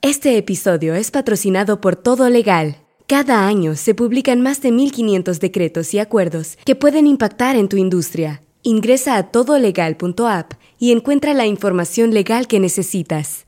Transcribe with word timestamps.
Este 0.00 0.38
episodio 0.38 0.94
es 0.94 1.10
patrocinado 1.10 1.80
por 1.80 1.96
Todo 1.96 2.30
Legal. 2.30 2.76
Cada 3.06 3.46
año 3.46 3.74
se 3.74 3.94
publican 3.94 4.40
más 4.40 4.62
de 4.62 4.70
1.500 4.70 5.38
decretos 5.38 5.92
y 5.92 5.98
acuerdos 5.98 6.56
que 6.64 6.76
pueden 6.76 7.06
impactar 7.06 7.56
en 7.56 7.68
tu 7.68 7.76
industria. 7.76 8.42
Ingresa 8.62 9.16
a 9.16 9.30
todolegal.app 9.30 10.52
y 10.78 10.92
encuentra 10.92 11.34
la 11.34 11.46
información 11.46 12.14
legal 12.14 12.46
que 12.46 12.60
necesitas. 12.60 13.47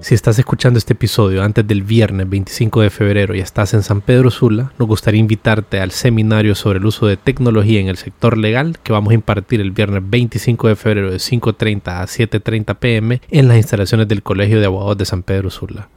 Si 0.00 0.14
estás 0.14 0.38
escuchando 0.38 0.78
este 0.78 0.92
episodio 0.92 1.42
antes 1.42 1.66
del 1.66 1.82
viernes 1.82 2.30
25 2.30 2.82
de 2.82 2.90
febrero 2.90 3.34
y 3.34 3.40
estás 3.40 3.74
en 3.74 3.82
San 3.82 4.00
Pedro 4.00 4.30
Sula, 4.30 4.72
nos 4.78 4.86
gustaría 4.86 5.20
invitarte 5.20 5.80
al 5.80 5.90
seminario 5.90 6.54
sobre 6.54 6.78
el 6.78 6.86
uso 6.86 7.06
de 7.06 7.16
tecnología 7.16 7.80
en 7.80 7.88
el 7.88 7.96
sector 7.96 8.38
legal 8.38 8.78
que 8.82 8.92
vamos 8.92 9.10
a 9.10 9.14
impartir 9.14 9.60
el 9.60 9.72
viernes 9.72 10.02
25 10.08 10.68
de 10.68 10.76
febrero 10.76 11.10
de 11.10 11.16
5.30 11.16 11.80
a 11.88 12.04
7.30 12.04 12.76
pm 12.76 13.20
en 13.28 13.48
las 13.48 13.56
instalaciones 13.56 14.06
del 14.06 14.22
Colegio 14.22 14.60
de 14.60 14.66
Abogados 14.66 14.98
de 14.98 15.04
San 15.04 15.24
Pedro 15.24 15.50
Sula. 15.50 15.88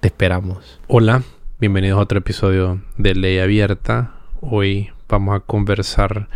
Te 0.00 0.08
esperamos. 0.08 0.78
Hola, 0.86 1.22
bienvenidos 1.58 1.98
a 1.98 2.02
otro 2.02 2.18
episodio 2.18 2.82
de 2.98 3.14
Ley 3.14 3.38
Abierta. 3.38 4.14
Hoy 4.42 4.90
vamos 5.08 5.34
a 5.34 5.40
conversar 5.40 6.28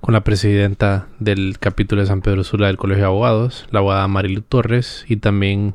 con 0.00 0.12
la 0.12 0.22
presidenta 0.22 1.08
del 1.18 1.58
capítulo 1.58 2.00
de 2.00 2.06
San 2.06 2.22
Pedro 2.22 2.44
Sula 2.44 2.68
del 2.68 2.76
Colegio 2.76 3.02
de 3.02 3.08
Abogados, 3.08 3.66
la 3.70 3.80
abogada 3.80 4.06
Marilu 4.08 4.42
Torres, 4.42 5.04
y 5.08 5.16
también 5.16 5.74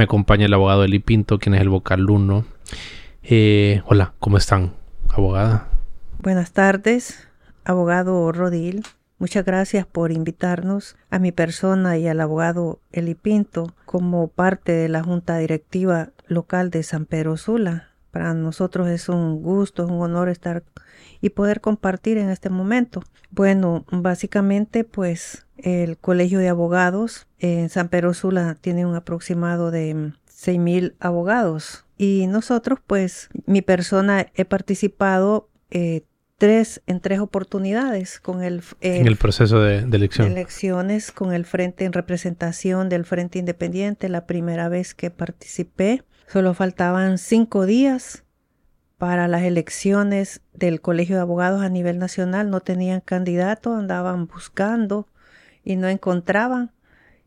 me 0.00 0.04
acompaña 0.04 0.46
el 0.46 0.54
abogado 0.54 0.82
Eli 0.82 0.98
Pinto, 0.98 1.38
quien 1.38 1.54
es 1.54 1.60
el 1.60 1.68
vocal 1.68 2.08
1. 2.08 2.46
Eh, 3.22 3.82
hola, 3.84 4.14
¿cómo 4.18 4.38
están, 4.38 4.72
abogada? 5.10 5.68
Buenas 6.22 6.52
tardes, 6.52 7.28
abogado 7.66 8.32
Rodil. 8.32 8.82
Muchas 9.18 9.44
gracias 9.44 9.84
por 9.84 10.10
invitarnos 10.10 10.96
a 11.10 11.18
mi 11.18 11.32
persona 11.32 11.98
y 11.98 12.08
al 12.08 12.18
abogado 12.22 12.80
Eli 12.92 13.14
Pinto 13.14 13.74
como 13.84 14.28
parte 14.28 14.72
de 14.72 14.88
la 14.88 15.02
Junta 15.02 15.36
Directiva 15.36 16.08
Local 16.28 16.70
de 16.70 16.82
San 16.82 17.04
Pedro 17.04 17.36
Sula. 17.36 17.89
Para 18.10 18.34
nosotros 18.34 18.88
es 18.88 19.08
un 19.08 19.42
gusto, 19.42 19.84
es 19.84 19.90
un 19.90 20.00
honor 20.00 20.28
estar 20.28 20.62
y 21.20 21.30
poder 21.30 21.60
compartir 21.60 22.18
en 22.18 22.30
este 22.30 22.50
momento. 22.50 23.02
Bueno, 23.30 23.84
básicamente 23.90 24.84
pues 24.84 25.46
el 25.58 25.98
Colegio 25.98 26.38
de 26.38 26.48
Abogados 26.48 27.26
en 27.38 27.68
San 27.68 27.88
Pedro 27.88 28.14
Sula 28.14 28.56
tiene 28.60 28.86
un 28.86 28.94
aproximado 28.94 29.70
de 29.70 29.94
6.000 29.94 30.94
abogados. 31.00 31.84
Y 31.98 32.26
nosotros 32.26 32.78
pues 32.86 33.28
mi 33.46 33.62
persona 33.62 34.26
he 34.34 34.44
participado 34.44 35.48
eh, 35.70 36.02
tres 36.38 36.80
en 36.86 37.00
tres 37.00 37.20
oportunidades 37.20 38.18
con 38.18 38.42
el 38.42 38.62
en 38.80 39.06
el 39.06 39.16
proceso 39.16 39.60
de, 39.60 39.82
de 39.82 39.96
elección. 39.98 40.32
elecciones 40.32 41.12
con 41.12 41.34
el 41.34 41.44
frente 41.44 41.84
en 41.84 41.92
representación 41.92 42.88
del 42.88 43.04
frente 43.04 43.38
independiente 43.38 44.08
la 44.08 44.26
primera 44.26 44.70
vez 44.70 44.94
que 44.94 45.10
participé 45.10 46.02
solo 46.30 46.54
faltaban 46.54 47.18
cinco 47.18 47.66
días 47.66 48.24
para 48.98 49.26
las 49.26 49.42
elecciones 49.42 50.42
del 50.52 50.80
Colegio 50.80 51.16
de 51.16 51.22
Abogados 51.22 51.62
a 51.62 51.68
nivel 51.68 51.98
nacional. 51.98 52.50
No 52.50 52.60
tenían 52.60 53.00
candidato, 53.00 53.74
andaban 53.74 54.26
buscando 54.26 55.08
y 55.64 55.76
no 55.76 55.88
encontraban. 55.88 56.70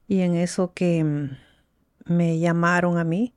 Y 0.07 0.21
en 0.21 0.35
eso 0.35 0.71
que 0.73 1.03
mm, 1.03 1.31
me 2.05 2.39
llamaron 2.39 2.97
a 2.97 3.03
mí, 3.03 3.33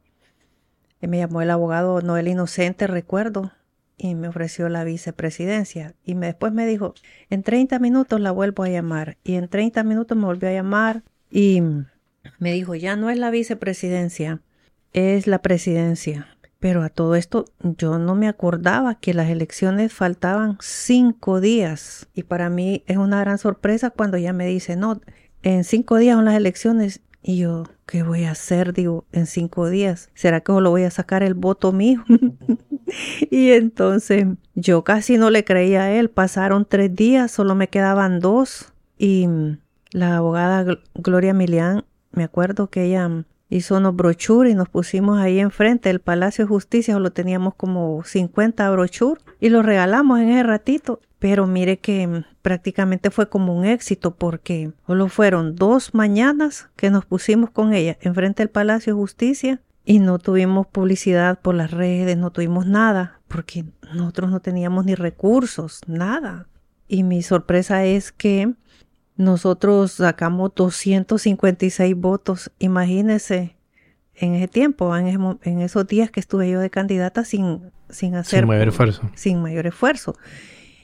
eh, 1.00 1.08
me 1.08 1.18
llamó 1.18 1.42
el 1.42 1.50
abogado 1.50 2.00
Noel 2.00 2.28
Inocente, 2.28 2.86
recuerdo, 2.86 3.52
y 3.96 4.14
me 4.14 4.28
ofreció 4.28 4.68
la 4.68 4.84
vicepresidencia. 4.84 5.94
Y 6.04 6.14
me, 6.14 6.26
después 6.26 6.52
me 6.52 6.66
dijo, 6.66 6.94
en 7.28 7.42
30 7.42 7.80
minutos 7.80 8.20
la 8.20 8.30
vuelvo 8.30 8.62
a 8.62 8.68
llamar. 8.68 9.16
Y 9.24 9.34
en 9.34 9.48
30 9.48 9.82
minutos 9.82 10.16
me 10.16 10.26
volvió 10.26 10.48
a 10.48 10.52
llamar 10.52 11.02
y 11.28 11.60
me 12.38 12.52
dijo, 12.52 12.76
ya 12.76 12.94
no 12.94 13.10
es 13.10 13.18
la 13.18 13.30
vicepresidencia, 13.30 14.42
es 14.96 15.26
la 15.26 15.40
presidencia. 15.42 16.26
Pero 16.58 16.82
a 16.82 16.88
todo 16.88 17.14
esto 17.14 17.44
yo 17.60 17.98
no 17.98 18.14
me 18.14 18.28
acordaba 18.28 18.98
que 18.98 19.14
las 19.14 19.28
elecciones 19.28 19.92
faltaban 19.92 20.56
cinco 20.60 21.40
días. 21.40 22.08
Y 22.14 22.24
para 22.24 22.48
mí 22.48 22.82
es 22.86 22.96
una 22.96 23.20
gran 23.20 23.38
sorpresa 23.38 23.90
cuando 23.90 24.16
ella 24.16 24.32
me 24.32 24.46
dice, 24.46 24.74
no, 24.74 25.00
en 25.42 25.64
cinco 25.64 25.98
días 25.98 26.16
son 26.16 26.24
las 26.24 26.34
elecciones. 26.34 27.02
Y 27.22 27.38
yo, 27.38 27.64
¿qué 27.86 28.02
voy 28.02 28.24
a 28.24 28.30
hacer? 28.30 28.72
Digo, 28.72 29.04
en 29.12 29.26
cinco 29.26 29.68
días. 29.68 30.08
¿Será 30.14 30.40
que 30.40 30.52
lo 30.52 30.70
voy 30.70 30.84
a 30.84 30.90
sacar 30.90 31.22
el 31.22 31.34
voto 31.34 31.72
mío? 31.72 32.02
y 33.30 33.50
entonces 33.50 34.26
yo 34.54 34.82
casi 34.82 35.18
no 35.18 35.28
le 35.28 35.44
creía 35.44 35.82
a 35.82 35.92
él. 35.92 36.08
Pasaron 36.08 36.66
tres 36.66 36.94
días, 36.94 37.30
solo 37.30 37.54
me 37.54 37.68
quedaban 37.68 38.18
dos. 38.18 38.72
Y 38.96 39.28
la 39.90 40.16
abogada 40.16 40.64
Gloria 40.94 41.34
Milian, 41.34 41.84
me 42.12 42.24
acuerdo 42.24 42.70
que 42.70 42.84
ella 42.84 43.24
hizo 43.48 43.76
unos 43.76 43.94
brochures 43.94 44.52
y 44.52 44.54
nos 44.54 44.68
pusimos 44.68 45.18
ahí 45.18 45.38
enfrente 45.38 45.88
del 45.88 46.00
Palacio 46.00 46.44
de 46.44 46.48
Justicia, 46.48 46.94
solo 46.94 47.10
teníamos 47.10 47.54
como 47.54 48.02
50 48.04 48.68
brochures 48.70 49.24
y 49.40 49.48
los 49.48 49.64
regalamos 49.64 50.20
en 50.20 50.30
ese 50.30 50.42
ratito. 50.42 51.00
Pero 51.18 51.46
mire 51.46 51.78
que 51.78 52.06
mm, 52.06 52.24
prácticamente 52.42 53.10
fue 53.10 53.28
como 53.28 53.56
un 53.56 53.64
éxito 53.64 54.14
porque 54.14 54.72
solo 54.86 55.08
fueron 55.08 55.56
dos 55.56 55.94
mañanas 55.94 56.68
que 56.76 56.90
nos 56.90 57.06
pusimos 57.06 57.50
con 57.50 57.72
ella 57.72 57.96
enfrente 58.00 58.42
del 58.42 58.50
Palacio 58.50 58.94
de 58.94 59.00
Justicia 59.00 59.60
y 59.84 60.00
no 60.00 60.18
tuvimos 60.18 60.66
publicidad 60.66 61.38
por 61.40 61.54
las 61.54 61.70
redes, 61.70 62.16
no 62.16 62.30
tuvimos 62.30 62.66
nada 62.66 63.20
porque 63.28 63.64
nosotros 63.94 64.30
no 64.30 64.40
teníamos 64.40 64.84
ni 64.84 64.94
recursos, 64.94 65.80
nada. 65.86 66.48
Y 66.88 67.02
mi 67.02 67.22
sorpresa 67.22 67.84
es 67.84 68.12
que 68.12 68.52
nosotros 69.16 69.92
sacamos 69.92 70.52
256 70.54 71.96
votos, 71.96 72.50
imagínense, 72.58 73.56
en 74.14 74.34
ese 74.34 74.48
tiempo, 74.48 74.96
en, 74.96 75.60
esos 75.60 75.86
días 75.86 76.10
que 76.10 76.20
estuve 76.20 76.50
yo 76.50 76.60
de 76.60 76.70
candidata 76.70 77.24
sin, 77.24 77.70
sin 77.90 78.14
hacer... 78.14 78.40
Sin 78.40 78.48
mayor 78.48 78.68
esfuerzo. 78.68 79.10
Sin 79.14 79.42
mayor 79.42 79.66
esfuerzo. 79.66 80.16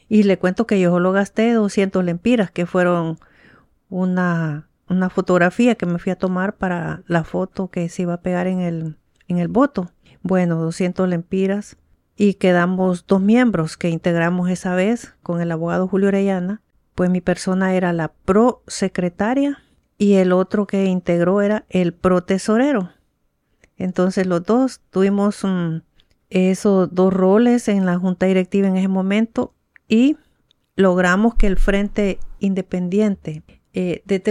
Y 0.08 0.24
le 0.24 0.38
cuento 0.38 0.66
que 0.66 0.78
yo 0.78 0.90
solo 0.90 1.12
gasté 1.12 1.52
200 1.52 2.04
lempiras, 2.04 2.50
que 2.50 2.66
fueron 2.66 3.18
una, 3.88 4.68
una 4.88 5.08
fotografía 5.08 5.74
que 5.74 5.86
me 5.86 5.98
fui 5.98 6.12
a 6.12 6.16
tomar 6.16 6.56
para 6.56 7.02
la 7.06 7.24
foto 7.24 7.68
que 7.68 7.88
se 7.88 8.02
iba 8.02 8.14
a 8.14 8.20
pegar 8.20 8.46
en 8.46 8.60
el, 8.60 8.96
en 9.28 9.38
el 9.38 9.48
voto. 9.48 9.90
Bueno, 10.22 10.56
200 10.56 11.08
lempiras. 11.08 11.76
Y 12.14 12.34
quedamos 12.34 13.06
dos 13.06 13.22
miembros 13.22 13.78
que 13.78 13.88
integramos 13.88 14.50
esa 14.50 14.74
vez 14.74 15.14
con 15.22 15.40
el 15.40 15.50
abogado 15.50 15.88
Julio 15.88 16.08
Orellana 16.08 16.60
pues 16.94 17.10
mi 17.10 17.20
persona 17.20 17.74
era 17.74 17.92
la 17.92 18.08
pro 18.08 18.62
secretaria 18.66 19.62
y 19.98 20.14
el 20.14 20.32
otro 20.32 20.66
que 20.66 20.84
integró 20.86 21.42
era 21.42 21.64
el 21.68 21.94
pro 21.94 22.22
tesorero. 22.22 22.90
Entonces 23.76 24.26
los 24.26 24.44
dos 24.44 24.80
tuvimos 24.90 25.42
esos 26.30 26.94
dos 26.94 27.12
roles 27.12 27.68
en 27.68 27.86
la 27.86 27.98
junta 27.98 28.26
directiva 28.26 28.68
en 28.68 28.76
ese 28.76 28.88
momento 28.88 29.54
y 29.88 30.16
logramos 30.76 31.34
que 31.34 31.46
el 31.46 31.56
Frente 31.58 32.18
Independiente 32.38 33.42
eh, 33.74 34.02
de 34.04 34.22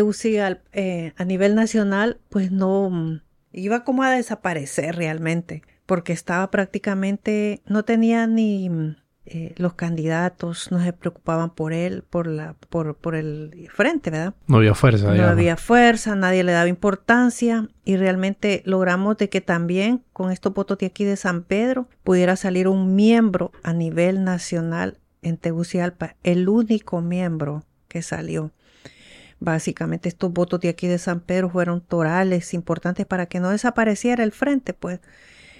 eh, 0.74 1.14
a 1.16 1.26
nivel 1.26 1.56
nacional 1.56 2.20
pues 2.30 2.52
no 2.52 2.90
mm, 2.90 3.22
iba 3.54 3.84
como 3.84 4.04
a 4.04 4.12
desaparecer 4.12 4.96
realmente 4.96 5.64
porque 5.86 6.14
estaba 6.14 6.52
prácticamente 6.52 7.62
no 7.66 7.84
tenía 7.84 8.28
ni 8.28 8.70
mm, 8.70 8.98
eh, 9.24 9.54
los 9.58 9.76
candidatos 9.76 10.72
no 10.72 10.84
se 10.84 10.94
preocupaban 10.94 11.52
por 11.52 11.74
él, 11.74 12.04
por, 12.10 12.26
la, 12.26 12.56
por, 12.70 12.96
por 12.96 13.14
el 13.14 13.70
frente, 13.72 14.10
¿verdad? 14.10 14.34
No 14.48 14.58
había 14.58 14.74
fuerza. 14.74 15.14
No 15.14 15.24
había 15.26 15.58
fuerza, 15.58 16.16
nadie 16.16 16.44
le 16.44 16.52
daba 16.54 16.68
importancia 16.68 17.70
y 17.86 17.98
realmente 17.98 18.64
logramos 18.66 19.18
de 19.18 19.30
que 19.30 19.40
también 19.40 20.04
con 20.12 20.32
estos 20.32 20.54
votos 20.56 20.80
de 20.80 20.88
aquí 20.88 21.06
de 21.06 21.18
San 21.18 21.44
Pedro 21.44 21.88
pudiera 22.04 22.36
salir 22.36 22.68
un 22.68 22.96
miembro 22.96 23.52
a 23.62 23.74
nivel 23.74 24.24
nacional 24.24 24.98
en 25.22 25.38
Tegucigalpa, 25.38 26.16
el 26.24 26.50
único 26.50 27.02
miembro 27.02 27.64
que 27.88 28.02
salió. 28.02 28.52
Básicamente 29.40 30.10
estos 30.10 30.34
votos 30.34 30.60
de 30.62 30.70
aquí 30.70 30.88
de 30.88 30.98
San 30.98 31.20
Pedro 31.20 31.50
fueron 31.50 31.82
torales, 31.82 32.56
importantes 32.56 33.06
para 33.06 33.28
que 33.28 33.40
no 33.40 33.52
desapareciera 33.52 34.24
el 34.24 34.32
frente, 34.32 34.74
pues, 34.74 35.00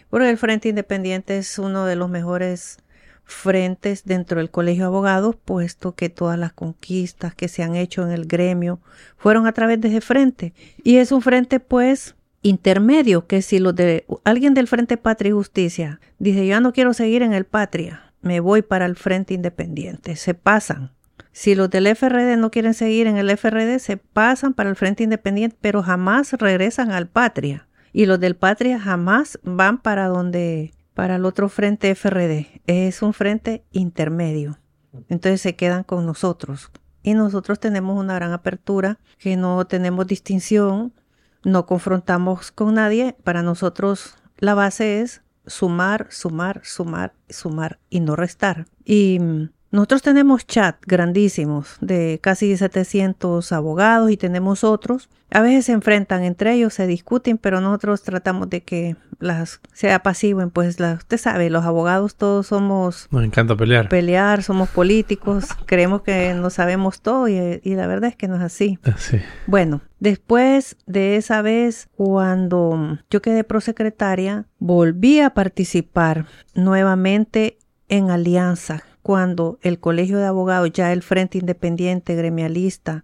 porque 0.10 0.30
el 0.30 0.38
Frente 0.38 0.70
Independiente 0.70 1.38
es 1.38 1.60
uno 1.60 1.86
de 1.86 1.96
los 1.96 2.10
mejores 2.10 2.80
frentes 3.24 4.04
dentro 4.06 4.40
del 4.40 4.52
Colegio 4.52 4.84
de 4.84 4.88
Abogados, 4.88 5.36
puesto 5.44 5.94
que 5.94 6.10
todas 6.10 6.38
las 6.38 6.54
conquistas 6.54 7.34
que 7.34 7.48
se 7.48 7.64
han 7.64 7.76
hecho 7.76 8.04
en 8.04 8.12
el 8.12 8.26
gremio 8.26 8.80
fueron 9.18 9.48
a 9.48 9.54
través 9.54 9.80
de 9.82 9.90
ese 9.90 10.02
frente. 10.02 10.54
Y 10.84 10.98
es 10.98 11.12
un 11.12 11.22
frente, 11.22 11.60
pues, 11.60 12.16
intermedio, 12.42 13.28
que 13.28 13.42
si 13.42 13.60
lo 13.60 13.74
de 13.74 14.06
alguien 14.24 14.54
del 14.54 14.68
Frente 14.68 14.98
Patria 14.98 15.30
y 15.30 15.34
Justicia 15.34 16.00
dice, 16.20 16.46
yo 16.48 16.60
no 16.60 16.74
quiero 16.74 16.94
seguir 16.94 17.22
en 17.22 17.34
el 17.34 17.46
Patria, 17.46 18.12
me 18.22 18.40
voy 18.40 18.62
para 18.62 18.86
el 18.86 18.96
Frente 18.96 19.34
Independiente. 19.34 20.16
Se 20.16 20.34
pasan. 20.34 20.92
Si 21.32 21.56
los 21.56 21.70
del 21.70 21.88
FRD 21.88 22.36
no 22.38 22.52
quieren 22.52 22.74
seguir 22.74 23.08
en 23.08 23.18
el 23.18 23.30
FRD, 23.30 23.80
se 23.80 23.98
pasan 23.98 24.54
para 24.54 24.70
el 24.70 24.76
Frente 24.76 25.04
Independiente, 25.04 25.56
pero 25.62 25.82
jamás 25.82 26.34
regresan 26.34 26.92
al 26.92 27.08
Patria. 27.08 27.68
Y 27.94 28.06
los 28.06 28.20
del 28.20 28.36
Patria 28.36 28.80
jamás 28.80 29.40
van 29.44 29.78
para 29.82 30.08
donde, 30.08 30.74
para 31.02 31.16
el 31.16 31.26
otro 31.26 31.50
Frente 31.50 31.96
FRD. 31.96 32.62
Es 32.68 33.02
un 33.02 33.12
frente 33.12 33.66
intermedio. 33.72 34.60
Entonces 35.10 35.42
se 35.42 35.56
quedan 35.56 35.84
con 35.84 36.06
nosotros. 36.06 36.70
Y 37.02 37.16
nosotros 37.16 37.60
tenemos 37.60 38.00
una 38.00 38.14
gran 38.14 38.34
apertura, 38.34 39.00
que 39.18 39.36
no 39.36 39.66
tenemos 39.66 40.06
distinción, 40.06 40.94
no 41.44 41.66
confrontamos 41.66 42.52
con 42.52 42.76
nadie. 42.76 43.16
Para 43.24 43.42
nosotros 43.42 44.16
la 44.38 44.54
base 44.54 45.02
es 45.02 45.24
sumar, 45.48 46.06
sumar, 46.12 46.62
sumar, 46.64 47.16
sumar 47.30 47.80
y 47.90 48.00
no 48.00 48.16
restar. 48.16 48.68
Y 48.86 49.18
mm, 49.20 49.50
nosotros 49.72 50.02
tenemos 50.02 50.46
chat 50.46 50.76
grandísimos 50.86 51.78
de 51.80 52.20
casi 52.22 52.58
700 52.58 53.52
abogados 53.54 54.12
y 54.12 54.18
tenemos 54.18 54.66
otros. 54.66 55.10
A 55.30 55.40
veces 55.40 55.66
se 55.66 55.72
enfrentan 55.72 56.24
entre 56.26 56.54
ellos, 56.54 56.74
se 56.74 56.88
discuten, 56.88 57.38
pero 57.38 57.62
nosotros 57.62 58.04
tratamos 58.04 58.50
de 58.50 58.64
que 58.64 58.98
las 59.20 59.62
sea 59.72 60.04
pasivo. 60.04 60.46
Pues 60.50 60.82
la, 60.82 60.96
usted 60.96 61.18
sabe, 61.18 61.50
los 61.50 61.64
abogados 61.64 62.16
todos 62.16 62.48
somos... 62.48 63.08
Nos 63.12 63.24
encanta 63.24 63.56
pelear. 63.56 63.88
Pelear, 63.88 64.44
somos 64.44 64.68
políticos, 64.68 65.48
creemos 65.66 66.02
que 66.02 66.34
no 66.34 66.50
sabemos 66.50 67.00
todo 67.00 67.30
y, 67.30 67.62
y, 67.64 67.76
la 67.76 67.88
verdad 67.88 68.10
es 68.10 68.18
que 68.18 68.28
no 68.28 68.36
es 68.36 68.42
así. 68.42 68.78
Sí. 68.98 69.20
Bueno, 69.48 69.80
después 70.02 70.76
de 70.86 71.16
esa 71.16 71.42
vez, 71.42 71.88
cuando 71.96 73.00
yo 73.10 73.22
quedé 73.22 73.46
prosecretaria, 73.46 74.48
volví 74.60 75.22
a 75.22 75.30
participar 75.30 76.26
nuevamente 76.56 77.58
en 77.88 78.10
alianza 78.10 78.84
cuando 79.02 79.60
el 79.62 79.80
Colegio 79.80 80.18
de 80.18 80.26
Abogados, 80.26 80.72
ya 80.72 80.94
el 80.94 81.02
Frente 81.02 81.38
Independiente 81.38 82.16
Gremialista 82.16 83.04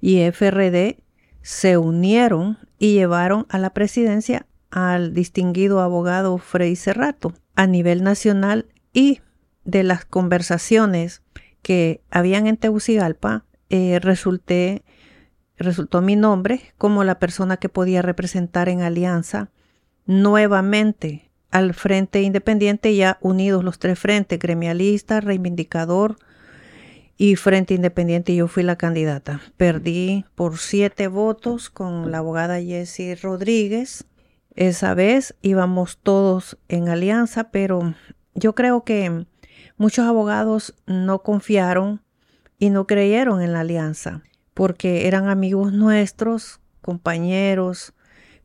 y 0.00 0.20
FRD 0.20 0.98
se 1.42 1.76
unieron 1.76 2.58
y 2.78 2.94
llevaron 2.94 3.46
a 3.48 3.58
la 3.58 3.70
presidencia 3.70 4.46
al 4.70 5.12
distinguido 5.12 5.80
abogado 5.80 6.38
Freddy 6.38 6.76
Cerrato 6.76 7.34
a 7.54 7.66
nivel 7.66 8.02
nacional 8.02 8.66
y 8.92 9.20
de 9.64 9.82
las 9.82 10.04
conversaciones 10.04 11.22
que 11.62 12.02
habían 12.10 12.46
en 12.46 12.56
Tegucigalpa 12.56 13.44
eh, 13.70 13.98
resulté, 14.00 14.84
resultó 15.56 16.02
mi 16.02 16.16
nombre 16.16 16.74
como 16.78 17.04
la 17.04 17.18
persona 17.18 17.56
que 17.56 17.68
podía 17.68 18.02
representar 18.02 18.68
en 18.68 18.82
alianza 18.82 19.50
nuevamente 20.06 21.30
al 21.52 21.74
Frente 21.74 22.22
Independiente, 22.22 22.96
ya 22.96 23.18
unidos 23.20 23.62
los 23.62 23.78
tres 23.78 23.98
frentes, 23.98 24.38
gremialista, 24.38 25.20
reivindicador 25.20 26.16
y 27.16 27.36
Frente 27.36 27.74
Independiente, 27.74 28.34
yo 28.34 28.48
fui 28.48 28.62
la 28.62 28.76
candidata. 28.76 29.40
Perdí 29.56 30.24
por 30.34 30.58
siete 30.58 31.06
votos 31.08 31.70
con 31.70 32.10
la 32.10 32.18
abogada 32.18 32.60
Jessie 32.60 33.14
Rodríguez. 33.14 34.06
Esa 34.56 34.94
vez 34.94 35.36
íbamos 35.42 35.98
todos 35.98 36.58
en 36.68 36.88
alianza, 36.88 37.50
pero 37.50 37.94
yo 38.34 38.54
creo 38.54 38.82
que 38.82 39.26
muchos 39.76 40.06
abogados 40.06 40.74
no 40.86 41.22
confiaron 41.22 42.02
y 42.58 42.70
no 42.70 42.86
creyeron 42.86 43.42
en 43.42 43.52
la 43.52 43.60
alianza, 43.60 44.22
porque 44.54 45.06
eran 45.06 45.28
amigos 45.28 45.72
nuestros, 45.72 46.60
compañeros, 46.80 47.92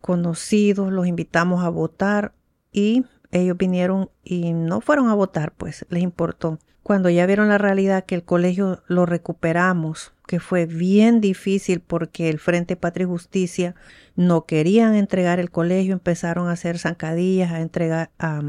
conocidos, 0.02 0.92
los 0.92 1.08
invitamos 1.08 1.64
a 1.64 1.70
votar 1.70 2.34
y 2.78 3.04
ellos 3.32 3.58
vinieron 3.58 4.12
y 4.24 4.54
no 4.54 4.82
fueron 4.82 5.10
a 5.10 5.16
votar, 5.16 5.52
pues 5.52 5.84
les 5.90 6.04
importó. 6.04 6.60
Cuando 6.84 7.10
ya 7.10 7.26
vieron 7.26 7.50
la 7.50 7.58
realidad 7.58 8.06
que 8.06 8.14
el 8.14 8.24
colegio 8.24 8.84
lo 8.88 9.08
recuperamos, 9.08 10.14
que 10.28 10.40
fue 10.40 10.68
bien 10.68 11.20
difícil 11.20 11.80
porque 11.80 12.30
el 12.30 12.38
Frente 12.38 12.76
Patria 12.76 13.06
y 13.06 13.08
Justicia 13.08 13.74
no 14.16 14.46
querían 14.46 14.94
entregar 14.94 15.40
el 15.40 15.50
colegio, 15.50 15.94
empezaron 15.94 16.50
a 16.50 16.52
hacer 16.52 16.78
zancadillas, 16.78 17.52
a 17.52 17.62
entregar, 17.62 18.12
a 18.20 18.42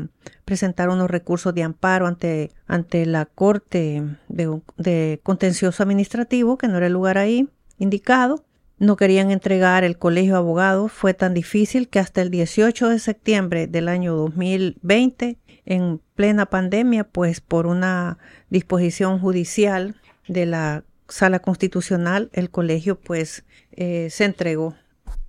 presentar 0.44 0.90
unos 0.90 1.10
recursos 1.10 1.54
de 1.54 1.62
amparo 1.62 2.06
ante, 2.06 2.50
ante 2.66 3.06
la 3.06 3.24
Corte 3.24 4.04
de 4.28 5.20
Contencioso 5.22 5.82
Administrativo, 5.82 6.58
que 6.58 6.68
no 6.68 6.76
era 6.76 6.88
el 6.88 6.92
lugar 6.92 7.16
ahí 7.16 7.48
indicado 7.78 8.44
no 8.78 8.96
querían 8.96 9.30
entregar 9.30 9.84
el 9.84 9.98
colegio 9.98 10.32
de 10.32 10.38
abogados. 10.38 10.92
Fue 10.92 11.14
tan 11.14 11.34
difícil 11.34 11.88
que 11.88 11.98
hasta 11.98 12.22
el 12.22 12.30
18 12.30 12.88
de 12.88 12.98
septiembre 12.98 13.66
del 13.66 13.88
año 13.88 14.14
2020, 14.14 15.38
en 15.64 16.00
plena 16.14 16.46
pandemia, 16.46 17.04
pues 17.04 17.40
por 17.40 17.66
una 17.66 18.18
disposición 18.50 19.18
judicial 19.18 19.96
de 20.28 20.46
la 20.46 20.84
sala 21.08 21.40
constitucional, 21.40 22.30
el 22.32 22.50
colegio 22.50 22.98
pues 23.00 23.44
eh, 23.72 24.08
se 24.10 24.24
entregó 24.24 24.74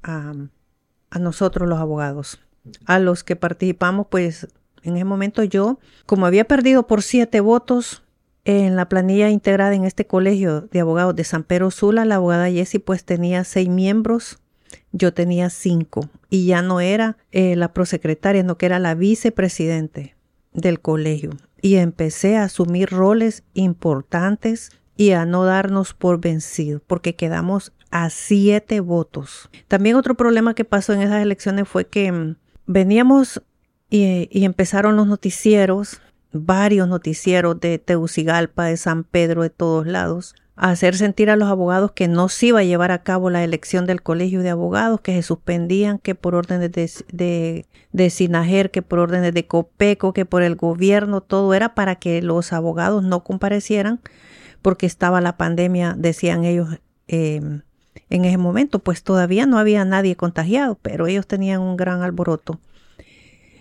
a, 0.04 0.34
a 1.10 1.20
nosotros 1.20 1.68
los 1.68 1.80
abogados. 1.80 2.40
A 2.86 3.00
los 3.00 3.24
que 3.24 3.36
participamos, 3.36 4.08
pues 4.10 4.48
en 4.84 4.96
ese 4.96 5.06
momento 5.06 5.44
yo, 5.44 5.80
como 6.06 6.26
había 6.26 6.46
perdido 6.46 6.88
por 6.88 7.02
siete 7.02 7.40
votos, 7.40 8.04
en 8.50 8.76
la 8.76 8.90
planilla 8.90 9.30
integrada 9.30 9.76
en 9.76 9.86
este 9.86 10.08
colegio 10.08 10.62
de 10.62 10.80
abogados 10.80 11.16
de 11.16 11.24
San 11.24 11.44
Pedro 11.44 11.70
Sula, 11.70 12.04
la 12.04 12.16
abogada 12.16 12.50
Jessie 12.50 12.80
pues 12.80 13.04
tenía 13.04 13.44
seis 13.44 13.70
miembros, 13.70 14.40
yo 14.92 15.14
tenía 15.14 15.52
cinco 15.52 16.10
y 16.32 16.48
ya 16.48 16.64
no 16.64 16.82
era 16.82 17.16
eh, 17.32 17.56
la 17.56 17.74
prosecretaria, 17.74 18.42
no 18.42 18.58
que 18.58 18.66
era 18.66 18.80
la 18.80 18.96
vicepresidente 18.96 20.16
del 20.52 20.80
colegio. 20.80 21.30
Y 21.62 21.76
empecé 21.76 22.38
a 22.38 22.46
asumir 22.46 22.90
roles 22.90 23.44
importantes 23.54 24.72
y 24.98 25.12
a 25.12 25.28
no 25.28 25.46
darnos 25.46 25.94
por 25.94 26.20
vencidos, 26.20 26.82
porque 26.88 27.16
quedamos 27.16 27.72
a 27.92 28.10
siete 28.10 28.80
votos. 28.80 29.52
También 29.68 29.96
otro 29.96 30.16
problema 30.16 30.56
que 30.56 30.66
pasó 30.66 30.94
en 30.94 31.04
esas 31.04 31.22
elecciones 31.22 31.68
fue 31.68 31.86
que 31.86 32.12
mm, 32.12 32.36
veníamos 32.66 33.44
y 33.92 34.44
empezaron 34.44 34.96
los 34.96 35.08
noticieros 35.08 36.00
varios 36.32 36.88
noticieros 36.88 37.60
de 37.60 37.80
Tegucigalpa, 37.80 38.66
de 38.66 38.78
San 38.78 39.04
Pedro, 39.04 39.44
de 39.44 39.50
todos 39.50 39.88
lados, 39.88 40.36
a 40.56 40.72
hacer 40.72 40.96
sentir 40.96 41.30
a 41.30 41.36
los 41.36 41.50
abogados 41.50 41.94
que 41.94 42.08
no 42.08 42.28
se 42.28 42.48
iba 42.48 42.60
a 42.60 42.64
llevar 42.64 42.92
a 42.92 43.04
cabo 43.04 43.30
la 43.30 43.44
elección 43.44 43.86
del 43.86 44.02
colegio 44.02 44.42
de 44.42 44.50
abogados, 44.50 45.02
que 45.02 45.14
se 45.14 45.24
suspendían, 45.24 46.00
que 46.00 46.16
por 46.16 46.36
órdenes 46.36 46.72
de, 46.72 46.92
de, 47.12 47.66
de 47.94 48.10
Sinajer, 48.10 48.70
que 48.70 48.82
por 48.82 49.00
órdenes 49.00 49.34
de 49.34 49.48
Copeco, 49.48 50.12
que 50.12 50.26
por 50.26 50.44
el 50.44 50.56
gobierno, 50.56 51.22
todo 51.22 51.54
era 51.54 51.76
para 51.76 51.96
que 51.96 52.22
los 52.22 52.52
abogados 52.52 53.04
no 53.04 53.24
comparecieran 53.24 54.02
porque 54.62 54.86
estaba 54.86 55.22
la 55.22 55.38
pandemia, 55.38 55.96
decían 55.98 56.44
ellos 56.44 56.80
em, 57.08 57.62
en 58.10 58.26
ese 58.26 58.38
momento, 58.38 58.80
pues 58.80 59.04
todavía 59.04 59.46
no 59.46 59.58
había 59.58 59.86
nadie 59.86 60.16
contagiado, 60.16 60.78
pero 60.82 61.08
ellos 61.08 61.28
tenían 61.28 61.62
un 61.62 61.78
gran 61.78 62.02
alboroto. 62.02 62.60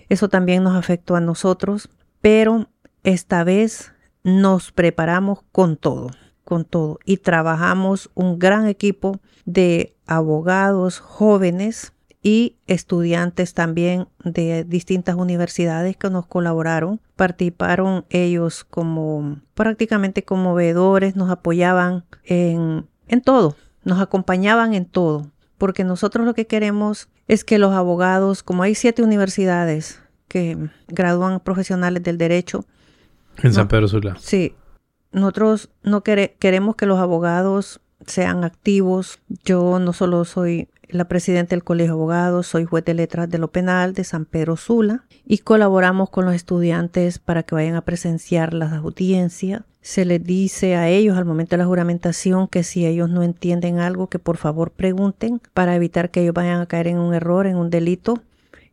Eso 0.09 0.29
también 0.29 0.65
nos 0.65 0.75
afectó 0.75 1.17
a 1.17 1.21
nosotros 1.21 1.91
pero 2.21 2.69
esta 3.05 3.45
vez 3.45 3.93
nos 4.23 4.73
preparamos 4.73 5.41
con 5.53 5.77
todo, 5.77 6.11
con 6.45 6.65
todo 6.65 6.99
y 7.05 7.19
trabajamos 7.19 8.11
un 8.15 8.39
gran 8.39 8.67
equipo 8.67 9.21
de 9.45 9.97
abogados 10.07 10.99
jóvenes 10.99 11.93
y 12.23 12.57
estudiantes 12.67 13.55
también 13.55 14.09
de 14.25 14.65
distintas 14.65 15.15
universidades 15.15 15.97
que 15.97 16.11
nos 16.11 16.27
colaboraron. 16.27 17.01
Participaron 17.17 18.05
ellos 18.11 18.65
como 18.65 19.41
prácticamente 19.55 20.25
como 20.25 20.55
veedores, 20.55 21.17
nos 21.17 21.31
apoyaban 21.31 22.05
en, 22.25 22.87
en 23.07 23.21
todo, 23.23 23.57
nos 23.85 24.01
acompañaban 24.01 24.75
en 24.75 24.85
todo, 24.85 25.31
porque 25.59 25.85
nosotros 25.85 26.27
lo 26.27 26.35
que 26.35 26.47
queremos 26.47 27.09
es 27.29 27.45
que 27.45 27.59
los 27.59 27.73
abogados, 27.73 28.43
como 28.43 28.63
hay 28.63 28.75
siete 28.75 29.03
universidades 29.03 30.01
que 30.29 30.69
gradúan 30.87 31.41
profesionales 31.41 32.03
del 32.03 32.19
derecho. 32.19 32.65
En 33.43 33.53
San 33.53 33.69
Pedro 33.69 33.89
Sula. 33.89 34.17
Sí. 34.21 34.55
Nosotros 35.11 35.71
no 35.83 36.03
queremos 36.03 36.77
que 36.77 36.87
los 36.87 36.99
abogados 36.99 37.81
sean 38.07 38.45
activos. 38.45 39.21
Yo 39.45 39.79
no 39.79 39.93
solo 39.93 40.25
soy 40.25 40.69
la 40.89 41.07
presidenta 41.07 41.51
del 41.51 41.65
Colegio 41.65 41.95
de 41.95 41.99
Abogados, 41.99 42.47
soy 42.47 42.65
juez 42.65 42.85
de 42.85 42.95
letras 42.95 43.29
de 43.29 43.39
lo 43.39 43.49
penal 43.49 43.93
de 43.93 44.05
San 44.05 44.25
Pedro 44.25 44.57
Sula 44.57 45.05
y 45.27 45.39
colaboramos 45.39 46.11
con 46.11 46.25
los 46.25 46.35
estudiantes 46.35 47.19
para 47.19 47.43
que 47.43 47.55
vayan 47.55 47.75
a 47.75 47.83
presenciar 47.83 48.55
las 48.55 48.73
audiencias. 48.73 49.63
Se 49.83 50.05
les 50.05 50.23
dice 50.23 50.77
a 50.77 50.89
ellos 50.89 51.17
al 51.17 51.25
momento 51.25 51.51
de 51.51 51.59
la 51.59 51.67
juramentación 51.67 52.49
que 52.49 52.63
si 52.63 52.87
ellos 52.87 53.09
no 53.09 53.23
entienden 53.23 53.79
algo, 53.79 54.09
que 54.09 54.19
por 54.19 54.37
favor 54.37 54.71
pregunten 54.71 55.41
para 55.55 55.75
evitar 55.75 56.11
que 56.11 56.23
ellos 56.23 56.35
vayan 56.35 56.61
a 56.61 56.67
caer 56.67 56.89
en 56.89 56.99
un 56.99 57.15
error, 57.15 57.47
en 57.47 57.57
un 57.57 57.71
delito 57.71 58.21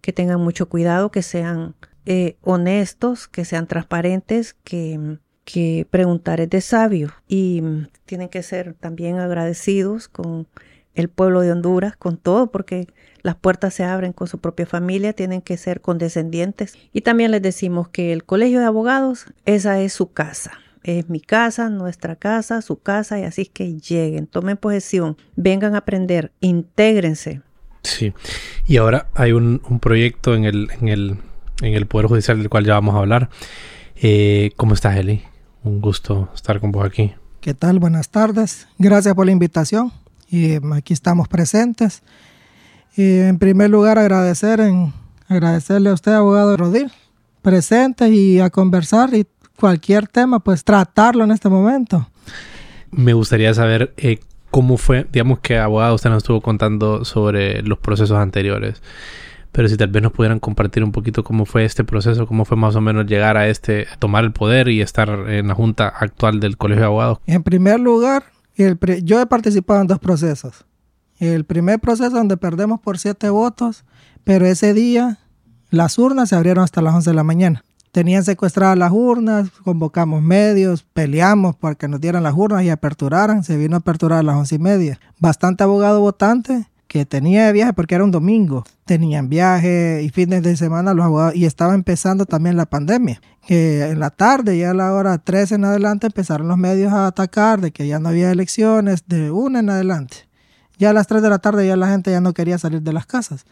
que 0.05 0.13
tengan 0.13 0.39
mucho 0.39 0.69
cuidado, 0.69 1.09
que 1.09 1.24
sean 1.24 1.74
eh, 2.05 2.38
honestos, 2.43 3.27
que 3.27 3.43
sean 3.43 3.65
transparentes, 3.65 4.53
que, 4.63 5.17
que 5.45 5.88
preguntar 5.89 6.39
es 6.41 6.50
de 6.51 6.62
sabio 6.62 7.12
y 7.27 7.63
tienen 8.05 8.29
que 8.29 8.43
ser 8.43 8.75
también 8.75 9.17
agradecidos 9.17 10.07
con 10.07 10.45
el 10.93 11.09
pueblo 11.09 11.41
de 11.41 11.51
Honduras, 11.51 11.97
con 11.97 12.17
todo, 12.17 12.51
porque 12.51 12.85
las 13.24 13.35
puertas 13.35 13.74
se 13.74 13.83
abren 13.83 14.13
con 14.13 14.27
su 14.27 14.38
propia 14.38 14.67
familia, 14.67 15.13
tienen 15.13 15.41
que 15.41 15.57
ser 15.57 15.81
condescendientes. 15.81 16.77
Y 16.93 17.01
también 17.01 17.31
les 17.31 17.41
decimos 17.41 17.89
que 17.89 18.13
el 18.13 18.25
Colegio 18.25 18.59
de 18.59 18.65
Abogados, 18.65 19.25
esa 19.45 19.81
es 19.81 19.91
su 19.91 20.13
casa. 20.13 20.51
Es 20.83 21.09
mi 21.09 21.19
casa, 21.19 21.71
nuestra 21.71 22.15
casa, 22.15 22.62
su 22.62 22.77
casa, 22.77 23.19
y 23.19 23.24
así 23.24 23.47
que 23.47 23.79
lleguen, 23.79 24.27
tomen 24.27 24.55
posesión, 24.55 25.17
vengan 25.35 25.74
a 25.74 25.79
aprender, 25.79 26.31
intégrense. 26.41 27.41
Sí, 27.86 28.13
y 28.68 28.77
ahora 28.77 29.08
hay 29.13 29.32
un, 29.32 29.60
proyecto 29.80 30.34
en 30.34 30.46
el, 30.46 30.70
en, 30.82 30.88
el, 30.88 31.18
en 31.62 31.74
el 31.74 31.86
Poder 31.86 32.08
Judicial 32.08 32.39
del 32.39 32.50
cual 32.50 32.65
ya 32.65 32.74
vamos 32.74 32.96
a 32.96 33.00
hablar. 33.00 33.30
Eh, 33.96 34.51
¿Cómo 34.56 34.74
estás, 34.74 34.98
Eli? 34.98 35.22
Un 35.63 35.82
gusto 35.82 36.30
estar 36.34 36.60
con 36.60 36.72
vos 36.72 36.86
aquí. 36.86 37.13
¿Qué 37.42 37.54
tal? 37.54 37.80
Buenas 37.80 38.10
tardes. 38.10 38.68
Gracias 38.80 39.13
por 39.13 39.27
la 39.27 39.32
invitación. 39.32 39.92
Y 40.30 40.54
em, 40.54 40.74
aquí 40.74 40.94
estamos 40.94 41.27
presentes. 41.27 42.01
Y 42.98 43.20
en 43.20 43.38
primer 43.38 43.70
lugar, 43.70 44.00
agradecer 44.00 44.60
en, 44.62 44.94
agradecerle 45.27 45.89
a 45.89 45.94
usted, 45.94 46.13
abogado 46.13 46.58
Rodil, 46.58 46.92
presente 47.42 48.10
y 48.10 48.39
a 48.39 48.50
conversar 48.50 49.13
y 49.13 49.27
cualquier 49.58 50.08
tema, 50.08 50.39
pues 50.39 50.63
tratarlo 50.63 51.24
en 51.24 51.32
este 51.32 51.50
momento. 51.50 52.10
Me 52.92 53.13
gustaría 53.13 53.54
saber 53.54 53.94
eh, 53.98 54.20
cómo 54.55 54.77
fue, 54.77 55.05
digamos 55.12 55.39
que 55.39 55.57
abogado 55.57 55.95
usted 55.95 56.09
nos 56.09 56.19
estuvo 56.24 56.39
contando 56.39 57.03
sobre 57.03 57.62
los 57.62 57.77
procesos 57.77 58.17
anteriores, 58.17 58.81
pero 59.51 59.67
si 59.67 59.75
tal 59.75 59.89
vez 59.89 60.01
nos 60.01 60.13
pudieran 60.13 60.39
compartir 60.39 60.81
un 60.81 60.93
poquito 60.93 61.25
cómo 61.25 61.43
fue 61.43 61.65
este 61.65 61.83
proceso, 61.83 62.25
cómo 62.25 62.45
fue 62.45 62.55
más 62.55 62.74
o 62.77 62.79
menos 62.79 63.05
llegar 63.05 63.35
a 63.35 63.50
este, 63.50 63.85
tomar 64.00 64.24
el 64.24 64.31
poder 64.31 64.69
y 64.69 64.79
estar 64.79 65.09
en 65.29 65.50
la 65.50 65.55
junta 65.55 65.89
actual 65.89 66.39
del 66.39 66.55
Colegio 66.55 66.83
de 66.83 66.85
Abogados. 66.85 67.17
En 67.25 67.43
primer 67.43 67.81
lugar, 67.81 68.24
yo 69.03 69.19
he 69.19 69.25
participado 69.25 69.81
en 69.81 69.88
dos 69.88 70.00
procesos. 70.00 70.63
El 71.19 71.43
primer 71.43 71.81
proceso 71.81 72.12
donde 72.12 72.38
perdemos 72.38 72.79
por 72.79 72.97
siete 72.97 73.29
votos, 73.29 73.83
pero 74.24 74.45
ese 74.45 74.74
día 74.74 75.19
las 75.69 76.00
urnas 76.00 76.29
se 76.29 76.38
abrieron 76.38 76.63
hasta 76.63 76.81
las 76.81 76.95
11 76.95 77.09
de 77.09 77.13
la 77.13 77.24
mañana. 77.25 77.65
Tenían 77.96 78.25
secuestradas 78.25 78.78
las 78.78 78.92
urnas, 78.92 79.50
convocamos 79.64 80.22
medios, 80.22 80.84
peleamos 80.84 81.56
para 81.56 81.75
que 81.75 81.88
nos 81.88 82.02
dieran 82.02 82.24
las 82.24 82.34
urnas 82.34 82.66
y 82.66 82.70
aperturaran. 82.70 83.46
Se 83.46 83.56
vino 83.56 83.78
a 83.78 83.80
aperturar 83.80 84.20
a 84.20 84.24
las 84.24 84.36
once 84.36 84.56
y 84.56 84.60
media. 84.60 85.00
Bastante 85.18 85.64
abogado 85.64 86.02
votante 86.02 86.68
que 86.88 87.06
tenía 87.06 87.50
viaje 87.54 87.72
porque 87.72 87.96
era 87.96 88.04
un 88.04 88.12
domingo. 88.12 88.66
Tenían 88.84 89.30
viaje 89.30 90.02
y 90.04 90.10
fines 90.10 90.44
de 90.44 90.58
semana 90.58 90.94
los 90.94 91.06
abogados 91.06 91.38
y 91.38 91.46
estaba 91.46 91.74
empezando 91.74 92.25
también 92.25 92.58
la 92.58 92.66
pandemia. 92.66 93.22
Que 93.48 93.84
en 93.84 94.02
la 94.02 94.10
tarde, 94.10 94.58
ya 94.58 94.72
a 94.72 94.74
la 94.74 94.92
hora 94.92 95.18
13 95.18 95.56
en 95.56 95.64
adelante, 95.64 96.08
empezaron 96.08 96.50
los 96.50 96.58
medios 96.58 96.92
a 96.92 97.08
atacar 97.08 97.62
de 97.62 97.72
que 97.72 97.88
ya 97.88 98.00
no 98.00 98.10
había 98.10 98.30
elecciones, 98.30 99.08
de 99.08 99.32
una 99.32 99.60
en 99.60 99.70
adelante. 99.70 100.28
Ya 100.78 100.90
a 100.90 100.94
las 100.94 101.08
3 101.08 101.22
de 101.22 101.30
la 101.30 101.40
tarde 101.40 101.66
ya 101.66 101.78
la 101.78 101.88
gente 101.88 102.12
ya 102.12 102.20
no 102.20 102.34
quería 102.34 102.58
salir 102.58 102.82
de 102.82 102.92
las 102.92 103.06
casas. 103.06 103.46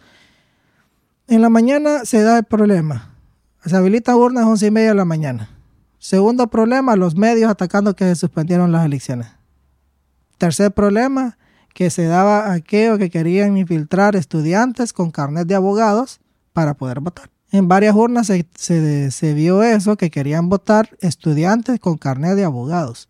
En 1.30 1.42
la 1.42 1.48
mañana 1.48 2.04
se 2.04 2.24
da 2.24 2.40
el 2.40 2.44
problema. 2.44 3.13
Se 3.66 3.76
habilita 3.76 4.16
urnas 4.16 4.44
a 4.44 4.50
11 4.50 4.68
y 4.68 4.72
media 4.72 4.90
de 4.90 4.96
la 4.96 5.06
mañana. 5.06 5.50
Segundo 6.00 6.48
problema, 6.48 6.96
los 6.96 7.16
medios 7.16 7.50
atacando 7.50 7.96
que 7.96 8.06
se 8.06 8.16
suspendieron 8.16 8.72
las 8.72 8.86
elecciones. 8.86 9.28
Tercer 10.38 10.72
problema, 10.74 11.38
que 11.74 11.90
se 11.90 12.06
daba 12.06 12.52
aquello 12.52 12.98
que 12.98 13.10
querían 13.10 13.58
infiltrar 13.58 14.16
estudiantes 14.16 14.94
con 14.94 15.12
carnet 15.12 15.48
de 15.48 15.56
abogados 15.56 16.20
para 16.52 16.74
poder 16.74 17.00
votar. 17.00 17.30
En 17.52 17.68
varias 17.68 17.96
urnas 17.96 18.28
se, 18.28 19.12
se, 19.12 19.34
vio 19.34 19.64
eso, 19.64 19.96
que 19.96 20.10
querían 20.10 20.50
votar 20.50 20.90
estudiantes 21.02 21.80
con 21.80 21.98
carnet 21.98 22.36
de 22.36 22.44
abogados. 22.44 23.10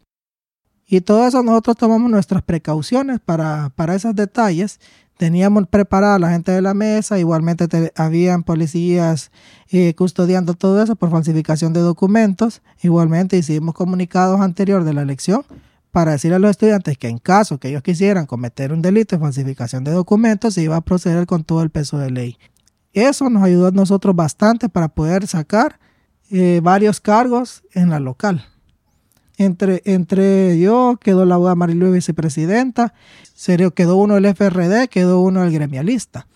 Y 0.86 1.02
todo 1.02 1.26
eso 1.26 1.42
nosotros 1.44 1.78
tomamos 1.78 2.12
nuestras 2.12 2.44
precauciones 2.44 3.20
para, 3.20 3.72
para 3.76 3.96
esos 3.96 4.16
detalles. 4.16 4.80
Teníamos 5.24 5.70
preparada 5.70 6.20
la 6.20 6.32
gente 6.32 6.52
de 6.52 6.62
la 6.62 6.74
mesa, 6.74 7.18
igualmente 7.18 7.94
habían 7.96 8.44
policías 8.44 9.32
eh, 9.70 9.94
custodiando 9.96 10.54
todo 10.54 10.84
eso 10.84 10.98
por 10.98 11.12
falsificación 11.12 11.72
de 11.72 11.80
documentos. 11.80 12.62
Igualmente 12.82 13.38
hicimos 13.38 13.74
comunicados 13.74 14.42
anterior 14.42 14.84
de 14.84 14.94
la 14.94 15.02
elección 15.02 15.46
para 15.92 16.12
decirle 16.12 16.36
a 16.36 16.40
los 16.40 16.52
estudiantes 16.52 16.98
que 16.98 17.08
en 17.08 17.20
caso 17.20 17.58
que 17.58 17.70
ellos 17.70 17.84
quisieran 17.84 18.26
cometer 18.26 18.74
un 18.74 18.82
delito 18.82 19.16
de 19.16 19.22
falsificación 19.22 19.86
de 19.86 19.92
documentos, 19.92 20.56
se 20.56 20.64
iba 20.64 20.76
a 20.76 20.82
proceder 20.82 21.26
con 21.26 21.46
todo 21.46 21.64
el 21.64 21.70
peso 21.70 21.98
de 21.98 22.12
ley. 22.12 22.38
Eso 22.92 23.30
nos 23.30 23.44
ayudó 23.44 23.68
a 23.68 23.72
nosotros 23.72 24.14
bastante 24.14 24.68
para 24.68 24.90
poder 24.90 25.26
sacar 25.28 25.80
eh, 26.32 26.60
varios 26.62 27.00
cargos 27.00 27.64
en 27.72 27.92
la 27.92 28.02
local. 28.02 28.46
Entre, 29.44 29.82
entre 29.86 30.58
yo, 30.60 30.98
quedó 31.02 31.26
la 31.26 31.36
abogada 31.36 31.56
Marilu 31.56 31.92
vicepresidenta, 31.92 32.94
serio, 33.34 33.74
quedó 33.74 33.98
uno 33.98 34.16
el 34.16 34.26
FRD, 34.26 34.88
quedó 34.88 35.20
uno 35.20 35.44
el 35.44 35.52
gremialista. 35.52 36.28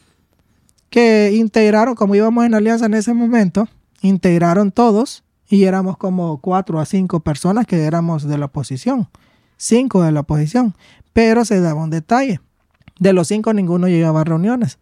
Que 0.90 1.32
integraron, 1.34 1.96
como 1.96 2.16
íbamos 2.16 2.46
en 2.46 2.54
alianza 2.54 2.86
en 2.86 2.96
ese 2.96 3.14
momento, 3.14 3.68
integraron 4.02 4.72
todos 4.72 5.24
y 5.50 5.64
éramos 5.64 5.98
como 5.98 6.40
cuatro 6.40 6.80
a 6.80 6.86
cinco 6.86 7.22
personas 7.22 7.66
que 7.66 7.84
éramos 7.84 8.24
de 8.24 8.38
la 8.38 8.46
oposición. 8.46 9.08
Cinco 9.56 10.04
de 10.04 10.12
la 10.12 10.22
oposición. 10.22 10.76
Pero 11.14 11.46
se 11.46 11.62
daba 11.62 11.84
un 11.84 11.90
detalle. 11.90 12.42
De 13.00 13.14
los 13.14 13.30
cinco 13.30 13.54
ninguno 13.54 13.88
llegaba 13.88 14.22
a 14.22 14.24
reuniones. 14.26 14.80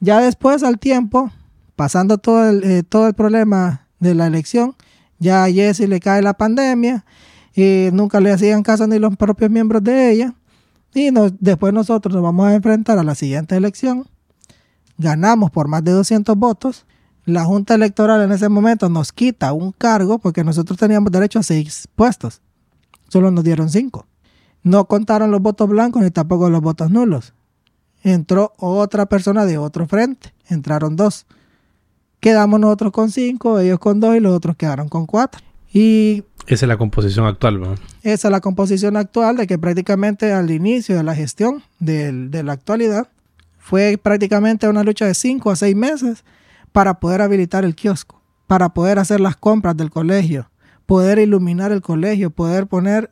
Ya 0.00 0.20
después, 0.20 0.62
al 0.62 0.78
tiempo, 0.78 1.30
pasando 1.76 2.18
todo 2.18 2.48
el, 2.48 2.62
eh, 2.64 2.82
todo 2.82 3.08
el 3.08 3.14
problema 3.14 3.88
de 3.98 4.14
la 4.14 4.26
elección, 4.26 4.76
ya 5.18 5.44
a 5.44 5.50
Jesse 5.50 5.88
le 5.88 6.00
cae 6.00 6.22
la 6.22 6.34
pandemia 6.34 7.04
y 7.54 7.90
nunca 7.92 8.20
le 8.20 8.32
hacían 8.32 8.62
caso 8.62 8.86
ni 8.86 8.98
los 8.98 9.16
propios 9.16 9.50
miembros 9.50 9.82
de 9.82 10.10
ella. 10.10 10.34
Y 10.94 11.10
después 11.40 11.72
nosotros 11.72 12.14
nos 12.14 12.22
vamos 12.22 12.46
a 12.46 12.54
enfrentar 12.54 12.98
a 12.98 13.04
la 13.04 13.14
siguiente 13.14 13.56
elección. 13.56 14.06
Ganamos 14.98 15.50
por 15.50 15.68
más 15.68 15.82
de 15.82 15.92
200 15.92 16.36
votos. 16.36 16.86
La 17.24 17.44
Junta 17.44 17.74
Electoral 17.74 18.20
en 18.22 18.32
ese 18.32 18.48
momento 18.48 18.88
nos 18.88 19.12
quita 19.12 19.52
un 19.52 19.72
cargo 19.72 20.18
porque 20.18 20.44
nosotros 20.44 20.78
teníamos 20.78 21.10
derecho 21.10 21.38
a 21.38 21.42
seis 21.42 21.88
puestos. 21.94 22.42
Solo 23.08 23.30
nos 23.30 23.44
dieron 23.44 23.70
cinco. 23.70 24.06
No 24.62 24.86
contaron 24.86 25.30
los 25.30 25.40
votos 25.40 25.68
blancos 25.68 26.02
ni 26.02 26.10
tampoco 26.10 26.50
los 26.50 26.60
votos 26.60 26.90
nulos. 26.90 27.34
Entró 28.02 28.52
otra 28.58 29.06
persona 29.06 29.46
de 29.46 29.58
otro 29.58 29.86
frente. 29.86 30.34
Entraron 30.48 30.96
dos. 30.96 31.26
Quedamos 32.20 32.60
nosotros 32.60 32.92
con 32.92 33.10
cinco, 33.10 33.58
ellos 33.58 33.78
con 33.78 34.00
dos 34.00 34.16
y 34.16 34.20
los 34.20 34.34
otros 34.34 34.56
quedaron 34.56 34.88
con 34.88 35.06
cuatro. 35.06 35.40
Y 35.72 36.24
esa 36.46 36.66
es 36.66 36.68
la 36.68 36.76
composición 36.76 37.26
actual, 37.26 37.58
¿verdad? 37.58 37.78
Esa 38.02 38.28
es 38.28 38.32
la 38.32 38.40
composición 38.40 38.96
actual 38.96 39.36
de 39.36 39.46
que 39.46 39.58
prácticamente 39.58 40.32
al 40.32 40.50
inicio 40.50 40.96
de 40.96 41.02
la 41.02 41.14
gestión 41.14 41.62
de, 41.78 42.42
la 42.42 42.52
actualidad 42.52 43.08
fue 43.58 43.98
prácticamente 44.02 44.68
una 44.68 44.84
lucha 44.84 45.06
de 45.06 45.14
cinco 45.14 45.50
a 45.50 45.56
seis 45.56 45.74
meses 45.74 46.24
para 46.72 47.00
poder 47.00 47.22
habilitar 47.22 47.64
el 47.64 47.74
kiosco, 47.74 48.20
para 48.46 48.70
poder 48.70 48.98
hacer 48.98 49.20
las 49.20 49.36
compras 49.36 49.76
del 49.76 49.90
colegio, 49.90 50.50
poder 50.86 51.18
iluminar 51.18 51.72
el 51.72 51.80
colegio, 51.80 52.30
poder 52.30 52.66
poner, 52.66 53.10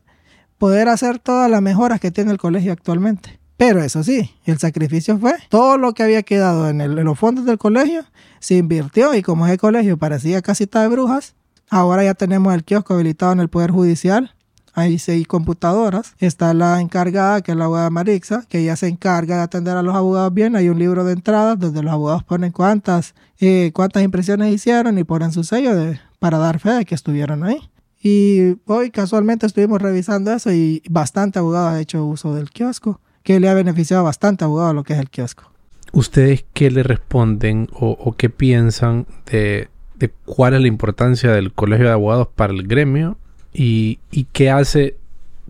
poder 0.59 0.89
hacer 0.89 1.19
todas 1.19 1.51
las 1.51 1.63
mejoras 1.63 2.01
que 2.01 2.11
tiene 2.11 2.33
el 2.33 2.39
colegio 2.39 2.73
actualmente. 2.73 3.39
Pero 3.57 3.83
eso 3.83 4.03
sí, 4.03 4.35
el 4.45 4.59
sacrificio 4.59 5.19
fue 5.19 5.35
todo 5.49 5.79
lo 5.79 5.95
que 5.95 6.03
había 6.03 6.23
quedado 6.23 6.69
en, 6.69 6.81
en 6.81 7.05
los 7.05 7.19
fondos 7.19 7.45
del 7.47 7.59
colegio 7.59 8.05
se 8.43 8.57
invirtió 8.57 9.15
y 9.15 9.23
como 9.23 9.47
ese 9.47 9.57
colegio 9.57 9.97
parecía 9.97 10.43
casita 10.43 10.83
de 10.83 10.89
brujas, 10.89 11.37
Ahora 11.73 12.05
ya 12.05 12.13
tenemos 12.13 12.53
el 12.53 12.65
kiosco 12.65 12.93
habilitado 12.93 13.33
en 13.33 13.41
el 13.41 13.49
Poder 13.49 13.71
Judicial. 13.71 14.35
Hay 14.75 14.99
seis 14.99 15.27
computadoras. 15.27 16.15
Está 16.19 16.53
la 16.53 16.83
encargada, 16.83 17.41
que 17.41 17.53
es 17.53 17.57
la 17.57 17.65
abogada 17.65 17.89
Marixa, 17.89 18.45
que 18.47 18.59
ella 18.59 18.77
se 18.77 18.89
encarga 18.89 19.37
de 19.37 19.43
atender 19.45 19.79
a 19.79 19.83
los 19.83 19.95
abogados 19.95 20.35
bien. 20.35 20.55
Hay 20.55 20.69
un 20.69 20.79
libro 20.79 21.03
de 21.03 21.15
entradas 21.15 21.59
donde 21.59 21.83
los 21.83 21.91
abogados 21.91 22.25
ponen 22.25 22.53
cuántas, 22.53 23.15
eh, 23.41 23.71
cuántas 23.73 24.03
impresiones 24.03 24.53
hicieron 24.53 24.99
y 24.99 25.05
ponen 25.05 25.33
su 25.33 25.45
sello 25.45 25.75
de, 25.75 25.99
para 26.19 26.37
dar 26.37 26.59
fe 26.59 26.73
de 26.73 26.85
que 26.85 26.95
estuvieron 26.95 27.43
ahí. 27.43 27.57
Y 28.03 28.59
hoy 28.67 28.91
casualmente 28.91 29.47
estuvimos 29.47 29.81
revisando 29.81 30.31
eso 30.31 30.53
y 30.53 30.83
bastante 30.91 31.39
abogado 31.39 31.69
ha 31.69 31.81
hecho 31.81 32.05
uso 32.05 32.35
del 32.35 32.51
kiosco, 32.51 33.01
que 33.23 33.41
le 33.41 33.49
ha 33.49 33.55
beneficiado 33.55 34.05
bastante 34.05 34.45
abogado 34.45 34.75
lo 34.75 34.85
que 34.85 34.93
es 34.93 34.99
el 34.99 35.09
kiosco. 35.09 35.51
¿Ustedes 35.93 36.45
qué 36.53 36.71
le 36.71 36.83
responden 36.83 37.69
o 37.73 38.13
qué 38.13 38.29
piensan 38.29 39.07
de, 39.25 39.71
cuál 40.09 40.55
es 40.55 40.61
la 40.61 40.69
importancia 40.69 41.33
del 41.33 41.53
colegio 41.53 41.87
de 41.87 41.93
abogados 41.93 42.29
para 42.29 42.53
el 42.53 42.67
gremio 42.67 43.19
y, 43.53 43.99
qué 44.33 44.51
hace 44.51 44.97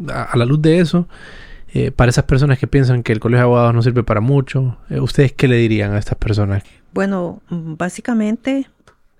a, 0.08 0.36
la 0.36 0.44
luz 0.44 0.60
de 0.60 0.80
eso 0.80 1.08
eh, 1.72 1.90
para 1.90 2.10
esas 2.10 2.24
personas 2.24 2.58
que 2.58 2.66
piensan 2.66 3.02
que 3.02 3.12
el 3.12 3.20
colegio 3.20 3.38
de 3.40 3.44
abogados 3.44 3.74
no 3.74 3.82
sirve 3.82 4.02
para 4.02 4.20
mucho. 4.20 4.78
Eh, 4.90 5.00
¿Ustedes 5.00 5.32
qué 5.32 5.48
le 5.48 5.56
dirían 5.56 5.92
a 5.92 5.98
estas 5.98 6.18
personas? 6.18 6.62
Bueno, 6.92 7.40
básicamente 7.48 8.68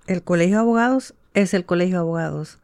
el 0.07 0.21
colegio 0.23 0.55
de 0.55 0.61
abogados 0.61 1.15
es 1.33 1.53
el 1.53 1.65
colegio 1.65 1.95
de 1.95 1.99
abogados 2.01 2.59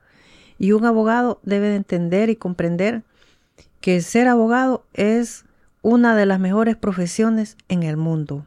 y 0.60 0.74
un 0.74 0.86
abogado 0.86 1.40
debe 1.44 1.70
de 1.70 1.78
entender 1.78 2.30
y 2.30 2.36
comprender 2.36 3.04
que 3.80 4.02
ser 4.02 4.28
abogado 4.28 4.84
es 4.94 5.46
una 5.82 6.16
de 6.16 6.26
las 6.26 6.40
mejores 6.40 6.76
profesiones 6.76 7.58
en 7.70 7.84
el 7.84 7.98
mundo. 7.98 8.46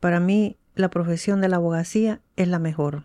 Para 0.00 0.20
mí, 0.20 0.56
la 0.74 0.88
profesión 0.88 1.40
de 1.40 1.48
la 1.48 1.56
abogacía 1.56 2.20
es 2.36 2.48
la 2.48 2.58
mejor. 2.58 3.04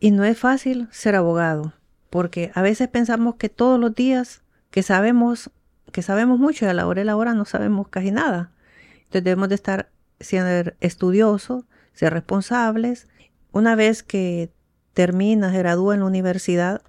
Y 0.00 0.10
no 0.10 0.24
es 0.24 0.38
fácil 0.38 0.88
ser 0.90 1.14
abogado, 1.14 1.74
porque 2.08 2.50
a 2.54 2.62
veces 2.62 2.88
pensamos 2.88 3.34
que 3.36 3.50
todos 3.50 3.78
los 3.78 3.94
días 3.94 4.42
que 4.70 4.82
sabemos, 4.82 5.50
que 5.92 6.00
sabemos 6.00 6.38
mucho 6.38 6.64
y 6.64 6.68
a 6.68 6.74
la 6.74 6.86
hora 6.86 7.02
de 7.02 7.04
la 7.04 7.16
hora 7.16 7.34
no 7.34 7.44
sabemos 7.44 7.88
casi 7.88 8.10
nada. 8.10 8.50
Entonces 8.96 9.24
debemos 9.24 9.50
de 9.50 9.56
estar 9.56 9.90
siendo 10.18 10.72
estudiosos, 10.80 11.64
ser 11.92 12.14
responsables. 12.14 13.08
Una 13.52 13.74
vez 13.74 14.02
que 14.02 14.50
termina, 14.94 15.52
se 15.52 15.58
gradúa 15.58 15.94
en 15.94 16.00
la 16.00 16.06
universidad, 16.06 16.82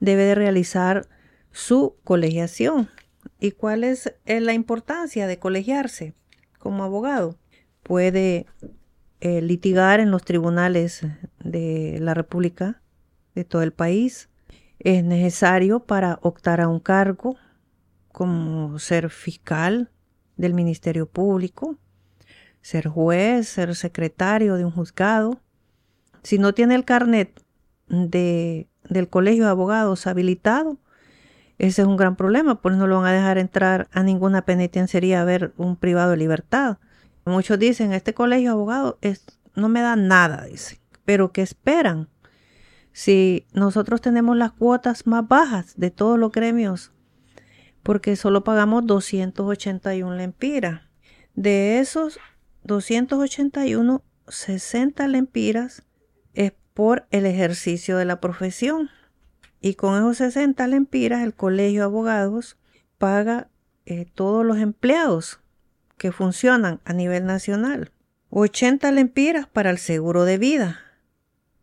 debe 0.00 0.24
de 0.24 0.34
realizar 0.34 1.08
su 1.52 1.96
colegiación. 2.02 2.88
¿Y 3.38 3.52
cuál 3.52 3.84
es 3.84 4.12
la 4.26 4.52
importancia 4.52 5.26
de 5.28 5.38
colegiarse 5.38 6.14
como 6.58 6.82
abogado? 6.82 7.36
Puede 7.82 8.46
eh, 9.24 9.40
litigar 9.40 10.00
en 10.00 10.10
los 10.10 10.24
tribunales 10.24 11.06
de 11.38 11.96
la 12.00 12.12
República, 12.12 12.82
de 13.36 13.44
todo 13.44 13.62
el 13.62 13.72
país. 13.72 14.28
Es 14.80 15.04
necesario 15.04 15.78
para 15.78 16.18
optar 16.22 16.60
a 16.60 16.66
un 16.66 16.80
cargo 16.80 17.36
como 18.10 18.80
ser 18.80 19.10
fiscal 19.10 19.92
del 20.36 20.54
Ministerio 20.54 21.06
Público, 21.06 21.76
ser 22.62 22.88
juez, 22.88 23.46
ser 23.46 23.76
secretario 23.76 24.56
de 24.56 24.64
un 24.64 24.72
juzgado. 24.72 25.40
Si 26.24 26.38
no 26.38 26.52
tiene 26.52 26.74
el 26.74 26.84
carnet 26.84 27.44
de, 27.86 28.68
del 28.90 29.08
Colegio 29.08 29.44
de 29.44 29.50
Abogados 29.50 30.08
habilitado, 30.08 30.78
ese 31.58 31.82
es 31.82 31.86
un 31.86 31.96
gran 31.96 32.16
problema, 32.16 32.60
pues 32.60 32.76
no 32.76 32.88
lo 32.88 32.96
van 32.96 33.06
a 33.06 33.12
dejar 33.12 33.38
entrar 33.38 33.86
a 33.92 34.02
ninguna 34.02 34.44
penitenciaría 34.44 35.22
a 35.22 35.24
ver 35.24 35.52
un 35.58 35.76
privado 35.76 36.10
de 36.10 36.16
libertad. 36.16 36.78
Muchos 37.24 37.58
dicen, 37.58 37.92
este 37.92 38.14
colegio 38.14 38.50
de 38.50 38.52
abogados 38.52 38.96
es, 39.00 39.24
no 39.54 39.68
me 39.68 39.80
da 39.80 39.96
nada, 39.96 40.44
dicen. 40.44 40.78
Pero 41.04 41.32
¿qué 41.32 41.42
esperan? 41.42 42.08
Si 42.92 43.46
nosotros 43.52 44.00
tenemos 44.00 44.36
las 44.36 44.52
cuotas 44.52 45.06
más 45.06 45.26
bajas 45.26 45.74
de 45.76 45.90
todos 45.90 46.18
los 46.18 46.32
gremios, 46.32 46.92
porque 47.82 48.16
solo 48.16 48.44
pagamos 48.44 48.86
281 48.86 50.14
lempiras. 50.14 50.82
De 51.34 51.78
esos 51.78 52.18
281, 52.64 54.02
60 54.28 55.08
lempiras 55.08 55.84
es 56.34 56.52
por 56.74 57.06
el 57.10 57.26
ejercicio 57.26 57.96
de 57.96 58.04
la 58.04 58.20
profesión. 58.20 58.90
Y 59.60 59.74
con 59.74 59.96
esos 59.96 60.18
60 60.18 60.66
lempiras, 60.66 61.22
el 61.22 61.34
colegio 61.34 61.80
de 61.80 61.84
abogados 61.84 62.58
paga 62.98 63.48
eh, 63.86 64.06
todos 64.12 64.44
los 64.44 64.58
empleados 64.58 65.41
que 66.02 66.10
funcionan 66.10 66.80
a 66.84 66.92
nivel 66.92 67.24
nacional. 67.26 67.92
80 68.30 68.90
lempiras 68.90 69.46
para 69.46 69.70
el 69.70 69.78
seguro 69.78 70.24
de 70.24 70.36
vida. 70.36 70.80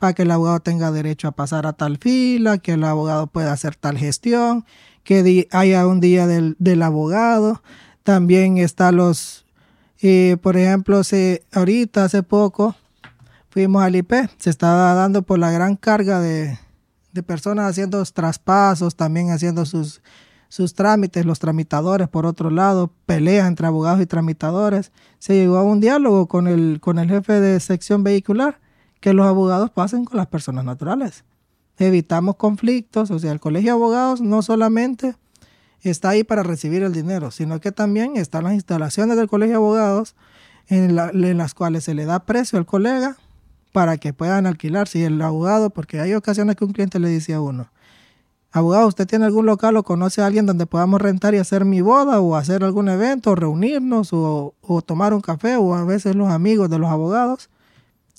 para 0.03 0.15
que 0.15 0.23
el 0.23 0.33
abogado 0.33 0.59
tenga 0.59 0.91
derecho 0.91 1.29
a 1.29 1.33
pasar 1.33 1.65
a 1.65 1.75
tal 1.75 1.97
fila, 1.97 2.59
que 2.59 2.73
el 2.73 2.83
abogado 2.83 3.29
pueda 3.29 3.53
hacer 3.53 3.77
tal 3.77 3.97
gestión, 3.97 4.65
que 5.05 5.47
haya 5.53 5.87
un 5.87 6.01
día 6.01 6.27
del, 6.27 6.57
del 6.59 6.83
abogado. 6.83 7.63
También 8.03 8.59
están 8.59 8.97
los 8.97 9.42
y 10.03 10.35
por 10.37 10.57
ejemplo, 10.57 11.05
se, 11.05 11.45
ahorita 11.53 12.05
hace 12.05 12.25
poco 12.25 12.75
fuimos 13.51 13.85
al 13.85 13.95
IP, 13.95 14.13
se 14.37 14.51
estaba 14.51 14.95
dando 14.95 15.23
por 15.23 15.39
la 15.39 15.53
gran 15.53 15.77
carga 15.77 16.21
de, 16.21 16.59
personas 17.25 17.71
haciendo 17.71 18.03
traspasos, 18.05 18.97
también 18.97 19.31
haciendo 19.31 19.65
sus, 19.65 20.03
sus 20.49 20.75
trámites, 20.75 21.25
los 21.25 21.39
tramitadores, 21.39 22.09
por 22.09 22.27
otro 22.27 22.51
lado, 22.51 22.91
peleas 23.07 23.47
entre 23.47 23.69
abogados 23.69 24.01
y 24.01 24.07
tramitadores. 24.07 24.91
Se 25.21 25.35
llegó 25.35 25.59
a 25.59 25.63
un 25.63 25.81
diálogo 25.81 26.27
con 26.27 26.49
el, 26.49 26.81
con 26.81 26.99
el 26.99 27.09
jefe 27.09 27.39
de 27.39 27.61
sección 27.61 28.03
vehicular, 28.03 28.59
que 28.99 29.13
los 29.13 29.27
abogados 29.27 29.71
pasen 29.71 30.05
con 30.05 30.17
las 30.17 30.27
personas 30.27 30.65
naturales. 30.65 31.25
Evitamos 31.79 32.37
conflictos, 32.37 33.13
o 33.13 33.21
sea, 33.21 33.31
el 33.31 33.41
colegio 33.41 33.69
de 33.69 33.79
abogados 33.79 34.21
no 34.21 34.43
solamente 34.43 35.15
está 35.91 36.11
ahí 36.11 36.25
para 36.25 36.43
recibir 36.43 36.83
el 36.83 36.93
dinero, 36.93 37.31
sino 37.31 37.61
que 37.61 37.73
también 37.73 38.17
están 38.17 38.45
las 38.45 38.55
instalaciones 38.55 39.17
del 39.17 39.29
Colegio 39.29 39.55
de 39.55 39.57
Abogados 39.57 40.15
en, 40.69 40.95
las 40.97 41.55
cuales 41.55 41.85
se 41.85 41.95
le 41.95 42.05
da 42.05 42.21
precio 42.21 42.59
al 42.59 42.67
colega 42.67 43.17
para 43.73 43.97
que 43.97 44.13
puedan 44.13 44.47
alquilar. 44.47 44.89
Si 44.89 45.03
el 45.03 45.21
abogado, 45.21 45.71
porque 45.71 46.01
hay 46.01 46.15
ocasiones 46.15 46.57
que 46.57 46.65
un 46.65 46.73
cliente 46.73 46.99
le 46.99 47.09
dice 47.09 47.35
a 47.35 47.41
uno, 47.41 47.71
abogado, 48.53 48.87
¿usted 48.87 49.07
tiene 49.07 49.25
algún 49.25 49.47
local 49.47 49.77
o 49.77 49.83
conoce 49.83 50.23
a 50.23 50.27
alguien 50.27 50.47
donde 50.47 50.67
podamos 50.67 51.01
rentar 51.01 51.35
y 51.35 51.39
hacer 51.39 51.65
mi 51.65 51.81
boda 51.81 52.21
o 52.21 52.37
hacer 52.37 52.63
algún 52.65 52.89
evento, 52.89 53.33
o 53.33 53.35
reunirnos 53.35 54.13
o, 54.13 54.55
o 54.61 54.83
tomar 54.83 55.15
un 55.15 55.21
café 55.21 55.57
o 55.57 55.75
a 55.75 55.85
veces 55.85 56.15
los 56.15 56.31
amigos 56.31 56.71
de 56.71 56.79
los 56.79 56.91
abogados? 56.91 57.51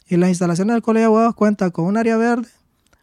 Y 0.07 0.17
las 0.17 0.29
instalaciones 0.29 0.73
del 0.73 0.83
Colegio 0.83 1.07
de 1.09 1.13
Abogados 1.15 1.35
cuentan 1.35 1.71
con 1.71 1.85
un 1.85 1.97
área 1.97 2.17
verde, 2.17 2.49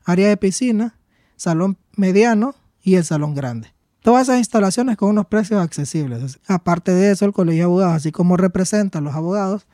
área 0.04 0.28
de 0.28 0.36
piscina, 0.36 0.96
salón 1.36 1.78
mediano 1.96 2.54
y 2.82 2.96
el 2.96 3.04
salón 3.04 3.34
grande. 3.34 3.72
Todas 4.02 4.22
esas 4.22 4.38
instalaciones 4.38 4.96
con 4.96 5.10
unos 5.10 5.26
precios 5.26 5.62
accesibles. 5.62 6.38
Aparte 6.46 6.92
de 6.92 7.10
eso, 7.10 7.26
el 7.26 7.32
Colegio 7.32 7.60
de 7.60 7.64
Abogados, 7.64 7.94
así 7.94 8.12
como 8.12 8.36
representa 8.36 8.98
a 8.98 9.02
los 9.02 9.14
abogados, 9.14 9.66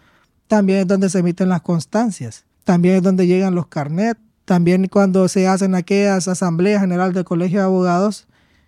también 0.49 0.81
es 0.81 0.87
donde 0.87 1.11
se 1.11 1.21
emiten 1.21 1.49
las 1.49 1.63
constancias, 1.63 2.45
también 2.65 2.97
es 2.97 3.03
donde 3.03 3.27
llegan 3.27 3.55
los 3.55 3.67
carnets, 3.67 4.21
también 4.45 4.89
cuando 4.89 5.29
se 5.29 5.47
hacen 5.47 5.75
aquellas 5.75 6.29
asambleas 6.29 6.81
general 6.81 7.13
del 7.13 7.25
Colegio 7.25 7.59
de 7.59 7.65
Abogados, 7.65 8.27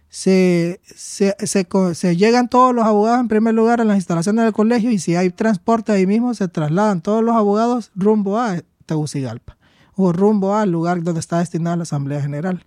se, 0.08 0.80
se, 0.94 1.36
se, 1.44 2.16
llegan 2.16 2.48
todos 2.48 2.74
los 2.74 2.84
abogados 2.84 3.20
en 3.20 3.28
primer 3.28 3.54
lugar 3.54 3.80
a 3.80 3.84
las 3.84 3.96
instalaciones 3.96 4.44
del 4.44 4.54
colegio 4.54 4.90
y 4.90 4.98
si 4.98 5.16
hay 5.16 5.30
transporte 5.30 5.92
ahí 5.92 6.06
mismo 6.06 6.32
se 6.32 6.48
trasladan 6.48 7.02
todos 7.02 7.22
los 7.22 7.36
abogados 7.36 7.90
rumbo 7.94 8.38
a 8.38 8.62
Tegucigalpa 8.86 9.58
o 9.96 10.12
rumbo 10.12 10.56
al 10.56 10.70
lugar 10.70 11.02
donde 11.02 11.20
está 11.20 11.40
destinada 11.40 11.76
la 11.76 11.82
Asamblea 11.82 12.22
General 12.22 12.64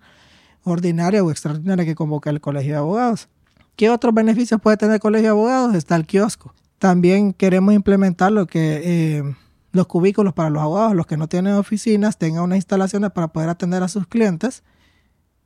ordinaria 0.64 1.24
o 1.24 1.32
extraordinaria 1.32 1.86
que 1.86 1.96
convoca 1.96 2.30
el 2.30 2.42
Colegio 2.42 2.74
de 2.74 2.78
Abogados. 2.78 3.30
¿Qué 3.76 3.90
otros 3.90 4.14
beneficios 4.14 4.62
puede 4.62 4.78
tener 4.78 4.96
el 4.96 5.02
Colegio 5.02 5.24
de 5.24 5.32
Abogados? 5.32 5.76
Está 5.76 5.96
el 5.96 6.06
kiosco. 6.06 6.54
También 6.80 7.34
queremos 7.34 7.74
implementar 7.74 8.32
lo 8.32 8.48
que 8.48 8.82
eh, 8.84 9.36
los 9.72 9.88
cubículos 9.88 10.34
para 10.34 10.50
los 10.50 10.62
abogados, 10.62 10.96
los 10.96 11.06
que 11.06 11.18
no 11.18 11.28
tienen 11.28 11.54
oficinas, 11.54 12.18
tengan 12.18 12.44
unas 12.44 12.58
instalaciones 12.58 13.12
para 13.12 13.30
poder 13.30 13.50
atender 13.50 13.84
a 13.84 13.88
sus 13.88 14.08
clientes 14.08 14.64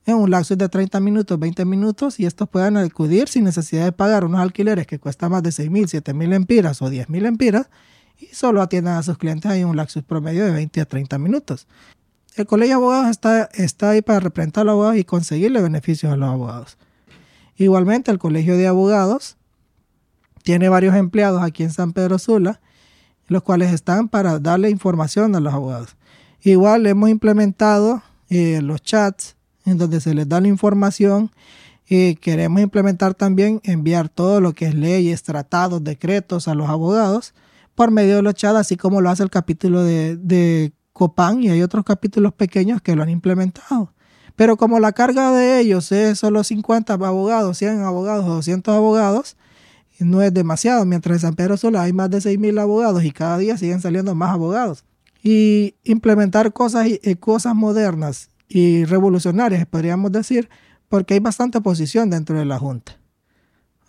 en 0.06 0.16
un 0.16 0.30
lapso 0.30 0.56
de 0.56 0.70
30 0.70 1.00
minutos, 1.00 1.40
20 1.40 1.66
minutos 1.66 2.20
y 2.20 2.26
estos 2.26 2.48
puedan 2.48 2.78
acudir 2.78 3.28
sin 3.28 3.44
necesidad 3.44 3.86
de 3.86 3.92
pagar 3.92 4.24
unos 4.24 4.40
alquileres 4.40 4.88
que 4.88 5.00
cuestan 5.00 5.32
más 5.32 5.44
de 5.44 5.52
6 5.52 5.70
mil, 5.72 5.88
7 5.88 6.14
mil 6.14 6.34
empiras 6.34 6.82
o 6.82 6.90
10 6.90 7.10
mil 7.10 7.26
empiras 7.26 7.70
y 8.18 8.28
solo 8.28 8.62
atiendan 8.62 8.98
a 8.98 9.04
sus 9.04 9.18
clientes 9.18 9.52
en 9.52 9.66
un 9.68 9.76
lapso 9.76 10.02
promedio 10.04 10.46
de 10.46 10.52
20 10.52 10.82
a 10.82 10.86
30 10.86 11.18
minutos. 11.18 11.68
El 12.36 12.46
colegio 12.46 12.76
de 12.76 12.84
abogados 12.84 13.10
está, 13.10 13.50
está 13.54 13.92
ahí 13.92 14.02
para 14.02 14.20
representar 14.20 14.64
a 14.64 14.66
los 14.66 14.74
abogados 14.74 14.98
y 14.98 15.06
conseguirle 15.06 15.62
beneficios 15.62 16.12
a 16.12 16.18
los 16.18 16.30
abogados. 16.30 16.78
Igualmente, 17.56 18.12
el 18.12 18.20
colegio 18.20 18.58
de 18.58 18.68
abogados 18.68 19.38
tiene 20.44 20.68
varios 20.68 20.96
empleados 20.96 21.42
aquí 21.42 21.64
en 21.64 21.72
San 21.72 21.94
Pedro 21.94 22.20
Sula, 22.20 22.60
los 23.28 23.42
cuales 23.42 23.72
están 23.72 24.10
para 24.10 24.38
darle 24.40 24.70
información 24.70 25.34
a 25.36 25.40
los 25.40 25.54
abogados. 25.54 25.96
Igual 26.42 26.86
hemos 26.88 27.10
implementado 27.10 28.04
eh, 28.30 28.60
los 28.62 28.84
chats 28.84 29.38
en 29.66 29.78
donde 29.78 30.02
se 30.02 30.14
les 30.14 30.28
da 30.28 30.42
la 30.42 30.50
información 30.50 31.32
y 31.88 32.16
queremos 32.16 32.62
implementar 32.62 33.14
también 33.14 33.62
enviar 33.64 34.10
todo 34.10 34.42
lo 34.42 34.54
que 34.54 34.66
es 34.66 34.76
leyes, 34.76 35.24
tratados, 35.24 35.84
decretos 35.84 36.50
a 36.50 36.54
los 36.54 36.70
abogados 36.70 37.34
por 37.76 37.92
medio 37.92 38.18
de 38.18 38.22
los 38.22 38.34
chats, 38.34 38.60
así 38.60 38.76
como 38.76 39.00
lo 39.00 39.10
hace 39.10 39.24
el 39.24 39.30
capítulo 39.30 39.84
de, 39.84 40.18
de 40.18 40.74
Copán 40.96 41.44
y 41.44 41.50
hay 41.50 41.62
otros 41.62 41.84
capítulos 41.84 42.32
pequeños 42.32 42.82
que 42.82 42.96
lo 42.96 43.04
han 43.04 43.10
implementado. 43.10 43.92
Pero 44.38 44.56
como 44.56 44.80
la 44.80 44.94
carga 44.94 45.34
de 45.34 45.60
ellos 45.60 45.92
es 45.92 46.18
solo 46.18 46.42
50 46.42 46.94
abogados, 46.94 47.58
100 47.58 47.82
abogados 47.82 48.24
o 48.24 48.36
200 48.36 48.74
abogados, 48.74 49.36
no 50.00 50.22
es 50.22 50.34
demasiado, 50.34 50.86
mientras 50.86 51.16
en 51.16 51.20
San 51.20 51.36
Pedro 51.36 51.58
Sula 51.58 51.82
hay 51.82 51.92
más 51.92 52.10
de 52.10 52.20
6.000 52.20 52.62
abogados 52.62 53.04
y 53.04 53.12
cada 53.12 53.38
día 53.38 53.58
siguen 53.58 53.82
saliendo 53.82 54.16
más 54.16 54.30
abogados. 54.30 54.86
Y 55.22 55.76
implementar 55.84 56.54
cosas, 56.54 56.88
eh, 56.88 57.16
cosas 57.18 57.56
modernas 57.56 58.30
y 58.48 58.86
revolucionarias, 58.86 59.66
podríamos 59.66 60.14
decir, 60.14 60.48
porque 60.88 61.16
hay 61.16 61.20
bastante 61.20 61.58
oposición 61.58 62.10
dentro 62.10 62.40
de 62.40 62.46
la 62.46 62.58
Junta. 62.58 62.98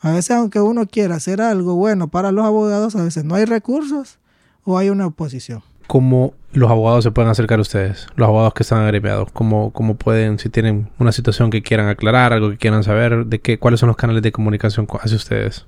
A 0.01 0.11
veces, 0.11 0.33
aunque 0.33 0.61
uno 0.61 0.89
quiera 0.89 1.15
hacer 1.15 1.41
algo 1.41 1.77
bueno 1.77 2.09
para 2.09 2.33
los 2.33 2.45
abogados, 2.45 2.97
a 2.97 3.05
veces 3.05 3.25
no 3.25 3.37
hay 3.37 3.45
recursos 3.45 4.19
o 4.65 4.77
hay 4.77 4.91
una 4.91 5.07
oposición. 5.07 5.63
¿Cómo 5.87 6.35
los 6.53 6.71
abogados 6.71 7.05
se 7.05 7.11
pueden 7.11 7.31
acercar 7.31 7.59
a 7.59 7.63
ustedes? 7.63 8.07
Los 8.17 8.29
abogados 8.29 8.55
que 8.55 8.63
están 8.63 8.83
agremiados. 8.83 9.31
¿Cómo, 9.33 9.71
¿Cómo 9.73 9.95
pueden, 9.97 10.39
si 10.39 10.49
tienen 10.49 10.89
una 10.99 11.13
situación 11.13 11.51
que 11.51 11.63
quieran 11.63 11.89
aclarar, 11.89 12.33
algo 12.33 12.51
que 12.51 12.57
quieran 12.57 12.83
saber, 12.83 13.27
de 13.27 13.41
qué, 13.41 13.59
cuáles 13.59 13.81
son 13.81 13.89
los 13.89 13.97
canales 13.97 14.23
de 14.23 14.33
comunicación 14.33 14.87
hacia 15.01 15.17
ustedes? 15.17 15.67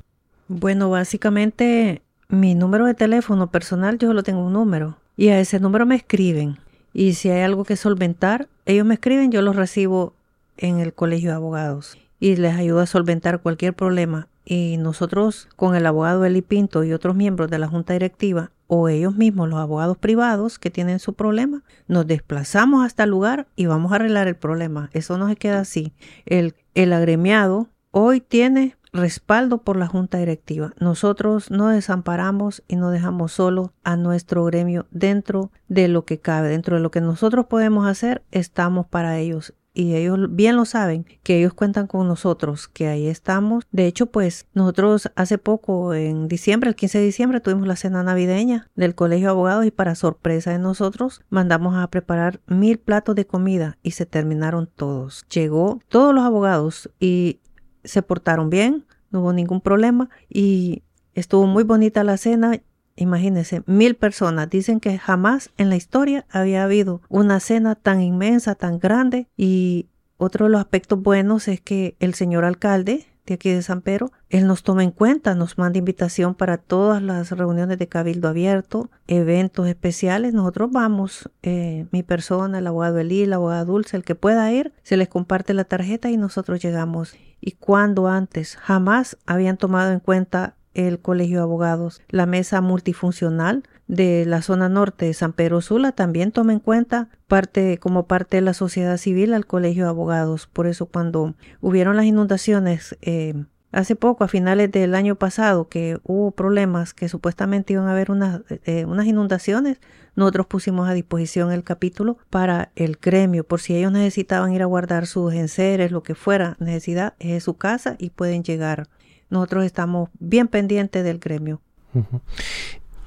Bueno, 0.49 0.91
básicamente 0.91 2.03
mi 2.29 2.55
número 2.55 2.87
de 2.87 2.95
teléfono 2.95 3.51
personal, 3.51 3.99
yo 3.99 4.09
solo 4.09 4.23
tengo 4.23 4.45
un 4.45 4.53
número. 4.53 4.97
Y 5.17 5.29
a 5.29 5.41
ese 5.41 5.61
número 5.61 5.87
me 5.87 5.97
escriben. 5.97 6.59
Y 6.93 7.15
si 7.15 7.31
hay 7.31 7.43
algo 7.43 7.65
que 7.65 7.77
solventar, 7.77 8.49
ellos 8.67 8.87
me 8.87 8.95
escriben, 8.95 9.31
yo 9.31 9.43
los 9.43 9.57
recibo 9.57 10.15
en 10.57 10.79
el 10.81 10.93
colegio 10.93 11.31
de 11.31 11.37
abogados 11.37 11.97
y 12.21 12.37
les 12.37 12.57
ayudo 12.57 12.81
a 12.81 12.87
solventar 12.87 13.41
cualquier 13.41 13.75
problema. 13.75 14.29
Y 14.45 14.77
nosotros, 14.79 15.49
con 15.57 15.77
el 15.77 15.87
abogado 15.87 16.25
Eli 16.25 16.43
Pinto 16.43 16.85
y 16.85 16.93
otros 16.93 17.15
miembros 17.15 17.51
de 17.51 17.59
la 17.59 17.69
junta 17.69 17.93
directiva, 17.93 18.51
o 18.69 18.89
ellos 18.89 19.17
mismos, 19.17 19.49
los 19.49 19.59
abogados 19.59 19.97
privados 19.99 20.59
que 20.59 20.71
tienen 20.71 21.01
su 21.01 21.15
problema, 21.15 21.65
nos 21.89 22.07
desplazamos 22.07 22.87
hasta 22.87 23.05
el 23.05 23.11
lugar 23.11 23.49
y 23.57 23.67
vamos 23.67 23.91
a 23.91 23.97
arreglar 23.97 24.29
el 24.29 24.37
problema. 24.37 24.91
Eso 24.93 25.19
no 25.19 25.29
se 25.29 25.37
queda 25.37 25.61
así. 25.61 25.93
El, 26.27 26.55
el 26.75 26.93
agremiado 26.93 27.69
hoy 27.91 28.21
tiene 28.21 28.77
respaldo 28.93 29.59
por 29.59 29.77
la 29.77 29.87
junta 29.87 30.19
directiva. 30.19 30.75
Nosotros 30.79 31.51
no 31.51 31.69
desamparamos 31.69 32.63
y 32.69 32.77
no 32.77 32.91
dejamos 32.91 33.33
solo 33.33 33.73
a 33.85 33.97
nuestro 33.97 34.45
gremio 34.45 34.87
dentro 34.91 35.51
de 35.69 35.89
lo 35.89 36.05
que 36.05 36.19
cabe, 36.21 36.49
dentro 36.49 36.77
de 36.77 36.83
lo 36.83 36.91
que 36.91 37.01
nosotros 37.01 37.47
podemos 37.47 37.87
hacer, 37.87 38.23
estamos 38.31 38.87
para 38.87 39.19
ellos 39.19 39.55
y 39.79 39.95
ellos 39.95 40.19
bien 40.31 40.57
lo 40.57 40.65
saben, 40.65 41.07
que 41.23 41.39
ellos 41.39 41.55
cuentan 41.55 41.87
con 41.87 42.09
nosotros, 42.09 42.67
que 42.67 42.89
ahí 42.89 43.07
estamos. 43.07 43.65
De 43.71 43.87
hecho, 43.87 44.07
pues 44.07 44.49
nosotros 44.53 45.09
hace 45.15 45.39
poco, 45.39 45.95
en 45.95 46.27
diciembre, 46.27 46.69
el 46.69 46.75
15 46.75 46.99
de 46.99 47.05
diciembre, 47.05 47.41
tuvimos 47.41 47.69
la 47.69 47.77
cena 47.77 48.03
navideña 48.03 48.69
del 48.75 48.97
Colegio 48.97 49.29
de 49.29 49.31
Abogados 49.31 49.67
y 49.67 49.71
para 49.71 49.95
sorpresa 49.95 50.51
de 50.51 50.59
nosotros, 50.59 51.23
mandamos 51.31 51.77
a 51.77 51.87
preparar 51.87 52.41
mil 52.49 52.81
platos 52.81 53.15
de 53.15 53.29
comida 53.29 53.79
y 53.85 53.93
se 53.93 54.05
terminaron 54.05 54.67
todos. 54.67 55.25
Llegó 55.33 55.79
todos 55.89 56.13
los 56.13 56.25
abogados 56.25 56.91
y 56.99 57.39
se 57.85 58.03
portaron 58.03 58.51
bien, 58.51 58.85
no 59.13 59.21
hubo 59.21 59.33
ningún 59.33 59.61
problema 59.61 60.11
y 60.29 60.83
estuvo 61.15 61.47
muy 61.47 61.63
bonita 61.63 62.03
la 62.03 62.17
cena. 62.17 62.61
Imagínense, 62.99 63.63
mil 63.67 63.95
personas. 63.95 64.51
Dicen 64.51 64.81
que 64.81 64.99
jamás 64.99 65.51
en 65.57 65.71
la 65.71 65.77
historia 65.77 66.27
había 66.31 66.65
habido 66.65 67.01
una 67.09 67.41
cena 67.41 67.75
tan 67.75 68.01
inmensa, 68.01 68.55
tan 68.55 68.79
grande. 68.79 69.29
Y 69.37 69.87
otro 70.17 70.47
de 70.47 70.53
los 70.53 70.61
aspectos 70.61 71.01
buenos 71.01 71.49
es 71.49 71.61
que 71.61 71.97
el 72.01 72.15
señor 72.15 72.45
alcalde 72.45 73.07
de 73.29 73.35
aquí 73.35 73.51
de 73.51 73.63
San 73.63 73.83
Pedro, 73.83 74.11
él 74.31 74.47
nos 74.47 74.63
toma 74.63 74.83
en 74.83 74.91
cuenta, 74.91 75.35
nos 75.35 75.59
manda 75.59 75.79
invitación 75.79 76.35
para 76.35 76.57
todas 76.57 77.03
las 77.03 77.31
reuniones 77.31 77.79
de 77.79 77.87
cabildo 77.87 78.29
abierto, 78.29 78.91
eventos 79.07 79.69
especiales. 79.69 80.33
Nosotros 80.33 80.71
vamos, 80.73 81.31
eh, 81.43 81.87
mi 81.91 82.03
persona, 82.03 82.59
el 82.59 82.67
abogado 82.67 82.99
Elí, 82.99 83.27
la 83.27 83.37
abogada 83.37 83.67
Dulce, 83.67 83.97
el 83.97 84.05
que 84.05 84.15
pueda 84.15 84.51
ir, 84.51 84.73
se 84.83 84.97
les 84.97 85.09
comparte 85.09 85.53
la 85.53 85.65
tarjeta 85.65 86.11
y 86.11 86.17
nosotros 86.17 86.61
llegamos. 86.61 87.17
Y 87.41 87.53
cuando 87.53 88.09
antes 88.09 88.57
jamás 88.57 89.19
habían 89.27 89.59
tomado 89.59 89.93
en 89.93 90.01
cuenta 90.01 90.57
el 90.75 91.01
Colegio 91.01 91.39
de 91.39 91.43
Abogados. 91.43 92.03
La 92.09 92.27
mesa 92.27 92.61
multifuncional 92.61 93.65
de 93.87 94.25
la 94.27 94.43
zona 94.43 94.69
norte 94.69 95.07
de 95.07 95.15
San 95.15 95.33
Pedro 95.33 95.61
Sula 95.61 95.93
también 95.93 96.33
toma 96.33 96.53
en 96.53 96.61
cuenta 96.61 97.09
parte 97.27 97.79
como 97.79 98.07
parte 98.07 98.37
de 98.37 98.43
la 98.43 98.55
sociedad 98.55 98.97
civil 98.97 99.35
al 99.35 99.47
Colegio 99.47 99.85
de 99.85 99.91
Abogados. 99.91 100.47
Por 100.47 100.67
eso 100.67 100.87
cuando 100.87 101.35
hubieron 101.61 101.97
las 101.97 102.05
inundaciones 102.05 102.97
eh, 103.03 103.35
hace 103.73 103.97
poco, 103.97 104.25
a 104.25 104.29
finales 104.29 104.71
del 104.71 104.95
año 104.95 105.17
pasado, 105.17 105.69
que 105.69 105.99
hubo 106.05 106.31
problemas 106.31 106.95
que 106.95 107.09
supuestamente 107.09 107.75
iban 107.75 107.87
a 107.87 107.93
haber 107.93 108.11
unas, 108.11 108.43
eh, 108.49 108.85
unas 108.87 109.07
inundaciones, 109.07 109.81
nosotros 110.15 110.47
pusimos 110.47 110.89
a 110.89 110.95
disposición 110.95 111.53
el 111.53 111.65
capítulo 111.65 112.19
para 112.31 112.73
el 112.77 112.99
gremio, 113.01 113.45
por 113.45 113.61
si 113.61 113.77
ellos 113.77 113.93
necesitaban 113.93 114.53
ir 114.53 114.63
a 114.63 114.67
guardar 114.67 115.07
sus 115.07 115.33
enseres, 115.33 115.93
lo 115.93 116.03
que 116.03 116.15
fuera 116.15 116.57
necesidad, 116.59 117.15
es 117.19 117.45
su 117.45 117.55
casa 117.55 117.97
y 117.99 118.11
pueden 118.11 118.43
llegar 118.43 118.89
nosotros 119.31 119.65
estamos 119.65 120.11
bien 120.19 120.49
pendientes 120.49 121.05
del 121.05 121.19
gremio. 121.19 121.61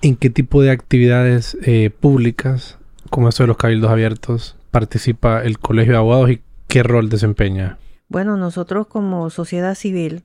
¿En 0.01 0.15
qué 0.15 0.29
tipo 0.29 0.61
de 0.61 0.71
actividades 0.71 1.57
eh, 1.63 1.89
públicas, 1.89 2.77
como 3.09 3.29
esto 3.29 3.43
de 3.43 3.47
los 3.47 3.57
cabildos 3.57 3.91
abiertos, 3.91 4.57
participa 4.71 5.43
el 5.43 5.59
Colegio 5.59 5.93
de 5.93 5.97
Abogados 5.99 6.31
y 6.31 6.41
qué 6.67 6.83
rol 6.83 7.09
desempeña? 7.09 7.77
Bueno, 8.07 8.37
nosotros 8.37 8.87
como 8.87 9.29
sociedad 9.29 9.75
civil 9.75 10.23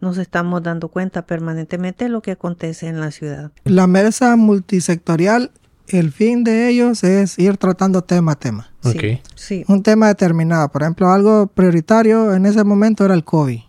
nos 0.00 0.18
estamos 0.18 0.62
dando 0.62 0.88
cuenta 0.88 1.26
permanentemente 1.26 2.04
de 2.04 2.10
lo 2.10 2.20
que 2.20 2.32
acontece 2.32 2.88
en 2.88 3.00
la 3.00 3.10
ciudad. 3.10 3.52
La 3.64 3.86
mesa 3.86 4.36
multisectorial, 4.36 5.50
el 5.88 6.12
fin 6.12 6.44
de 6.44 6.68
ellos 6.68 7.02
es 7.04 7.38
ir 7.38 7.56
tratando 7.56 8.02
tema 8.02 8.32
a 8.32 8.34
tema. 8.34 8.70
Sí, 8.82 9.20
sí. 9.34 9.64
Un 9.66 9.82
tema 9.82 10.08
determinado. 10.08 10.68
Por 10.68 10.82
ejemplo, 10.82 11.08
algo 11.08 11.46
prioritario 11.46 12.34
en 12.34 12.44
ese 12.44 12.62
momento 12.64 13.04
era 13.04 13.14
el 13.14 13.24
COVID 13.24 13.60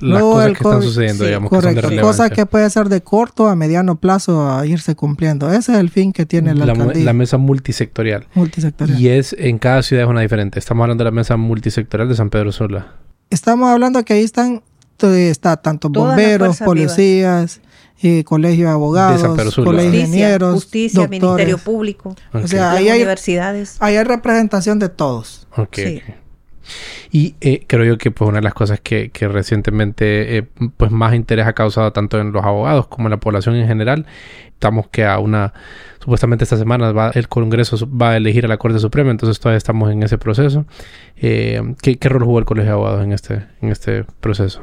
las 0.00 0.22
cosas 0.22 0.46
que 0.46 0.52
están 0.52 0.82
sucediendo, 0.82 1.24
digamos, 1.24 1.50
que 1.50 1.60
son 1.60 1.74
de 1.74 2.00
Cosas 2.00 2.30
que 2.30 2.46
puede 2.46 2.68
ser 2.70 2.88
de 2.88 3.02
corto 3.02 3.48
a 3.48 3.56
mediano 3.56 3.96
plazo 3.96 4.50
a 4.50 4.66
irse 4.66 4.94
cumpliendo. 4.94 5.50
Ese 5.52 5.72
es 5.72 5.78
el 5.78 5.90
fin 5.90 6.12
que 6.12 6.26
tiene 6.26 6.54
la, 6.54 6.66
la 6.66 7.12
mesa 7.12 7.38
multisectorial. 7.38 8.26
Multisectorial. 8.34 9.00
Y 9.00 9.08
es 9.08 9.34
en 9.38 9.58
cada 9.58 9.82
ciudad 9.82 10.04
es 10.04 10.10
una 10.10 10.20
diferente. 10.20 10.58
Estamos 10.58 10.82
hablando 10.84 11.04
de 11.04 11.10
la 11.10 11.14
mesa 11.14 11.36
multisectorial 11.36 12.08
de 12.08 12.14
San 12.14 12.30
Pedro 12.30 12.52
Sula. 12.52 12.94
Estamos 13.30 13.68
hablando 13.68 14.04
que 14.04 14.14
ahí 14.14 14.22
están 14.22 14.62
está 15.08 15.56
tanto 15.56 15.88
bomberos, 15.88 16.58
policías, 16.58 17.60
y 18.02 18.24
colegio 18.24 18.66
de 18.66 18.72
abogados, 18.72 19.22
colegio 19.54 19.90
de 19.90 19.98
ingenieros, 19.98 20.54
justicia, 20.54 21.06
ministerio 21.06 21.58
público, 21.58 22.16
o 22.32 22.46
sea, 22.46 22.72
hay 22.72 22.88
universidades. 22.90 23.76
Ahí 23.80 23.96
hay 23.96 24.04
representación 24.04 24.78
de 24.78 24.88
todos. 24.88 25.46
Okay, 25.56 26.02
y 27.10 27.34
eh, 27.40 27.64
creo 27.66 27.84
yo 27.84 27.98
que 27.98 28.10
pues 28.10 28.28
una 28.28 28.38
de 28.38 28.44
las 28.44 28.54
cosas 28.54 28.80
que, 28.80 29.10
recientemente 29.20 30.38
eh, 30.38 30.48
pues 30.76 30.90
más 30.90 31.14
interés 31.14 31.46
ha 31.46 31.52
causado 31.52 31.92
tanto 31.92 32.20
en 32.20 32.32
los 32.32 32.44
abogados 32.44 32.86
como 32.86 33.08
en 33.08 33.10
la 33.10 33.20
población 33.20 33.56
en 33.56 33.66
general. 33.66 34.06
Estamos 34.48 34.88
que 34.88 35.06
a 35.06 35.18
una, 35.18 35.54
supuestamente 36.00 36.44
esta 36.44 36.56
semana 36.56 36.92
va, 36.92 37.10
el 37.14 37.28
Congreso 37.28 37.88
va 37.90 38.10
a 38.10 38.16
elegir 38.16 38.44
a 38.44 38.48
la 38.48 38.58
Corte 38.58 38.78
Suprema, 38.78 39.10
entonces 39.10 39.40
todavía 39.40 39.56
estamos 39.56 39.90
en 39.90 40.02
ese 40.02 40.18
proceso. 40.18 40.66
Eh, 41.16 41.74
¿qué, 41.82 41.96
¿qué, 41.98 42.08
rol 42.08 42.24
jugó 42.24 42.38
el 42.38 42.44
Colegio 42.44 42.72
de 42.72 42.74
Abogados 42.74 43.04
en 43.04 43.12
este, 43.12 43.46
en 43.62 43.70
este 43.70 44.04
proceso? 44.20 44.62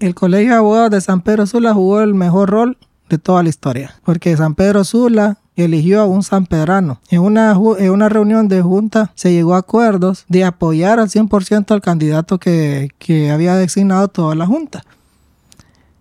El 0.00 0.14
Colegio 0.14 0.50
de 0.50 0.56
Abogados 0.56 0.90
de 0.90 1.00
San 1.00 1.22
Pedro 1.22 1.46
Sula 1.46 1.72
jugó 1.72 2.02
el 2.02 2.14
mejor 2.14 2.50
rol 2.50 2.78
de 3.08 3.18
toda 3.18 3.42
la 3.42 3.48
historia, 3.48 3.94
porque 4.04 4.36
San 4.36 4.54
Pedro 4.54 4.84
Sula 4.84 5.38
eligió 5.64 6.00
a 6.00 6.06
un 6.06 6.22
sanpedrano. 6.22 7.00
En 7.10 7.20
una, 7.20 7.56
en 7.78 7.90
una 7.90 8.08
reunión 8.08 8.48
de 8.48 8.62
junta 8.62 9.12
se 9.14 9.32
llegó 9.32 9.54
a 9.54 9.58
acuerdos 9.58 10.24
de 10.28 10.44
apoyar 10.44 11.00
al 11.00 11.08
100% 11.08 11.72
al 11.72 11.80
candidato 11.80 12.38
que, 12.38 12.90
había 13.32 13.56
designado 13.56 14.08
toda 14.08 14.34
la 14.34 14.46
junta. 14.46 14.84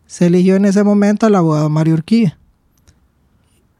Se 0.05 0.27
eligió 0.27 0.55
en 0.55 0.65
ese 0.65 0.83
momento 0.83 1.25
al 1.25 1.35
abogado 1.35 1.69
Mario 1.69 1.95
Urquía. 1.95 2.37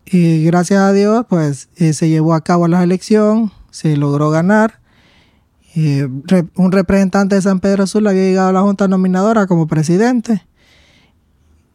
Y 0.06 0.44
gracias 0.46 0.80
a 0.80 0.94
Dios, 0.94 1.26
pues 1.30 1.70
eh, 1.76 1.94
se 1.94 2.10
llevó 2.10 2.34
a 2.34 2.42
cabo 2.42 2.68
la 2.68 2.84
elección, 2.84 3.52
se 3.72 3.98
logró 3.98 4.30
ganar. 4.30 4.80
un 5.76 6.72
representante 6.72 7.36
de 7.36 7.42
San 7.42 7.60
Pedro 7.60 7.86
Sur 7.86 8.08
había 8.08 8.24
llegado 8.24 8.50
a 8.50 8.54
la 8.54 8.62
Junta 8.62 8.88
Nominadora 8.88 9.46
como 9.48 9.68
presidente 9.68 10.48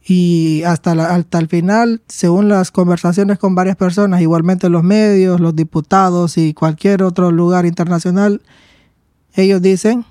Y 0.05 0.63
hasta, 0.65 0.93
hasta 0.93 1.39
el 1.39 1.49
final, 1.49 2.03
según 2.09 2.49
las 2.49 2.73
conversaciones 2.73 3.39
con 3.39 3.55
varias 3.55 3.77
personas, 3.77 4.21
igualmente 4.21 4.69
los 4.69 4.83
medios, 4.83 5.41
los 5.41 5.55
diputados 5.55 6.39
y 6.39 6.55
cualquier 6.55 7.03
otro 7.05 7.31
lugar 7.31 7.67
internacional, 7.67 8.43
ellos 9.35 9.63
dicen, 9.63 10.05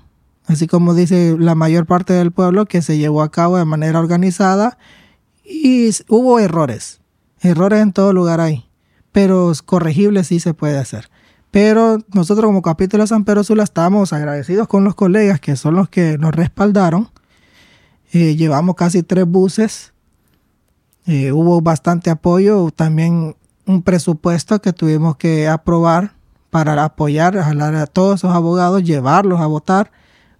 así 0.46 0.66
como 0.66 0.94
dice 0.94 1.36
la 1.38 1.54
mayor 1.54 1.86
parte 1.86 2.12
del 2.14 2.32
pueblo, 2.32 2.66
que 2.66 2.82
se 2.82 2.96
llevó 2.96 3.22
a 3.22 3.30
cabo 3.30 3.58
de 3.58 3.64
manera 3.64 3.98
organizada 3.98 4.78
y 5.44 5.90
hubo 6.08 6.38
errores. 6.38 7.00
Errores 7.40 7.82
en 7.82 7.92
todo 7.92 8.12
lugar 8.12 8.40
hay, 8.40 8.64
pero 9.10 9.52
corregibles 9.66 10.28
sí 10.28 10.40
se 10.40 10.54
puede 10.54 10.78
hacer. 10.78 11.10
Pero 11.50 11.98
nosotros 12.14 12.46
como 12.46 12.62
capítulo 12.62 13.02
de 13.02 13.08
San 13.08 13.24
Pedro 13.24 13.44
Sula 13.44 13.62
estamos 13.62 14.14
agradecidos 14.14 14.68
con 14.68 14.84
los 14.84 14.94
colegas 14.94 15.38
que 15.38 15.54
son 15.56 15.74
los 15.74 15.88
que 15.90 16.16
nos 16.16 16.34
respaldaron. 16.34 17.10
Eh, 18.12 18.36
llevamos 18.36 18.76
casi 18.76 19.02
tres 19.02 19.26
buses. 19.26 19.92
Eh, 21.06 21.32
hubo 21.32 21.60
bastante 21.60 22.10
apoyo, 22.10 22.70
también 22.70 23.34
un 23.66 23.82
presupuesto 23.82 24.60
que 24.60 24.72
tuvimos 24.72 25.16
que 25.16 25.48
aprobar 25.48 26.12
para 26.50 26.84
apoyar, 26.84 27.38
a 27.38 27.86
todos 27.86 28.20
esos 28.20 28.32
abogados, 28.34 28.84
llevarlos 28.84 29.40
a 29.40 29.46
votar, 29.46 29.90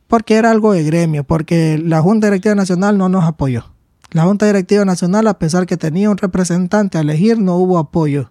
porque 0.06 0.34
era 0.34 0.50
algo 0.50 0.72
de 0.72 0.84
gremio, 0.84 1.24
porque 1.24 1.80
la 1.82 2.00
Junta 2.02 2.28
Directiva 2.28 2.54
Nacional 2.54 2.98
no 2.98 3.08
nos 3.08 3.24
apoyó. 3.24 3.72
La 4.10 4.24
Junta 4.24 4.46
Directiva 4.46 4.84
Nacional, 4.84 5.26
a 5.26 5.38
pesar 5.38 5.66
que 5.66 5.78
tenía 5.78 6.10
un 6.10 6.18
representante 6.18 6.98
a 6.98 7.00
elegir, 7.00 7.38
no 7.38 7.56
hubo 7.56 7.78
apoyo 7.78 8.30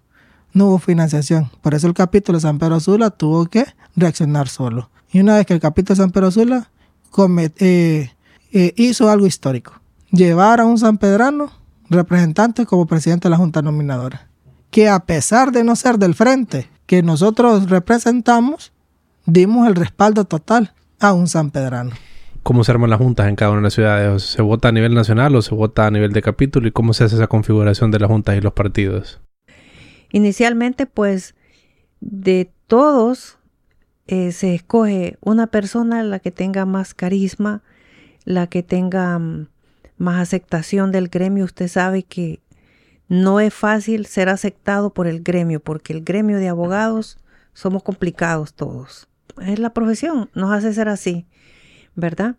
no 0.54 0.67
hubo 0.67 0.80
financiación. 0.80 1.49
Por 1.62 1.73
eso 1.73 1.88
el 1.88 1.93
capítulo 1.93 2.38
de 2.38 2.41
San 2.41 2.60
Pedro 2.60 2.80
Sula 2.80 3.10
tuvo 3.10 3.45
que 3.45 3.65
reaccionar 3.95 4.47
solo. 4.47 4.89
Y 5.12 5.19
una 5.19 5.36
vez 5.36 5.45
que 5.45 5.54
el 5.54 5.60
capítulo 5.60 5.95
de 5.95 6.04
San 6.04 6.12
Pedro 6.12 6.32
Sula 6.32 6.69
eh, 7.58 8.12
eh, 8.52 8.74
hizo 8.76 9.10
algo 9.10 9.28
histórico, 9.28 9.82
llevar 10.12 10.60
a 10.60 10.66
un 10.66 10.78
sanpedrano 10.78 11.52
representante 11.90 12.66
como 12.66 12.86
presidente 12.86 13.28
de 13.28 13.32
la 13.32 13.38
Junta 13.38 13.62
Nominadora, 13.62 14.30
que 14.70 14.90
a 14.90 15.00
pesar 15.06 15.52
de 15.52 15.64
no 15.64 15.76
ser 15.76 15.98
del 15.98 16.16
frente 16.16 16.70
que 16.86 17.04
nosotros 17.04 17.70
representamos, 17.70 18.74
dimos 19.26 19.68
el 19.68 19.76
respaldo 19.76 20.26
total 20.26 20.74
a 21.00 21.14
un 21.14 21.28
sanpedrano. 21.28 21.92
¿Cómo 22.44 22.64
se 22.64 22.72
arman 22.72 22.90
las 22.90 23.00
juntas 23.00 23.28
en 23.28 23.36
cada 23.36 23.52
una 23.52 23.60
de 23.60 23.64
las 23.64 23.74
ciudades? 23.74 24.24
¿Se 24.24 24.42
vota 24.42 24.70
a 24.70 24.72
nivel 24.72 24.96
nacional 24.96 25.36
o 25.36 25.42
se 25.42 25.54
vota 25.54 25.86
a 25.86 25.92
nivel 25.92 26.12
de 26.12 26.22
capítulo? 26.22 26.68
¿Y 26.68 26.72
cómo 26.72 26.94
se 26.94 27.04
hace 27.04 27.16
esa 27.16 27.28
configuración 27.28 27.92
de 27.92 28.00
las 28.00 28.10
juntas 28.10 28.36
y 28.36 28.42
los 28.42 28.54
partidos? 28.54 29.22
Inicialmente, 30.12 30.88
pues, 30.88 31.36
de 32.00 32.52
todos 32.68 33.38
eh, 34.08 34.32
se 34.32 34.56
escoge 34.56 35.18
una 35.22 35.48
persona 35.48 36.04
la 36.04 36.20
que 36.20 36.32
tenga 36.32 36.66
más 36.66 36.94
carisma, 36.94 37.62
la 38.25 38.47
que 38.47 38.63
tenga 38.63 39.17
mm, 39.17 39.47
más 39.97 40.21
aceptación 40.21 40.91
del 40.91 41.10
gremio. 41.10 41.45
Usted 41.45 41.67
sabe 41.67 42.03
que 42.03 42.41
no 43.07 43.39
es 43.39 43.53
fácil 43.53 44.05
ser 44.05 44.29
aceptado 44.29 44.93
por 44.93 45.07
el 45.07 45.21
gremio, 45.21 45.60
porque 45.60 45.93
el 45.93 46.03
gremio 46.03 46.38
de 46.38 46.47
abogados 46.47 47.17
somos 47.53 47.84
complicados 47.84 48.53
todos. 48.53 49.10
Es 49.41 49.60
la 49.60 49.73
profesión, 49.73 50.29
nos 50.34 50.51
hace 50.51 50.73
ser 50.73 50.89
así, 50.89 51.25
¿verdad? 51.95 52.36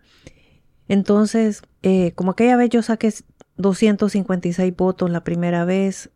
Entonces, 0.89 1.63
eh, 1.83 2.13
como 2.15 2.33
aquella 2.33 2.57
vez 2.57 2.71
yo 2.71 2.83
saqué 2.83 3.13
256 3.57 4.77
votos 4.77 5.11
la 5.11 5.25
primera 5.25 5.65
vez, 5.65 6.11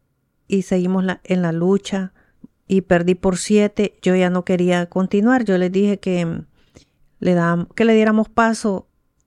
y 0.48 0.62
seguimos 0.62 1.04
en 1.24 1.42
la 1.42 1.52
lucha 1.52 2.12
y 2.68 2.82
perdí 2.82 3.14
por 3.14 3.36
siete. 3.36 3.98
Yo 4.02 4.14
ya 4.14 4.30
no 4.30 4.44
quería 4.44 4.86
continuar. 4.86 5.44
Yo 5.44 5.58
les 5.58 5.72
dije 5.72 5.98
que 5.98 6.42
le, 7.20 7.36
que 7.74 7.84
le 7.84 7.94
diéramos 7.94 8.28
paso 8.28 8.85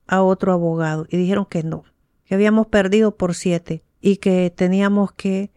a 0.10 0.24
otro 0.24 0.52
abogado 0.52 1.06
y 1.10 1.18
dijeron 1.18 1.46
que 1.46 1.64
no, 1.64 1.84
que 2.26 2.36
habíamos 2.36 2.68
perdido 2.68 3.16
por 3.16 3.36
siete 3.36 3.84
y 4.02 4.18
que 4.18 4.52
teníamos 4.54 5.12
que 5.12 5.52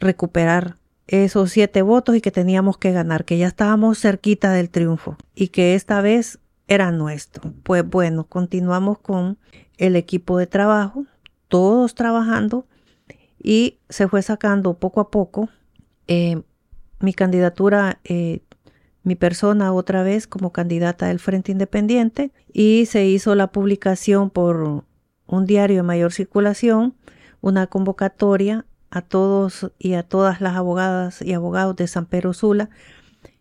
recuperar 0.00 0.76
esos 1.06 1.50
siete 1.50 1.82
votos 1.82 2.16
y 2.16 2.20
que 2.20 2.30
teníamos 2.30 2.78
que 2.78 2.92
ganar, 2.92 3.24
que 3.24 3.38
ya 3.38 3.46
estábamos 3.46 4.00
cerquita 4.00 4.52
del 4.52 4.70
triunfo 4.70 5.16
y 5.34 5.48
que 5.48 5.74
esta 5.74 6.00
vez 6.00 6.38
era 6.68 6.90
nuestro. 6.90 7.52
Pues 7.62 7.86
bueno, 7.86 8.24
continuamos 8.24 8.98
con 8.98 9.38
el 9.76 9.94
equipo 9.94 10.38
de 10.38 10.46
trabajo, 10.46 11.04
todos 11.48 11.94
trabajando 11.94 12.66
y 13.42 13.78
se 13.88 14.08
fue 14.08 14.22
sacando 14.22 14.74
poco 14.74 15.00
a 15.00 15.10
poco 15.10 15.48
eh, 16.06 16.42
mi 17.00 17.12
candidatura, 17.12 18.00
eh, 18.04 18.40
mi 19.08 19.16
persona 19.16 19.72
otra 19.72 20.04
vez 20.04 20.26
como 20.26 20.52
candidata 20.52 21.08
del 21.08 21.18
Frente 21.18 21.50
Independiente 21.50 22.30
y 22.52 22.86
se 22.86 23.06
hizo 23.06 23.34
la 23.34 23.48
publicación 23.50 24.30
por 24.30 24.84
un 25.26 25.46
diario 25.46 25.78
de 25.78 25.82
mayor 25.82 26.12
circulación, 26.12 26.94
una 27.40 27.66
convocatoria 27.66 28.66
a 28.90 29.02
todos 29.02 29.72
y 29.78 29.94
a 29.94 30.02
todas 30.02 30.40
las 30.40 30.54
abogadas 30.54 31.22
y 31.22 31.32
abogados 31.32 31.74
de 31.76 31.88
San 31.88 32.06
Pedro 32.06 32.32
Sula 32.32 32.70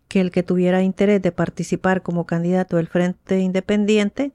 que 0.07 0.21
el 0.21 0.31
que 0.31 0.43
tuviera 0.43 0.81
interés 0.81 1.21
de 1.21 1.31
participar 1.31 2.01
como 2.01 2.25
candidato 2.25 2.77
del 2.77 2.87
Frente 2.87 3.39
Independiente 3.39 4.31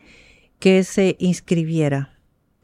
que 0.58 0.84
se 0.84 1.16
inscribiera. 1.18 2.18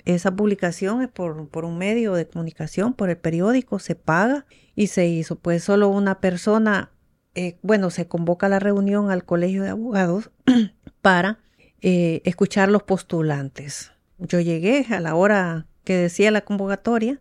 Esa 0.04 0.34
publicación 0.34 1.02
es 1.02 1.08
por, 1.08 1.64
un 1.64 1.78
medio 1.78 2.14
de 2.14 2.26
comunicación, 2.26 2.94
por 2.94 3.10
el 3.10 3.18
periódico, 3.18 3.78
se 3.78 3.94
paga 3.94 4.46
y 4.74 4.86
se 4.86 5.06
hizo. 5.06 5.36
Pues 5.36 5.64
solo 5.64 5.88
una 5.88 6.20
persona, 6.20 6.92
eh, 7.38 7.56
bueno, 7.62 7.90
se 7.90 8.08
convoca 8.08 8.48
la 8.48 8.58
reunión 8.58 9.12
al 9.12 9.24
colegio 9.24 9.62
de 9.62 9.68
abogados 9.68 10.32
para 11.02 11.38
eh, 11.80 12.20
escuchar 12.24 12.68
los 12.68 12.82
postulantes. 12.82 13.92
Yo 14.18 14.40
llegué 14.40 14.84
a 14.90 14.98
la 14.98 15.14
hora 15.14 15.68
que 15.84 15.96
decía 15.96 16.32
la 16.32 16.40
convocatoria 16.40 17.20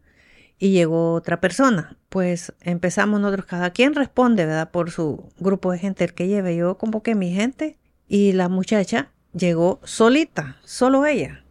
y 0.58 0.72
llegó 0.72 1.14
otra 1.14 1.40
persona. 1.40 2.00
Pues 2.10 2.52
empezamos 2.62 3.22
nosotros, 3.22 3.46
cada 3.46 3.70
quien 3.70 3.94
responde, 3.94 4.48
¿verdad? 4.48 4.72
Por 4.72 4.90
su 4.90 5.30
grupo 5.38 5.72
de 5.72 5.78
gente 5.78 6.06
el 6.06 6.16
que 6.16 6.28
lleve. 6.28 6.56
Yo 6.56 6.80
convoqué 6.80 7.12
a 7.12 7.16
mi 7.16 7.32
gente 7.32 7.78
y 8.08 8.32
la 8.32 8.50
muchacha 8.50 9.12
llegó 9.34 9.80
solita, 9.84 10.58
solo 10.64 11.06
ella. 11.06 11.44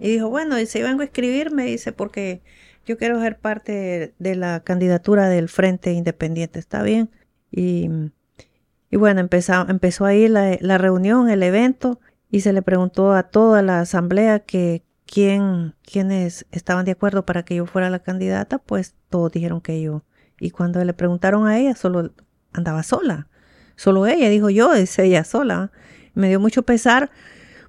Y 0.00 0.12
dijo, 0.12 0.30
bueno, 0.30 0.56
dice, 0.56 0.82
vengo 0.82 1.02
a 1.02 1.04
escribirme, 1.04 1.66
dice, 1.66 1.92
porque 1.92 2.40
yo 2.86 2.96
quiero 2.96 3.20
ser 3.20 3.38
parte 3.38 4.14
de 4.18 4.36
la 4.36 4.60
candidatura 4.60 5.28
del 5.28 5.50
Frente 5.50 5.92
Independiente, 5.92 6.58
¿está 6.58 6.82
bien? 6.82 7.10
Y, 7.50 7.88
bueno, 8.92 9.20
empezó, 9.20 9.68
empezó 9.68 10.04
ahí 10.04 10.28
la, 10.28 10.56
la, 10.60 10.78
reunión, 10.78 11.28
el 11.30 11.42
evento, 11.42 12.00
y 12.30 12.40
se 12.40 12.52
le 12.52 12.62
preguntó 12.62 13.12
a 13.12 13.24
toda 13.24 13.62
la 13.62 13.80
asamblea 13.80 14.40
que 14.40 14.82
quién, 15.06 15.74
quiénes 15.82 16.46
estaban 16.50 16.84
de 16.84 16.92
acuerdo 16.92 17.24
para 17.24 17.44
que 17.44 17.56
yo 17.56 17.66
fuera 17.66 17.90
la 17.90 18.00
candidata, 18.00 18.58
pues 18.58 18.94
todos 19.08 19.32
dijeron 19.32 19.60
que 19.60 19.80
yo. 19.80 20.02
Y 20.38 20.50
cuando 20.50 20.84
le 20.84 20.92
preguntaron 20.92 21.46
a 21.46 21.58
ella, 21.58 21.74
solo 21.74 22.12
andaba 22.52 22.82
sola. 22.82 23.28
Solo 23.76 24.06
ella, 24.06 24.28
dijo 24.28 24.50
yo, 24.50 24.74
es 24.74 24.98
ella 24.98 25.24
sola. 25.24 25.70
Me 26.14 26.28
dio 26.28 26.40
mucho 26.40 26.62
pesar 26.62 27.10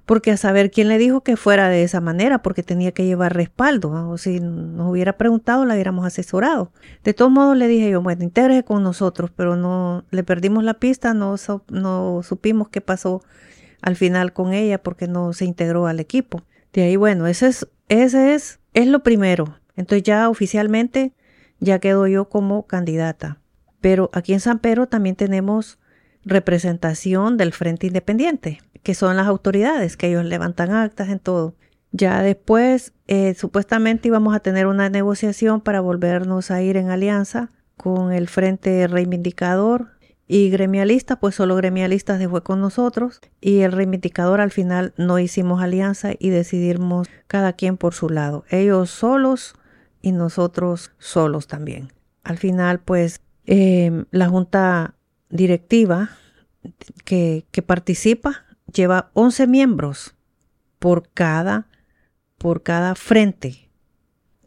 porque 0.08 0.30
a 0.30 0.38
saber 0.38 0.70
quién 0.70 0.88
le 0.88 0.96
dijo 0.96 1.20
que 1.20 1.36
fuera 1.36 1.68
de 1.68 1.82
esa 1.82 2.00
manera, 2.00 2.40
porque 2.40 2.62
tenía 2.62 2.92
que 2.92 3.04
llevar 3.04 3.36
respaldo, 3.36 3.90
o 4.08 4.16
si 4.16 4.40
nos 4.40 4.90
hubiera 4.90 5.18
preguntado, 5.18 5.66
la 5.66 5.74
hubiéramos 5.74 6.06
asesorado. 6.06 6.72
De 7.04 7.12
todos 7.12 7.30
modos 7.30 7.58
le 7.58 7.68
dije 7.68 7.90
yo, 7.90 8.00
bueno, 8.00 8.24
integre 8.24 8.64
con 8.64 8.82
nosotros, 8.82 9.30
pero 9.36 9.54
no 9.54 10.06
le 10.10 10.24
perdimos 10.24 10.64
la 10.64 10.72
pista, 10.72 11.12
no, 11.12 11.36
no 11.68 12.22
supimos 12.22 12.70
qué 12.70 12.80
pasó 12.80 13.22
al 13.82 13.96
final 13.96 14.32
con 14.32 14.54
ella 14.54 14.82
porque 14.82 15.08
no 15.08 15.34
se 15.34 15.44
integró 15.44 15.86
al 15.86 16.00
equipo. 16.00 16.40
De 16.72 16.84
ahí, 16.84 16.96
bueno, 16.96 17.26
ese 17.26 17.48
es, 17.48 17.68
ese 17.90 18.34
es, 18.34 18.60
es 18.72 18.86
lo 18.86 19.02
primero. 19.02 19.58
Entonces 19.76 20.04
ya 20.04 20.30
oficialmente 20.30 21.12
ya 21.60 21.80
quedo 21.80 22.06
yo 22.06 22.30
como 22.30 22.66
candidata. 22.66 23.40
Pero 23.82 24.08
aquí 24.14 24.32
en 24.32 24.40
San 24.40 24.58
Pedro 24.58 24.86
también 24.86 25.16
tenemos 25.16 25.78
representación 26.24 27.36
del 27.36 27.52
Frente 27.52 27.88
Independiente 27.88 28.60
que 28.82 28.94
son 28.94 29.16
las 29.16 29.26
autoridades, 29.26 29.96
que 29.96 30.08
ellos 30.08 30.24
levantan 30.24 30.72
actas 30.72 31.08
en 31.08 31.18
todo. 31.18 31.54
Ya 31.92 32.22
después, 32.22 32.92
eh, 33.06 33.34
supuestamente 33.34 34.08
íbamos 34.08 34.34
a 34.34 34.40
tener 34.40 34.66
una 34.66 34.90
negociación 34.90 35.60
para 35.60 35.80
volvernos 35.80 36.50
a 36.50 36.62
ir 36.62 36.76
en 36.76 36.90
alianza 36.90 37.50
con 37.76 38.12
el 38.12 38.28
Frente 38.28 38.86
Reivindicador 38.86 39.98
y 40.26 40.50
gremialista, 40.50 41.18
pues 41.18 41.34
solo 41.34 41.56
gremialistas 41.56 42.18
se 42.18 42.28
fue 42.28 42.42
con 42.42 42.60
nosotros 42.60 43.20
y 43.40 43.60
el 43.60 43.72
reivindicador 43.72 44.42
al 44.42 44.50
final 44.50 44.92
no 44.98 45.18
hicimos 45.18 45.62
alianza 45.62 46.10
y 46.18 46.28
decidimos 46.28 47.08
cada 47.26 47.54
quien 47.54 47.78
por 47.78 47.94
su 47.94 48.10
lado, 48.10 48.44
ellos 48.50 48.90
solos 48.90 49.54
y 50.02 50.12
nosotros 50.12 50.92
solos 50.98 51.46
también. 51.46 51.92
Al 52.24 52.36
final, 52.36 52.80
pues 52.80 53.22
eh, 53.46 54.04
la 54.10 54.28
junta 54.28 54.94
directiva 55.30 56.10
que, 57.06 57.46
que 57.50 57.62
participa 57.62 58.44
lleva 58.72 59.10
11 59.14 59.46
miembros 59.46 60.14
por 60.78 61.08
cada, 61.12 61.68
por 62.38 62.62
cada 62.62 62.94
frente. 62.94 63.68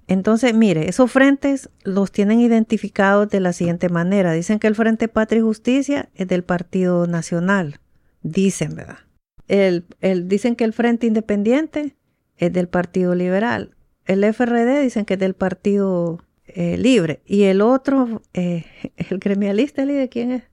Entonces, 0.07 0.53
mire, 0.53 0.89
esos 0.89 1.11
frentes 1.11 1.69
los 1.83 2.11
tienen 2.11 2.41
identificados 2.41 3.29
de 3.29 3.39
la 3.39 3.53
siguiente 3.53 3.87
manera. 3.89 4.33
Dicen 4.33 4.59
que 4.59 4.67
el 4.67 4.75
Frente 4.75 5.07
Patria 5.07 5.39
y 5.39 5.43
Justicia 5.43 6.09
es 6.15 6.27
del 6.27 6.43
Partido 6.43 7.07
Nacional. 7.07 7.79
Dicen, 8.21 8.75
¿verdad? 8.75 8.99
El, 9.47 9.85
el, 10.01 10.27
dicen 10.27 10.55
que 10.55 10.65
el 10.65 10.73
Frente 10.73 11.07
Independiente 11.07 11.95
es 12.37 12.51
del 12.51 12.67
Partido 12.67 13.15
Liberal. 13.15 13.75
el 14.05 14.23
FRD 14.23 14.81
dicen 14.81 15.05
que 15.05 15.13
es 15.13 15.19
del 15.19 15.33
Partido 15.33 16.19
eh, 16.45 16.77
Libre. 16.77 17.21
Y 17.25 17.43
el 17.43 17.61
otro, 17.61 18.21
eh, 18.33 18.65
el 18.97 19.19
gremialista, 19.19 19.85
¿de 19.85 20.09
quién 20.09 20.31
es? 20.31 20.43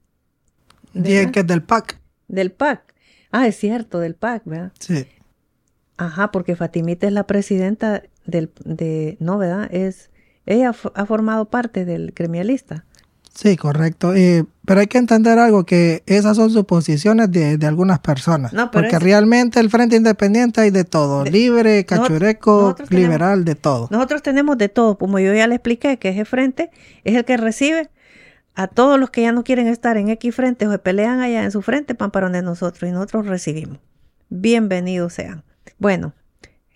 Dicen 0.93 1.33
que 1.33 1.41
es 1.41 1.47
del 1.47 1.63
PAC. 1.63 2.01
Del 2.29 2.53
PAC. 2.53 2.95
Ah, 3.31 3.47
es 3.47 3.57
cierto, 3.57 4.01
del 4.01 4.15
PAC, 4.15 4.43
¿verdad? 4.45 4.73
Sí. 4.79 5.07
Ajá, 5.97 6.31
porque 6.31 6.57
Fatimita 6.57 7.07
es 7.07 7.13
la 7.13 7.27
presidenta 7.27 8.03
del, 8.25 8.51
de, 8.65 9.17
no, 9.21 9.39
¿verdad? 9.39 9.69
Es, 9.73 10.11
ella 10.47 10.73
ha 10.95 11.07
formado 11.07 11.47
parte 11.47 11.85
del 11.85 12.13
gremialista. 12.15 12.85
Sí, 13.39 13.57
correcto. 13.57 14.15
pero 14.65 14.81
hay 14.81 14.89
que 14.89 14.99
entender 14.99 15.39
algo, 15.39 15.65
que 15.65 16.03
esas 16.07 16.37
son 16.37 16.51
suposiciones 16.51 17.31
de, 17.31 17.57
de 17.57 17.67
algunas 17.69 18.01
personas. 18.01 18.53
porque 18.73 18.99
realmente 18.99 19.61
el 19.61 19.71
Frente 19.71 19.95
Independiente 19.95 20.61
hay 20.61 20.71
de 20.71 20.83
todo, 20.83 21.25
libre, 21.25 21.85
cachureco, 21.85 22.75
liberal, 22.91 23.45
de 23.45 23.55
todo. 23.55 23.87
Nosotros 23.93 24.25
tenemos 24.25 24.59
de 24.59 24.69
todo, 24.69 24.99
como 24.99 25.21
yo 25.21 25.33
ya 25.35 25.47
le 25.47 25.55
expliqué, 25.55 25.99
que 25.99 26.09
ese 26.09 26.25
frente 26.25 26.71
es 27.05 27.15
el 27.15 27.25
que 27.25 27.37
recibe 27.37 27.91
a 28.59 28.67
todos 28.67 28.99
los 28.99 29.11
que 29.11 29.23
ya 29.23 29.31
no 29.31 29.45
quieren 29.45 29.69
estar 29.69 29.97
en 29.99 30.09
X 30.09 30.35
frente 30.35 30.67
o 30.67 30.73
se 30.73 30.81
pelean 30.81 31.21
allá 31.21 31.45
en 31.45 31.53
su 31.53 31.63
frente, 31.63 31.95
van 31.95 32.11
para 32.11 32.29
nosotros 32.43 32.91
y 32.91 32.93
nosotros 32.93 33.27
recibimos. 33.27 33.79
Bienvenidos 34.31 35.13
sean. 35.13 35.45
Bueno, 35.79 36.13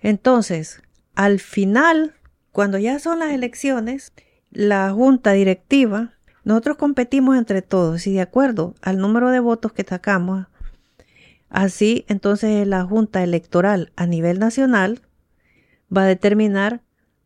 entonces, 0.01 0.81
al 1.17 1.41
final, 1.41 2.15
cuando 2.53 2.79
ya 2.79 3.01
son 3.01 3.19
las 3.19 3.33
elecciones, 3.33 4.13
la 4.53 4.93
junta 4.93 5.33
directiva 5.33 6.13
nosotros 6.45 6.77
competimos 6.77 7.37
entre 7.37 7.63
todos 7.63 8.07
y 8.07 8.13
de 8.13 8.21
acuerdo 8.21 8.77
al 8.81 8.99
número 8.99 9.31
de 9.31 9.41
votos 9.41 9.73
que 9.73 9.83
sacamos, 9.83 10.47
así 11.49 12.05
entonces 12.07 12.65
la 12.65 12.85
Junta 12.85 13.25
Electoral 13.25 13.91
a 13.97 14.07
nivel 14.07 14.39
nacional 14.39 15.03
va 15.95 16.03
a 16.03 16.07
determinar 16.07 16.81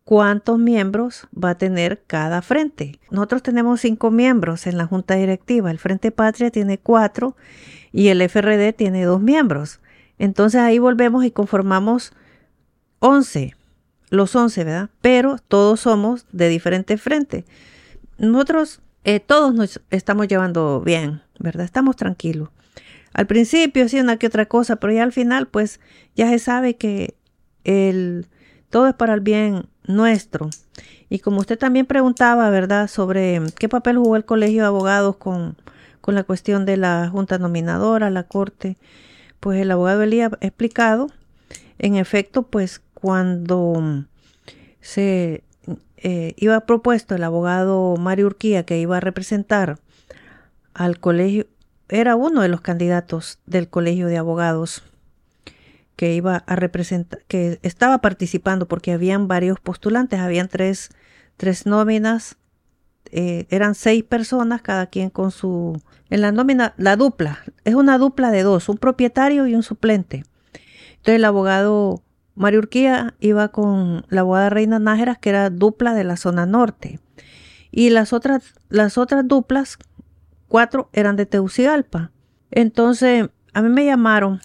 cuántos 0.06 0.56
miembros 0.56 1.26
va 1.36 1.50
a 1.50 1.58
tener 1.58 2.00
cada 2.06 2.40
frente. 2.40 3.00
Nosotros 3.10 3.42
tenemos 3.42 3.80
cinco 3.80 4.12
miembros 4.12 4.68
en 4.68 4.78
la 4.78 4.86
Junta 4.86 5.16
Directiva, 5.16 5.68
el 5.68 5.80
Frente 5.80 6.12
Patria 6.12 6.52
tiene 6.52 6.78
cuatro 6.78 7.36
y 7.90 8.06
el 8.06 8.22
FRD 8.22 8.72
tiene 8.72 9.04
dos 9.04 9.20
miembros. 9.20 9.80
Entonces 10.16 10.60
ahí 10.60 10.78
volvemos 10.78 11.24
y 11.24 11.32
conformamos 11.32 12.12
once, 13.00 13.56
los 14.08 14.36
once, 14.36 14.62
¿verdad? 14.62 14.90
Pero 15.00 15.38
todos 15.48 15.80
somos 15.80 16.24
de 16.30 16.50
diferentes 16.50 17.02
frentes. 17.02 17.44
Nosotros 18.16 18.82
eh, 19.02 19.18
todos 19.18 19.54
nos 19.56 19.80
estamos 19.90 20.28
llevando 20.28 20.82
bien, 20.82 21.22
¿verdad? 21.40 21.64
Estamos 21.64 21.96
tranquilos. 21.96 22.50
Al 23.12 23.26
principio 23.26 23.88
sí 23.88 23.98
una 23.98 24.18
que 24.18 24.28
otra 24.28 24.46
cosa, 24.46 24.76
pero 24.76 24.92
ya 24.92 25.02
al 25.02 25.12
final 25.12 25.48
pues 25.48 25.80
ya 26.14 26.28
se 26.28 26.38
sabe 26.38 26.76
que 26.76 27.16
el, 27.64 28.28
todo 28.70 28.86
es 28.86 28.94
para 28.94 29.14
el 29.14 29.20
bien 29.20 29.66
nuestro. 29.86 30.50
Y 31.08 31.20
como 31.20 31.40
usted 31.40 31.58
también 31.58 31.86
preguntaba, 31.86 32.50
¿verdad?, 32.50 32.88
sobre 32.88 33.40
qué 33.58 33.68
papel 33.68 33.98
jugó 33.98 34.16
el 34.16 34.24
Colegio 34.24 34.62
de 34.62 34.68
Abogados 34.68 35.16
con, 35.16 35.56
con 36.00 36.14
la 36.14 36.24
cuestión 36.24 36.66
de 36.66 36.76
la 36.76 37.08
Junta 37.10 37.38
Nominadora, 37.38 38.10
la 38.10 38.24
Corte, 38.24 38.76
pues 39.40 39.60
el 39.60 39.70
abogado 39.70 40.02
Elías 40.02 40.32
ha 40.40 40.46
explicado, 40.46 41.08
en 41.78 41.96
efecto, 41.96 42.42
pues 42.42 42.80
cuando 42.94 44.04
se 44.80 45.44
eh, 45.98 46.34
iba 46.36 46.60
propuesto 46.60 47.14
el 47.14 47.24
abogado 47.24 47.96
Mario 47.96 48.26
Urquía 48.26 48.64
que 48.64 48.78
iba 48.78 48.96
a 48.96 49.00
representar 49.00 49.78
al 50.74 50.98
colegio, 50.98 51.46
era 51.88 52.16
uno 52.16 52.42
de 52.42 52.48
los 52.48 52.60
candidatos 52.60 53.38
del 53.46 53.68
colegio 53.68 54.06
de 54.06 54.16
abogados 54.16 54.82
que 55.96 56.14
iba 56.14 56.36
a 56.46 56.56
representar, 56.56 57.20
que 57.26 57.58
estaba 57.62 57.98
participando 57.98 58.68
porque 58.68 58.92
habían 58.92 59.28
varios 59.28 59.58
postulantes, 59.60 60.20
habían 60.20 60.48
tres, 60.48 60.90
tres 61.36 61.66
nóminas, 61.66 62.36
eh, 63.10 63.46
eran 63.50 63.74
seis 63.74 64.04
personas, 64.04 64.62
cada 64.62 64.86
quien 64.86 65.10
con 65.10 65.30
su, 65.30 65.80
en 66.10 66.20
la 66.20 66.32
nómina, 66.32 66.74
la 66.76 66.96
dupla, 66.96 67.40
es 67.64 67.74
una 67.74 67.98
dupla 67.98 68.30
de 68.30 68.42
dos, 68.42 68.68
un 68.68 68.76
propietario 68.76 69.46
y 69.46 69.54
un 69.54 69.62
suplente. 69.62 70.24
Entonces 70.90 71.16
el 71.16 71.24
abogado 71.24 72.02
Mario 72.34 72.60
Urquía 72.60 73.14
iba 73.18 73.48
con 73.48 74.04
la 74.10 74.20
abogada 74.20 74.50
Reina 74.50 74.78
Nájeras, 74.78 75.18
que 75.18 75.30
era 75.30 75.48
dupla 75.50 75.94
de 75.94 76.04
la 76.04 76.16
zona 76.16 76.44
norte. 76.44 77.00
Y 77.70 77.90
las 77.90 78.12
otras, 78.12 78.54
las 78.68 78.98
otras 78.98 79.26
duplas, 79.26 79.78
cuatro, 80.46 80.90
eran 80.92 81.16
de 81.16 81.26
Teucigalpa. 81.26 82.12
Entonces, 82.50 83.28
a 83.54 83.62
mí 83.62 83.70
me 83.70 83.86
llamaron 83.86 84.40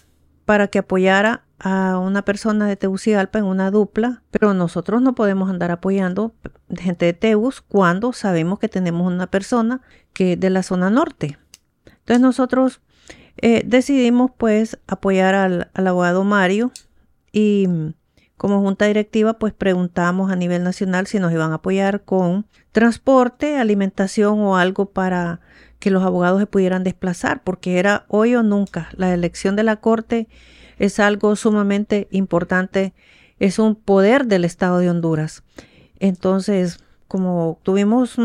para 0.52 0.68
que 0.68 0.80
apoyara 0.80 1.46
a 1.60 1.98
una 1.98 2.26
persona 2.26 2.68
de 2.68 2.76
Tegucigalpa 2.76 3.40
en 3.40 3.46
una 3.46 3.72
dupla, 3.72 4.22
pero 4.32 4.54
nosotros 4.54 5.02
no 5.02 5.16
podemos 5.16 5.50
andar 5.50 5.72
apoyando 5.72 6.36
gente 6.78 7.06
de 7.06 7.14
Teus 7.14 7.62
cuando 7.62 8.12
sabemos 8.12 8.60
que 8.60 8.68
tenemos 8.68 9.08
una 9.08 9.28
persona 9.28 9.80
que 10.12 10.34
es 10.34 10.40
de 10.42 10.50
la 10.50 10.62
zona 10.62 10.90
norte. 10.90 11.38
Entonces 11.86 12.20
nosotros 12.20 12.82
eh, 13.38 13.64
decidimos 13.66 14.32
pues 14.38 14.78
apoyar 14.88 15.36
al, 15.36 15.72
al 15.74 15.88
abogado 15.88 16.26
Mario 16.26 16.74
y 17.32 17.70
como 18.42 18.60
junta 18.60 18.86
directiva 18.86 19.34
pues 19.34 19.54
preguntamos 19.54 20.32
a 20.32 20.36
nivel 20.36 20.64
nacional 20.64 21.06
si 21.06 21.20
nos 21.20 21.32
iban 21.32 21.52
a 21.52 21.58
apoyar 21.58 22.02
con 22.02 22.48
transporte, 22.72 23.58
alimentación 23.60 24.40
o 24.40 24.58
algo 24.58 24.88
para 24.88 25.42
que 25.78 25.92
los 25.92 26.02
abogados 26.02 26.40
se 26.40 26.48
pudieran 26.48 26.84
desplazar, 26.84 27.44
porque 27.44 27.78
era 27.78 28.04
hoy 28.08 28.34
o 28.34 28.42
nunca. 28.42 28.90
La 28.94 29.14
elección 29.14 29.56
de 29.56 29.62
la 29.62 29.76
Corte 29.76 30.28
es 30.80 31.00
algo 31.00 31.36
sumamente 31.36 32.08
importante, 32.10 32.96
es 33.38 33.60
un 33.60 33.76
poder 33.76 34.26
del 34.26 34.44
Estado 34.44 34.80
de 34.80 34.90
Honduras. 34.90 35.44
Entonces, 36.00 36.80
como 37.08 37.60
tuvimos 37.62 38.18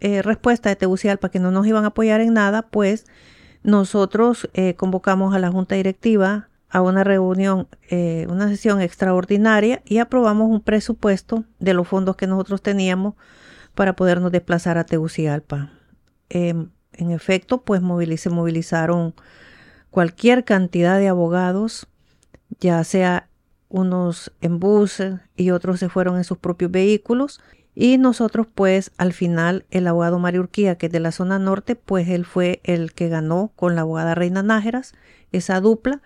eh, 0.00 0.22
respuesta 0.22 0.70
de 0.70 0.76
Tegucigalpa 0.76 1.28
que 1.28 1.38
no 1.38 1.52
nos 1.52 1.68
iban 1.68 1.84
a 1.84 1.88
apoyar 1.88 2.20
en 2.20 2.34
nada, 2.34 2.62
pues 2.62 3.06
nosotros 3.62 4.50
eh, 4.54 4.74
convocamos 4.74 5.36
a 5.36 5.38
la 5.38 5.52
Junta 5.52 5.76
Directiva 5.76 6.48
a 6.72 6.80
una 6.80 7.04
reunión, 7.04 7.68
eh, 7.90 8.26
una 8.30 8.48
sesión 8.48 8.80
extraordinaria 8.80 9.82
y 9.84 9.98
aprobamos 9.98 10.50
un 10.50 10.62
presupuesto 10.62 11.44
de 11.58 11.74
los 11.74 11.86
fondos 11.86 12.16
que 12.16 12.26
nosotros 12.26 12.62
teníamos 12.62 13.14
para 13.74 13.94
podernos 13.94 14.32
desplazar 14.32 14.78
a 14.78 14.84
Tegucigalpa. 14.84 15.70
Em, 16.30 16.70
en 16.94 17.10
efecto, 17.10 17.62
pues 17.62 17.82
se 18.16 18.30
movilizaron 18.30 19.14
cualquier 19.90 20.44
cantidad 20.44 20.98
de 20.98 21.08
abogados, 21.08 21.88
ya 22.58 22.82
sea 22.84 23.28
unos 23.68 24.32
en 24.40 24.58
bus 24.58 25.02
y 25.36 25.50
otros 25.50 25.78
se 25.78 25.90
fueron 25.90 26.16
en 26.16 26.24
sus 26.24 26.38
propios 26.38 26.70
vehículos. 26.70 27.40
Y 27.74 27.98
nosotros, 27.98 28.46
pues, 28.54 28.92
al 28.96 29.12
final, 29.12 29.66
el 29.70 29.86
abogado 29.86 30.18
Mario 30.18 30.42
Urquía, 30.42 30.76
que 30.76 30.86
es 30.86 30.92
de 30.92 31.00
la 31.00 31.12
zona 31.12 31.38
norte, 31.38 31.74
pues 31.74 32.08
él 32.08 32.24
fue 32.24 32.60
el 32.64 32.92
que 32.92 33.08
ganó 33.08 33.52
con 33.56 33.74
la 33.74 33.82
abogada 33.82 34.14
Reina 34.14 34.42
Nájeras, 34.42 34.94
esa 35.32 35.60
dupla. 35.60 36.02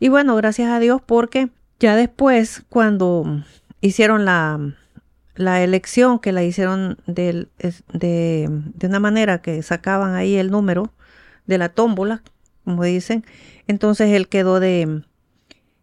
Y 0.00 0.08
bueno, 0.08 0.36
gracias 0.36 0.70
a 0.70 0.80
Dios 0.80 1.00
porque 1.04 1.50
ya 1.80 1.96
después, 1.96 2.64
cuando 2.68 3.42
hicieron 3.80 4.24
la, 4.24 4.74
la 5.34 5.62
elección, 5.62 6.18
que 6.18 6.32
la 6.32 6.42
hicieron 6.42 6.98
de, 7.06 7.48
de, 7.92 8.48
de 8.50 8.86
una 8.86 9.00
manera 9.00 9.40
que 9.40 9.62
sacaban 9.62 10.14
ahí 10.14 10.36
el 10.36 10.50
número 10.50 10.92
de 11.46 11.58
la 11.58 11.68
tómbola, 11.68 12.22
como 12.64 12.84
dicen, 12.84 13.24
entonces 13.66 14.10
él 14.10 14.28
quedó 14.28 14.60
de, 14.60 15.02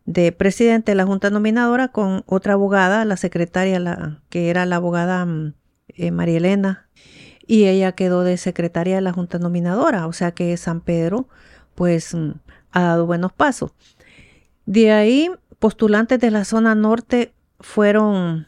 de 0.06 0.32
presidente 0.32 0.92
de 0.92 0.96
la 0.96 1.06
Junta 1.06 1.30
Nominadora 1.30 1.88
con 1.88 2.24
otra 2.28 2.54
abogada, 2.54 3.06
la 3.06 3.18
secretaria, 3.18 4.22
que 4.30 4.50
era 4.50 4.66
la 4.66 4.78
abogada 4.78 5.28
eh, 5.90 6.12
María 6.12 6.38
Elena, 6.38 6.88
y 7.48 7.66
ella 7.66 7.94
quedó 7.94 8.24
de 8.24 8.38
secretaria 8.38 8.96
de 8.96 9.02
la 9.02 9.14
Junta 9.14 9.40
Nominadora, 9.40 10.08
o 10.08 10.14
sea 10.14 10.32
que 10.32 10.56
San 10.58 10.82
Pedro 10.82 11.28
pues 11.74 12.16
ha 12.72 12.82
dado 12.82 13.06
buenos 13.06 13.34
pasos. 13.34 13.72
De 14.66 14.92
ahí, 14.92 15.30
postulantes 15.60 16.20
de 16.20 16.32
la 16.32 16.44
zona 16.46 16.76
norte 16.76 17.34
fueron 17.60 18.48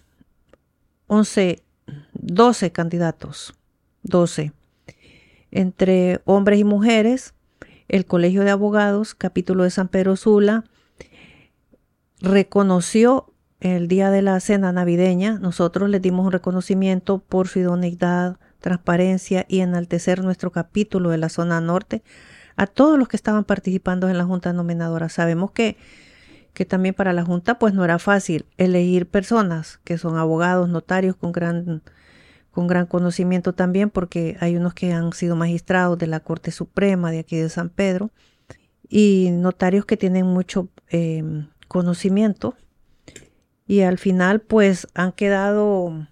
11, 1.07 1.61
12 2.13 2.71
candidatos, 2.71 3.53
12, 4.03 4.51
entre 5.51 6.21
hombres 6.25 6.59
y 6.59 6.63
mujeres. 6.63 7.33
El 7.87 8.05
Colegio 8.05 8.43
de 8.43 8.49
Abogados, 8.49 9.15
capítulo 9.15 9.63
de 9.63 9.69
San 9.69 9.87
Pedro 9.87 10.17
Sula, 10.17 10.65
reconoció 12.19 13.31
el 13.59 13.87
día 13.87 14.11
de 14.11 14.21
la 14.21 14.39
cena 14.39 14.71
navideña, 14.71 15.39
nosotros 15.39 15.89
les 15.89 16.01
dimos 16.01 16.25
un 16.25 16.31
reconocimiento 16.31 17.19
por 17.19 17.47
su 17.47 17.59
idoneidad, 17.59 18.37
transparencia 18.59 19.45
y 19.47 19.61
enaltecer 19.61 20.23
nuestro 20.23 20.51
capítulo 20.51 21.09
de 21.09 21.17
la 21.17 21.29
zona 21.29 21.61
norte 21.61 22.03
a 22.55 22.67
todos 22.67 22.99
los 22.99 23.07
que 23.07 23.17
estaban 23.17 23.45
participando 23.45 24.09
en 24.09 24.17
la 24.17 24.25
Junta 24.25 24.51
Nominadora. 24.53 25.09
Sabemos 25.09 25.51
que 25.51 25.77
que 26.57 26.65
también 26.65 26.95
para 26.95 27.13
la 27.13 27.23
Junta 27.23 27.59
pues 27.59 27.75
no 27.75 27.85
era 27.85 27.99
fácil 27.99 28.47
elegir 28.57 29.05
personas 29.05 29.79
que 29.83 29.99
son 29.99 30.17
abogados, 30.17 30.67
notarios 30.67 31.15
con 31.15 31.31
gran, 31.31 31.83
con 32.49 32.65
gran 32.65 32.87
conocimiento 32.87 33.53
también, 33.53 33.91
porque 33.91 34.37
hay 34.39 34.55
unos 34.55 34.73
que 34.73 34.91
han 34.91 35.13
sido 35.13 35.35
magistrados 35.35 35.99
de 35.99 36.07
la 36.07 36.19
Corte 36.19 36.49
Suprema 36.49 37.11
de 37.11 37.19
aquí 37.19 37.35
de 37.35 37.49
San 37.49 37.69
Pedro 37.69 38.09
y 38.89 39.29
notarios 39.33 39.85
que 39.85 39.97
tienen 39.97 40.25
mucho 40.25 40.67
em, 40.89 41.47
conocimiento. 41.67 42.55
Y 43.67 43.81
al 43.81 43.99
final 43.99 44.41
pues 44.41 44.87
han 44.95 45.11
quedado, 45.11 46.07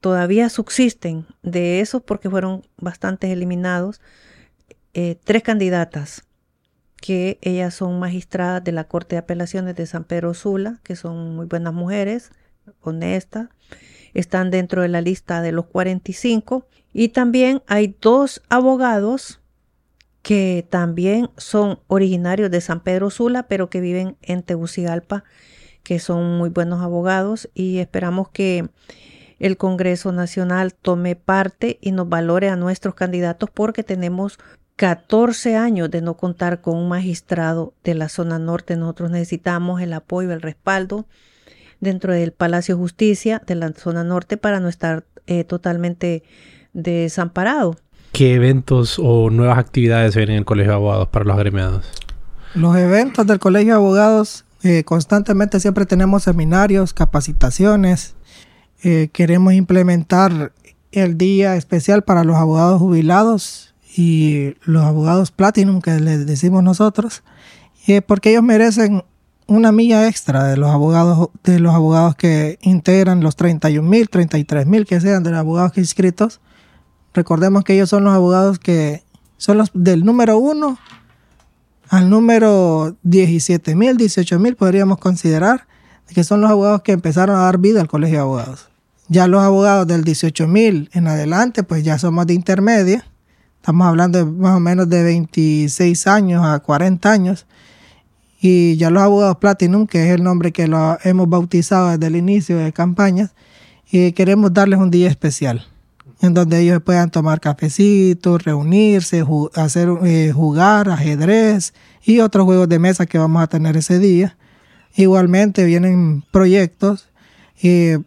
todavía 0.00 0.48
subsisten 0.48 1.26
de 1.42 1.80
esos 1.82 2.00
porque 2.00 2.30
fueron 2.30 2.62
bastantes 2.78 3.28
eliminados, 3.28 4.00
eh, 4.94 5.18
tres 5.22 5.42
candidatas 5.42 6.25
que 7.00 7.38
ellas 7.42 7.74
son 7.74 7.98
magistradas 7.98 8.64
de 8.64 8.72
la 8.72 8.84
Corte 8.84 9.16
de 9.16 9.20
Apelaciones 9.20 9.76
de 9.76 9.86
San 9.86 10.04
Pedro 10.04 10.34
Sula, 10.34 10.80
que 10.82 10.96
son 10.96 11.36
muy 11.36 11.46
buenas 11.46 11.72
mujeres, 11.72 12.30
honestas, 12.80 13.48
están 14.14 14.50
dentro 14.50 14.82
de 14.82 14.88
la 14.88 15.00
lista 15.00 15.42
de 15.42 15.52
los 15.52 15.66
45 15.66 16.66
y 16.92 17.08
también 17.08 17.62
hay 17.66 17.94
dos 18.00 18.42
abogados 18.48 19.40
que 20.22 20.66
también 20.70 21.30
son 21.36 21.78
originarios 21.86 22.50
de 22.50 22.60
San 22.60 22.80
Pedro 22.80 23.10
Sula, 23.10 23.44
pero 23.44 23.70
que 23.70 23.80
viven 23.80 24.16
en 24.22 24.42
Tegucigalpa, 24.42 25.22
que 25.82 26.00
son 26.00 26.38
muy 26.38 26.48
buenos 26.48 26.82
abogados 26.82 27.48
y 27.54 27.78
esperamos 27.78 28.30
que 28.30 28.68
el 29.38 29.56
Congreso 29.56 30.12
Nacional 30.12 30.74
tome 30.74 31.14
parte 31.14 31.78
y 31.80 31.92
nos 31.92 32.08
valore 32.08 32.48
a 32.48 32.56
nuestros 32.56 32.94
candidatos 32.94 33.50
porque 33.50 33.84
tenemos 33.84 34.38
14 34.76 35.56
años 35.56 35.90
de 35.90 36.02
no 36.02 36.14
contar 36.14 36.60
con 36.60 36.76
un 36.76 36.88
magistrado 36.88 37.72
de 37.82 37.94
la 37.94 38.08
zona 38.08 38.38
norte. 38.38 38.76
Nosotros 38.76 39.10
necesitamos 39.10 39.80
el 39.80 39.92
apoyo, 39.94 40.32
el 40.32 40.42
respaldo 40.42 41.06
dentro 41.80 42.12
del 42.12 42.32
Palacio 42.32 42.76
de 42.76 42.82
Justicia 42.82 43.42
de 43.46 43.54
la 43.54 43.72
zona 43.72 44.04
norte 44.04 44.36
para 44.36 44.60
no 44.60 44.68
estar 44.68 45.04
eh, 45.26 45.44
totalmente 45.44 46.22
desamparado. 46.74 47.76
¿Qué 48.12 48.34
eventos 48.34 48.98
o 49.02 49.30
nuevas 49.30 49.58
actividades 49.58 50.14
se 50.14 50.20
ven 50.20 50.30
en 50.30 50.36
el 50.36 50.44
Colegio 50.44 50.72
de 50.72 50.76
Abogados 50.76 51.08
para 51.08 51.24
los 51.24 51.36
agremiados? 51.36 51.86
Los 52.54 52.76
eventos 52.76 53.26
del 53.26 53.38
Colegio 53.38 53.74
de 53.74 53.78
Abogados, 53.78 54.44
eh, 54.62 54.84
constantemente 54.84 55.58
siempre 55.58 55.86
tenemos 55.86 56.22
seminarios, 56.22 56.92
capacitaciones. 56.92 58.14
Eh, 58.82 59.08
queremos 59.12 59.54
implementar 59.54 60.52
el 60.92 61.18
día 61.18 61.56
especial 61.56 62.02
para 62.02 62.24
los 62.24 62.36
abogados 62.36 62.78
jubilados 62.78 63.65
y 63.96 64.54
los 64.64 64.84
abogados 64.84 65.30
Platinum, 65.30 65.80
que 65.80 65.98
les 65.98 66.26
decimos 66.26 66.62
nosotros, 66.62 67.22
eh, 67.86 68.02
porque 68.02 68.30
ellos 68.30 68.42
merecen 68.42 69.02
una 69.46 69.72
milla 69.72 70.06
extra 70.08 70.44
de 70.44 70.56
los 70.56 70.70
abogados 70.70 71.30
de 71.44 71.60
los 71.60 71.74
abogados 71.74 72.14
que 72.16 72.58
integran 72.62 73.22
los 73.22 73.36
31 73.36 73.88
mil, 73.88 74.08
33 74.08 74.66
mil 74.66 74.86
que 74.86 75.00
sean 75.00 75.22
de 75.22 75.30
los 75.30 75.38
abogados 75.38 75.78
inscritos 75.78 76.40
Recordemos 77.16 77.64
que 77.64 77.72
ellos 77.72 77.88
son 77.88 78.04
los 78.04 78.12
abogados 78.12 78.58
que 78.58 79.02
son 79.38 79.56
los 79.56 79.70
del 79.72 80.04
número 80.04 80.36
1 80.36 80.78
al 81.88 82.10
número 82.10 82.94
17 83.04 83.74
mil, 83.74 83.96
18 83.96 84.38
mil, 84.38 84.54
podríamos 84.54 84.98
considerar 84.98 85.66
que 86.08 86.24
son 86.24 86.42
los 86.42 86.50
abogados 86.50 86.82
que 86.82 86.92
empezaron 86.92 87.36
a 87.36 87.44
dar 87.44 87.56
vida 87.56 87.80
al 87.80 87.88
colegio 87.88 88.18
de 88.18 88.22
abogados. 88.22 88.68
Ya 89.08 89.28
los 89.28 89.42
abogados 89.42 89.86
del 89.86 90.04
18 90.04 90.46
mil 90.46 90.90
en 90.92 91.08
adelante, 91.08 91.62
pues 91.62 91.84
ya 91.84 91.98
somos 91.98 92.26
de 92.26 92.34
intermedia. 92.34 93.06
Estamos 93.66 93.88
hablando 93.88 94.18
de 94.18 94.24
más 94.24 94.54
o 94.54 94.60
menos 94.60 94.88
de 94.88 95.02
26 95.02 96.06
años 96.06 96.44
a 96.46 96.60
40 96.60 97.10
años. 97.10 97.46
Y 98.40 98.76
ya 98.76 98.90
los 98.90 99.02
abogados 99.02 99.38
Platinum, 99.38 99.88
que 99.88 100.06
es 100.06 100.14
el 100.14 100.22
nombre 100.22 100.52
que 100.52 100.68
lo 100.68 100.96
hemos 101.02 101.28
bautizado 101.28 101.88
desde 101.88 102.06
el 102.06 102.14
inicio 102.14 102.58
de 102.58 102.72
campañas, 102.72 103.34
y 103.90 104.12
queremos 104.12 104.54
darles 104.54 104.78
un 104.78 104.92
día 104.92 105.08
especial 105.08 105.66
en 106.20 106.32
donde 106.32 106.60
ellos 106.60 106.80
puedan 106.80 107.10
tomar 107.10 107.40
cafecitos, 107.40 108.44
reunirse, 108.44 109.24
hacer 109.56 109.88
eh, 110.04 110.30
jugar 110.32 110.88
ajedrez 110.88 111.74
y 112.04 112.20
otros 112.20 112.44
juegos 112.44 112.68
de 112.68 112.78
mesa 112.78 113.04
que 113.04 113.18
vamos 113.18 113.42
a 113.42 113.48
tener 113.48 113.76
ese 113.76 113.98
día. 113.98 114.36
Igualmente 114.94 115.64
vienen 115.64 116.22
proyectos. 116.30 117.08
en 117.60 118.04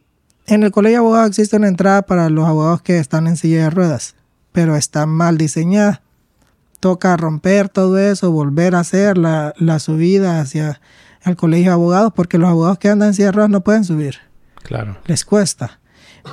el 0.48 0.72
colegio 0.72 1.00
de 1.00 1.06
abogados 1.06 1.32
existe 1.32 1.58
una 1.58 1.68
entrada 1.68 2.04
para 2.04 2.30
los 2.30 2.48
abogados 2.48 2.82
que 2.82 2.98
están 2.98 3.28
en 3.28 3.36
silla 3.36 3.64
de 3.64 3.70
ruedas, 3.72 4.16
pero 4.52 4.76
está 4.76 5.06
mal 5.06 5.38
diseñada. 5.38 6.02
Toca 6.80 7.18
romper 7.18 7.70
todo 7.70 7.98
eso, 7.98 8.32
volver 8.32 8.76
a 8.76 8.80
hacer 8.80 9.18
la, 9.18 9.54
la 9.58 9.80
subida 9.80 10.40
hacia 10.40 10.80
el 11.24 11.36
colegio 11.36 11.72
de 11.72 11.74
abogados, 11.74 12.14
porque 12.16 12.38
los 12.38 12.50
abogados 12.50 12.80
que 12.80 12.90
andan 12.90 13.10
en 13.10 13.14
silla 13.14 13.28
de 13.28 13.32
ruedas 13.34 13.50
no 13.52 13.62
pueden 13.62 13.84
subir. 13.84 14.16
Claro. 14.64 14.98
Les 15.06 15.26
cuesta 15.26 15.80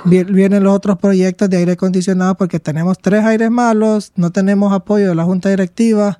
vienen 0.05 0.63
los 0.63 0.75
otros 0.75 0.97
proyectos 0.97 1.49
de 1.49 1.57
aire 1.57 1.73
acondicionado 1.73 2.35
porque 2.35 2.59
tenemos 2.59 2.99
tres 2.99 3.23
aires 3.23 3.49
malos, 3.49 4.11
no 4.15 4.31
tenemos 4.31 4.73
apoyo 4.73 5.09
de 5.09 5.15
la 5.15 5.23
junta 5.23 5.49
directiva, 5.49 6.19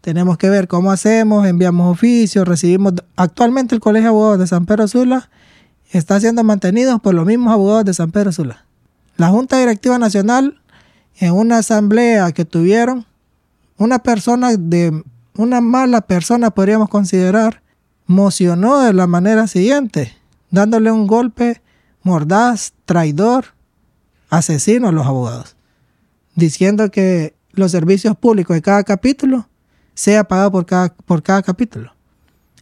tenemos 0.00 0.38
que 0.38 0.48
ver 0.48 0.68
cómo 0.68 0.90
hacemos, 0.90 1.46
enviamos 1.46 1.90
oficios, 1.92 2.46
recibimos... 2.46 2.94
Actualmente 3.16 3.74
el 3.74 3.80
Colegio 3.80 4.08
de 4.08 4.10
Abogados 4.10 4.38
de 4.38 4.46
San 4.46 4.66
Pedro 4.66 4.88
Sula 4.88 5.30
está 5.90 6.18
siendo 6.20 6.44
mantenido 6.44 6.98
por 7.00 7.14
los 7.14 7.26
mismos 7.26 7.52
abogados 7.52 7.84
de 7.84 7.94
San 7.94 8.10
Pedro 8.10 8.32
Sula. 8.32 8.64
La 9.16 9.28
Junta 9.28 9.58
Directiva 9.58 9.98
Nacional, 9.98 10.59
en 11.20 11.34
una 11.34 11.58
asamblea 11.58 12.32
que 12.32 12.46
tuvieron, 12.46 13.04
una 13.76 14.00
persona 14.00 14.56
de 14.56 15.04
una 15.36 15.60
mala 15.60 16.00
persona 16.00 16.50
podríamos 16.50 16.88
considerar, 16.88 17.62
mocionó 18.06 18.80
de 18.80 18.94
la 18.94 19.06
manera 19.06 19.46
siguiente, 19.46 20.16
dándole 20.50 20.90
un 20.90 21.06
golpe 21.06 21.60
mordaz, 22.02 22.72
traidor, 22.86 23.44
asesino 24.30 24.88
a 24.88 24.92
los 24.92 25.06
abogados, 25.06 25.56
diciendo 26.34 26.90
que 26.90 27.34
los 27.52 27.70
servicios 27.70 28.16
públicos 28.16 28.54
de 28.54 28.62
cada 28.62 28.82
capítulo 28.82 29.46
sea 29.94 30.24
pagado 30.24 30.50
por 30.50 30.64
cada, 30.64 30.94
por 30.94 31.22
cada 31.22 31.42
capítulo, 31.42 31.92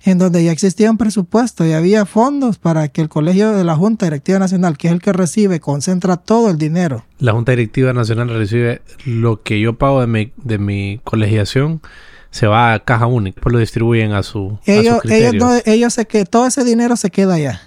en 0.04 0.18
donde 0.18 0.44
ya 0.44 0.52
existía 0.52 0.90
un 0.90 0.96
presupuesto 0.96 1.66
y 1.66 1.72
había 1.72 2.06
fondos 2.06 2.58
para 2.58 2.88
que 2.88 3.00
el 3.00 3.08
colegio 3.08 3.52
de 3.52 3.64
la 3.64 3.76
Junta 3.76 4.06
Directiva 4.06 4.38
Nacional, 4.38 4.78
que 4.78 4.88
es 4.88 4.92
el 4.92 5.00
que 5.00 5.12
recibe, 5.12 5.60
concentra 5.60 6.16
todo 6.16 6.50
el 6.50 6.58
dinero. 6.58 7.04
La 7.18 7.32
Junta 7.32 7.52
Directiva 7.52 7.92
Nacional 7.92 8.28
recibe 8.28 8.82
lo 9.04 9.42
que 9.42 9.60
yo 9.60 9.76
pago 9.76 10.00
de 10.00 10.06
mi, 10.06 10.32
de 10.36 10.58
mi 10.58 11.00
colegiación 11.04 11.80
se 12.30 12.46
va 12.46 12.74
a 12.74 12.84
caja 12.84 13.06
única, 13.06 13.40
pues 13.40 13.52
lo 13.52 13.58
distribuyen 13.58 14.12
a 14.12 14.22
su 14.22 14.58
ellos, 14.66 15.00
ellos, 15.04 15.62
ellos 15.64 15.94
sé 15.94 16.06
que 16.06 16.26
todo 16.26 16.46
ese 16.46 16.62
dinero 16.62 16.94
se 16.96 17.10
queda 17.10 17.34
allá 17.34 17.62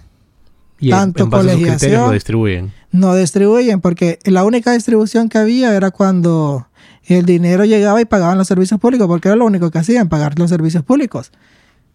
tanto 0.89 1.29
colegiación 1.29 2.01
lo 2.01 2.11
distribuyen. 2.11 2.73
No 2.91 3.15
distribuyen 3.15 3.81
porque 3.81 4.19
la 4.25 4.43
única 4.43 4.73
distribución 4.73 5.29
que 5.29 5.37
había 5.37 5.75
era 5.75 5.91
cuando 5.91 6.67
el 7.05 7.25
dinero 7.25 7.65
llegaba 7.65 8.01
y 8.01 8.05
pagaban 8.05 8.37
los 8.37 8.47
servicios 8.47 8.79
públicos, 8.79 9.07
porque 9.07 9.29
era 9.29 9.35
lo 9.35 9.45
único 9.45 9.71
que 9.71 9.79
hacían, 9.79 10.09
pagar 10.09 10.37
los 10.37 10.49
servicios 10.49 10.83
públicos. 10.83 11.31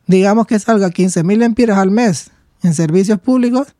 Digamos 0.06 0.46
que 0.46 0.58
salga 0.58 0.90
15 0.90 1.24
mil 1.24 1.42
empiras 1.42 1.78
al 1.78 1.90
mes 1.90 2.30
en 2.62 2.74
servicios 2.74 3.18
públicos, 3.18 3.74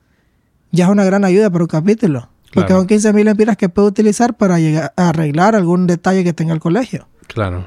ya 0.72 0.86
es 0.86 0.90
una 0.90 1.04
gran 1.04 1.24
ayuda 1.24 1.50
para 1.50 1.64
un 1.64 1.68
capítulo. 1.68 2.28
Porque 2.52 2.72
son 2.72 2.86
15 2.86 3.12
mil 3.12 3.28
empiras 3.28 3.56
que 3.56 3.68
puede 3.68 3.88
utilizar 3.88 4.34
para 4.34 4.58
llegar 4.58 4.92
a 4.96 5.10
arreglar 5.10 5.54
algún 5.54 5.86
detalle 5.86 6.24
que 6.24 6.32
tenga 6.32 6.54
el 6.54 6.60
colegio. 6.60 7.06
Claro. 7.26 7.66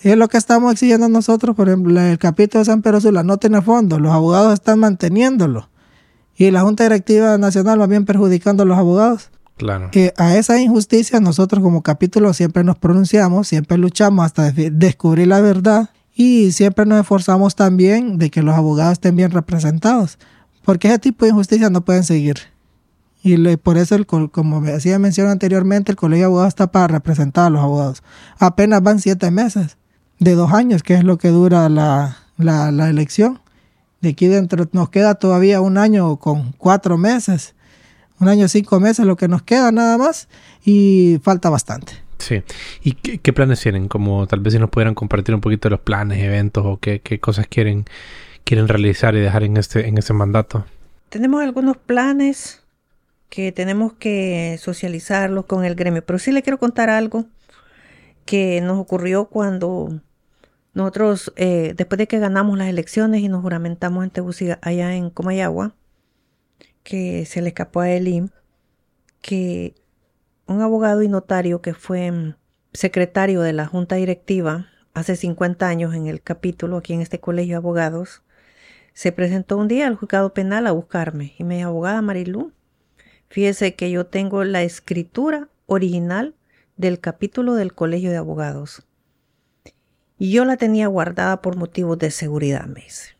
Es 0.00 0.16
lo 0.16 0.28
que 0.28 0.36
estamos 0.36 0.72
exigiendo 0.72 1.08
nosotros, 1.08 1.54
por 1.54 1.68
ejemplo, 1.68 2.00
el 2.00 2.18
capítulo 2.18 2.60
de 2.60 2.64
San 2.64 2.82
Pedro 2.82 3.00
Sula 3.00 3.22
no 3.22 3.36
tiene 3.36 3.62
fondos, 3.62 4.00
los 4.00 4.12
abogados 4.12 4.54
están 4.54 4.80
manteniéndolo 4.80 5.68
y 6.36 6.50
la 6.50 6.62
Junta 6.62 6.82
Directiva 6.84 7.38
Nacional 7.38 7.80
va 7.80 7.86
bien 7.86 8.04
perjudicando 8.04 8.64
a 8.64 8.66
los 8.66 8.76
abogados. 8.76 9.30
Claro. 9.56 9.90
Que 9.92 10.12
a 10.16 10.36
esa 10.36 10.60
injusticia 10.60 11.20
nosotros 11.20 11.62
como 11.62 11.82
capítulo 11.82 12.32
siempre 12.32 12.64
nos 12.64 12.78
pronunciamos, 12.78 13.46
siempre 13.46 13.78
luchamos 13.78 14.24
hasta 14.24 14.50
descubrir 14.50 15.28
la 15.28 15.40
verdad 15.40 15.90
y 16.14 16.52
siempre 16.52 16.86
nos 16.86 17.00
esforzamos 17.00 17.54
también 17.54 18.18
de 18.18 18.30
que 18.30 18.42
los 18.42 18.54
abogados 18.54 18.92
estén 18.92 19.16
bien 19.16 19.30
representados, 19.30 20.18
porque 20.64 20.88
ese 20.88 20.98
tipo 20.98 21.24
de 21.24 21.30
injusticia 21.30 21.70
no 21.70 21.84
pueden 21.84 22.04
seguir. 22.04 22.38
Y 23.24 23.56
por 23.56 23.78
eso, 23.78 23.94
el, 23.94 24.06
como 24.06 24.60
me 24.60 24.72
hacía 24.72 24.98
mención 24.98 25.28
anteriormente, 25.28 25.92
el 25.92 25.96
Colegio 25.96 26.22
de 26.22 26.26
Abogados 26.26 26.48
está 26.48 26.72
para 26.72 26.88
representar 26.88 27.46
a 27.46 27.50
los 27.50 27.62
abogados. 27.62 28.02
Apenas 28.38 28.82
van 28.82 28.98
siete 28.98 29.30
meses, 29.30 29.76
de 30.18 30.34
dos 30.34 30.52
años, 30.52 30.82
que 30.82 30.94
es 30.94 31.04
lo 31.04 31.18
que 31.18 31.28
dura 31.28 31.68
la, 31.68 32.18
la, 32.36 32.72
la 32.72 32.88
elección. 32.90 33.40
De 34.00 34.10
aquí 34.10 34.26
dentro 34.26 34.68
nos 34.72 34.88
queda 34.88 35.14
todavía 35.14 35.60
un 35.60 35.78
año 35.78 36.16
con 36.16 36.52
cuatro 36.58 36.98
meses, 36.98 37.54
un 38.18 38.28
año 38.28 38.48
cinco 38.48 38.80
meses, 38.80 39.06
lo 39.06 39.16
que 39.16 39.28
nos 39.28 39.42
queda 39.42 39.70
nada 39.70 39.96
más, 39.98 40.28
y 40.64 41.20
falta 41.22 41.48
bastante. 41.48 41.92
Sí. 42.22 42.44
¿Y 42.82 42.92
qué, 42.92 43.32
planes 43.32 43.60
tienen? 43.60 43.88
Como 43.88 44.28
tal 44.28 44.38
vez 44.40 44.52
si 44.52 44.60
nos 44.60 44.70
pudieran 44.70 44.94
compartir 44.94 45.34
un 45.34 45.40
poquito 45.40 45.68
de 45.68 45.70
los 45.72 45.80
planes, 45.80 46.22
eventos 46.22 46.64
o 46.64 46.78
qué, 46.78 47.00
cosas 47.20 47.48
quieren, 47.48 47.84
quieren 48.44 48.68
realizar 48.68 49.16
y 49.16 49.20
dejar 49.20 49.42
en 49.42 49.56
este, 49.56 49.88
en 49.88 49.98
este 49.98 50.12
mandato. 50.12 50.64
Tenemos 51.08 51.42
algunos 51.42 51.76
planes 51.76 52.62
que 53.28 53.50
tenemos 53.50 53.92
que 53.94 54.56
socializarlos 54.60 55.46
con 55.46 55.64
el 55.64 55.74
gremio, 55.74 56.04
pero 56.04 56.20
sí 56.20 56.30
le 56.30 56.42
quiero 56.42 56.58
contar 56.58 56.90
algo 56.90 57.24
que 58.24 58.60
nos 58.60 58.78
ocurrió 58.78 59.24
cuando 59.24 60.00
nosotros, 60.74 61.32
eh, 61.34 61.74
después 61.76 61.98
de 61.98 62.06
que 62.06 62.20
ganamos 62.20 62.56
las 62.56 62.68
elecciones 62.68 63.20
y 63.20 63.28
nos 63.28 63.42
juramentamos 63.42 64.04
en 64.04 64.10
Tegucigalpa, 64.10 64.68
allá 64.68 64.94
en 64.94 65.10
Comayagua, 65.10 65.74
que 66.84 67.26
se 67.26 67.42
le 67.42 67.48
escapó 67.48 67.80
a 67.80 67.90
Elim, 67.90 68.28
que 69.20 69.74
un 70.46 70.60
abogado 70.60 71.02
y 71.02 71.08
notario 71.08 71.62
que 71.62 71.74
fue 71.74 72.10
mm, 72.10 72.34
secretario 72.72 73.42
de 73.42 73.52
la 73.52 73.66
junta 73.66 73.96
directiva 73.96 74.68
hace 74.94 75.16
50 75.16 75.66
años 75.66 75.94
en 75.94 76.06
el 76.06 76.22
capítulo 76.22 76.76
aquí 76.76 76.92
en 76.92 77.00
este 77.00 77.20
colegio 77.20 77.54
de 77.54 77.58
abogados, 77.58 78.22
se 78.92 79.12
presentó 79.12 79.56
un 79.56 79.68
día 79.68 79.86
al 79.86 79.96
juzgado 79.96 80.34
penal 80.34 80.66
a 80.66 80.72
buscarme 80.72 81.34
y 81.38 81.44
me 81.44 81.56
dijo, 81.56 81.68
abogada 81.68 82.02
Marilú, 82.02 82.52
fíjese 83.28 83.74
que 83.74 83.90
yo 83.90 84.06
tengo 84.06 84.44
la 84.44 84.62
escritura 84.62 85.48
original 85.66 86.34
del 86.76 87.00
capítulo 87.00 87.54
del 87.54 87.74
Colegio 87.74 88.10
de 88.10 88.18
Abogados. 88.18 88.86
Y 90.18 90.30
yo 90.30 90.44
la 90.44 90.56
tenía 90.56 90.86
guardada 90.86 91.40
por 91.40 91.56
motivos 91.56 91.98
de 91.98 92.10
seguridad, 92.10 92.66
me 92.66 92.82
dice, 92.82 93.16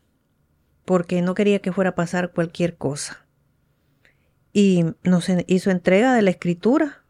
porque 0.85 1.21
no 1.21 1.33
quería 1.33 1.59
que 1.59 1.73
fuera 1.73 1.91
a 1.91 1.95
pasar 1.95 2.31
cualquier 2.31 2.77
cosa. 2.77 3.25
Y 4.53 4.85
nos 5.03 5.27
hizo 5.47 5.71
entrega 5.71 6.13
de 6.13 6.21
la 6.21 6.29
escritura. 6.29 7.02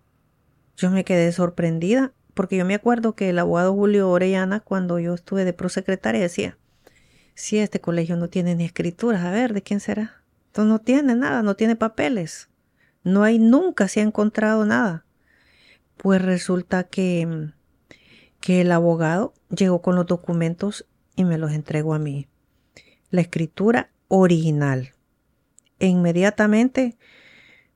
Yo 0.76 0.89
me 0.89 1.03
quedé 1.03 1.32
sorprendida, 1.32 2.13
porque 2.34 2.57
yo 2.57 2.65
me 2.65 2.76
acuerdo 2.76 3.15
que 3.15 3.30
el 3.30 3.39
abogado 3.39 3.74
Julio 3.74 4.09
Orellana, 4.09 4.59
cuando 4.59 4.99
yo 4.99 5.13
estuve 5.13 5.45
de 5.45 5.53
prosecretaria, 5.53 6.21
decía, 6.21 6.57
si 7.36 7.59
este 7.59 7.80
colegio 7.80 8.15
no 8.17 8.30
tiene 8.30 8.55
ni 8.55 8.65
escrituras, 8.65 9.24
a 9.24 9.32
ver, 9.32 9.53
¿de 9.53 9.61
quién 9.61 9.80
será? 9.80 10.24
Entonces 10.47 10.69
no 10.69 10.80
tiene 10.80 11.15
nada, 11.15 11.41
no 11.41 11.55
tiene 11.55 11.76
papeles. 11.76 12.49
No 13.03 13.24
hay, 13.24 13.39
nunca 13.39 13.88
se 13.88 13.99
ha 13.99 14.03
encontrado 14.03 14.65
nada. 14.65 15.05
Pues 15.97 16.21
resulta 16.21 16.84
que, 16.84 17.49
que 18.39 18.61
el 18.61 18.71
abogado 18.71 19.34
llegó 19.49 19.82
con 19.82 19.95
los 19.95 20.05
documentos 20.05 20.86
y 21.15 21.24
me 21.24 21.38
los 21.38 21.51
entregó 21.51 21.93
a 21.93 21.99
mí. 21.99 22.28
La 23.09 23.21
escritura 23.21 23.89
original. 24.07 24.93
E 25.80 25.88
inmediatamente 25.88 26.97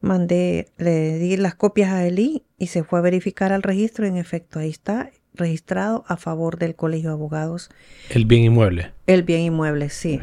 mandé, 0.01 0.69
le 0.77 1.17
di 1.17 1.37
las 1.37 1.55
copias 1.55 1.91
a 1.91 2.05
Eli 2.05 2.43
y 2.57 2.67
se 2.67 2.83
fue 2.83 2.99
a 2.99 3.01
verificar 3.01 3.51
al 3.51 3.63
registro 3.63 4.05
y 4.05 4.09
en 4.09 4.17
efecto 4.17 4.59
ahí 4.59 4.69
está 4.69 5.11
registrado 5.33 6.03
a 6.07 6.17
favor 6.17 6.57
del 6.57 6.75
Colegio 6.75 7.09
de 7.09 7.13
Abogados. 7.13 7.69
El 8.09 8.25
bien 8.25 8.43
inmueble. 8.43 8.91
El 9.05 9.23
bien 9.23 9.41
inmueble, 9.41 9.89
sí. 9.89 10.19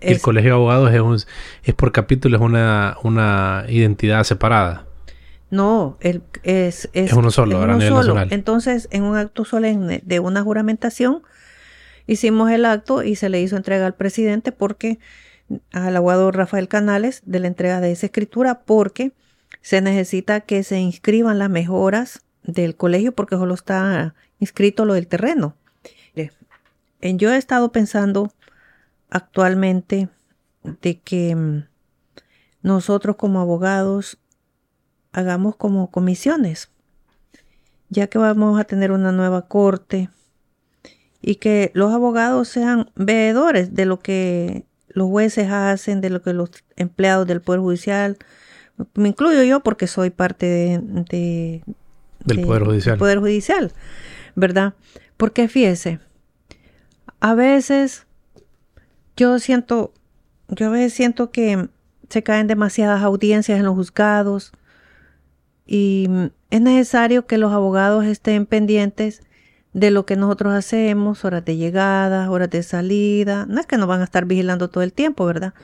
el 0.00 0.20
Colegio 0.20 0.50
de 0.50 0.54
Abogados 0.54 0.92
es, 0.92 1.00
un, 1.00 1.16
es 1.64 1.74
por 1.74 1.92
capítulo, 1.92 2.36
es 2.36 2.42
una, 2.42 2.96
una 3.02 3.64
identidad 3.68 4.24
separada. 4.24 4.86
No, 5.50 5.96
el, 6.00 6.22
es, 6.42 6.90
es, 6.92 7.12
uno 7.14 7.30
solo, 7.30 7.62
a 7.62 7.66
nivel 7.74 7.94
nacional. 7.94 8.28
Entonces, 8.30 8.88
en 8.90 9.04
un 9.04 9.16
acto 9.16 9.46
solemne 9.46 10.02
de 10.04 10.20
una 10.20 10.42
juramentación, 10.42 11.22
hicimos 12.06 12.50
el 12.50 12.66
acto 12.66 13.02
y 13.02 13.16
se 13.16 13.30
le 13.30 13.40
hizo 13.40 13.56
entrega 13.56 13.86
al 13.86 13.94
presidente 13.94 14.52
porque 14.52 14.98
al 15.72 15.96
abogado 15.96 16.30
Rafael 16.30 16.68
Canales 16.68 17.22
de 17.24 17.40
la 17.40 17.46
entrega 17.46 17.80
de 17.80 17.92
esa 17.92 18.06
escritura 18.06 18.60
porque 18.60 19.12
se 19.62 19.80
necesita 19.80 20.40
que 20.40 20.62
se 20.62 20.78
inscriban 20.78 21.38
las 21.38 21.50
mejoras 21.50 22.22
del 22.42 22.76
colegio 22.76 23.12
porque 23.12 23.36
solo 23.36 23.54
está 23.54 24.14
inscrito 24.38 24.84
lo 24.84 24.94
del 24.94 25.06
terreno. 25.06 25.56
Yo 27.00 27.32
he 27.32 27.36
estado 27.36 27.70
pensando 27.70 28.32
actualmente 29.08 30.08
de 30.82 31.00
que 31.00 31.34
mm, 31.34 31.64
nosotros 32.62 33.16
como 33.16 33.40
abogados 33.40 34.18
hagamos 35.12 35.56
como 35.56 35.90
comisiones, 35.90 36.70
ya 37.88 38.08
que 38.08 38.18
vamos 38.18 38.60
a 38.60 38.64
tener 38.64 38.90
una 38.90 39.12
nueva 39.12 39.46
corte 39.46 40.10
y 41.22 41.36
que 41.36 41.70
los 41.74 41.92
abogados 41.92 42.48
sean 42.48 42.90
veedores 42.96 43.74
de 43.74 43.86
lo 43.86 44.00
que 44.00 44.66
los 44.98 45.08
jueces 45.08 45.50
hacen, 45.50 46.00
de 46.00 46.10
lo 46.10 46.22
que 46.22 46.32
los 46.32 46.50
empleados 46.76 47.26
del 47.26 47.40
Poder 47.40 47.60
Judicial, 47.60 48.18
me 48.94 49.08
incluyo 49.08 49.42
yo 49.42 49.60
porque 49.60 49.86
soy 49.86 50.10
parte 50.10 50.46
de, 50.46 51.62
del 52.24 52.40
Poder 52.42 52.64
Judicial. 52.64 52.98
Poder 52.98 53.18
Judicial, 53.18 53.72
¿verdad? 54.34 54.74
Porque 55.16 55.48
fíjese, 55.48 56.00
a 57.20 57.34
veces 57.34 58.06
yo 59.16 59.38
siento, 59.38 59.92
yo 60.48 60.68
a 60.68 60.70
veces 60.70 60.92
siento 60.92 61.30
que 61.30 61.68
se 62.08 62.22
caen 62.22 62.46
demasiadas 62.46 63.02
audiencias 63.02 63.58
en 63.58 63.64
los 63.64 63.74
juzgados 63.74 64.52
y 65.66 66.08
es 66.50 66.60
necesario 66.60 67.26
que 67.26 67.38
los 67.38 67.52
abogados 67.52 68.04
estén 68.06 68.46
pendientes 68.46 69.22
de 69.78 69.90
lo 69.90 70.06
que 70.06 70.16
nosotros 70.16 70.54
hacemos, 70.54 71.24
horas 71.24 71.44
de 71.44 71.56
llegada, 71.56 72.30
horas 72.30 72.50
de 72.50 72.62
salida. 72.62 73.46
No 73.46 73.60
es 73.60 73.66
que 73.66 73.76
nos 73.76 73.88
van 73.88 74.00
a 74.00 74.04
estar 74.04 74.24
vigilando 74.24 74.68
todo 74.68 74.82
el 74.82 74.92
tiempo, 74.92 75.24
¿verdad? 75.26 75.54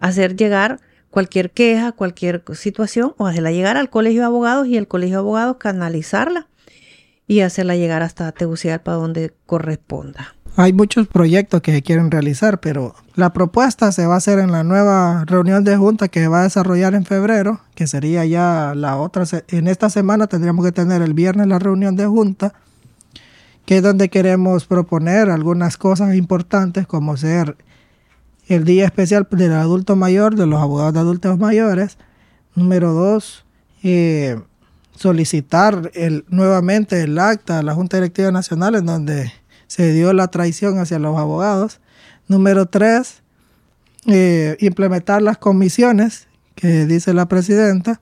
Hacer 0.00 0.36
llegar 0.36 0.80
cualquier 1.10 1.50
queja, 1.52 1.92
cualquier 1.92 2.42
situación, 2.54 3.14
o 3.18 3.26
hacerla 3.26 3.52
llegar 3.52 3.76
al 3.76 3.90
colegio 3.90 4.22
de 4.22 4.26
abogados 4.26 4.66
y 4.66 4.76
el 4.76 4.88
colegio 4.88 5.16
de 5.16 5.20
abogados 5.20 5.56
canalizarla 5.58 6.48
y 7.26 7.40
hacerla 7.40 7.76
llegar 7.76 8.02
hasta 8.02 8.32
Tegucigalpa 8.32 8.92
donde 8.92 9.32
corresponda. 9.46 10.34
Hay 10.56 10.72
muchos 10.72 11.08
proyectos 11.08 11.62
que 11.62 11.72
se 11.72 11.82
quieren 11.82 12.12
realizar, 12.12 12.60
pero 12.60 12.94
la 13.16 13.32
propuesta 13.32 13.90
se 13.90 14.06
va 14.06 14.14
a 14.14 14.18
hacer 14.18 14.38
en 14.38 14.52
la 14.52 14.62
nueva 14.62 15.24
reunión 15.26 15.64
de 15.64 15.76
junta 15.76 16.06
que 16.06 16.28
va 16.28 16.40
a 16.40 16.44
desarrollar 16.44 16.94
en 16.94 17.04
febrero, 17.04 17.60
que 17.74 17.88
sería 17.88 18.24
ya 18.24 18.72
la 18.76 18.96
otra. 18.96 19.24
En 19.48 19.66
esta 19.66 19.90
semana 19.90 20.28
tendríamos 20.28 20.64
que 20.64 20.70
tener 20.70 21.02
el 21.02 21.12
viernes 21.12 21.48
la 21.48 21.58
reunión 21.58 21.96
de 21.96 22.06
junta, 22.06 22.54
que 23.64 23.78
es 23.78 23.82
donde 23.82 24.08
queremos 24.08 24.66
proponer 24.66 25.30
algunas 25.30 25.76
cosas 25.76 26.14
importantes 26.14 26.86
como 26.86 27.16
ser 27.16 27.56
el 28.46 28.64
Día 28.64 28.84
Especial 28.84 29.26
del 29.30 29.52
Adulto 29.52 29.96
Mayor, 29.96 30.34
de 30.34 30.46
los 30.46 30.60
abogados 30.60 30.92
de 30.92 31.00
adultos 31.00 31.38
mayores. 31.38 31.96
Número 32.54 32.92
dos, 32.92 33.44
eh, 33.82 34.38
solicitar 34.94 35.90
el, 35.94 36.24
nuevamente 36.28 37.02
el 37.02 37.18
acta 37.18 37.58
a 37.58 37.62
la 37.62 37.74
Junta 37.74 37.96
Directiva 37.96 38.30
Nacional 38.30 38.74
en 38.74 38.86
donde 38.86 39.32
se 39.66 39.92
dio 39.92 40.12
la 40.12 40.28
traición 40.28 40.78
hacia 40.78 40.98
los 40.98 41.18
abogados. 41.18 41.80
Número 42.28 42.66
tres, 42.66 43.22
eh, 44.06 44.56
implementar 44.60 45.22
las 45.22 45.38
comisiones 45.38 46.28
que 46.54 46.86
dice 46.86 47.14
la 47.14 47.26
presidenta. 47.26 48.00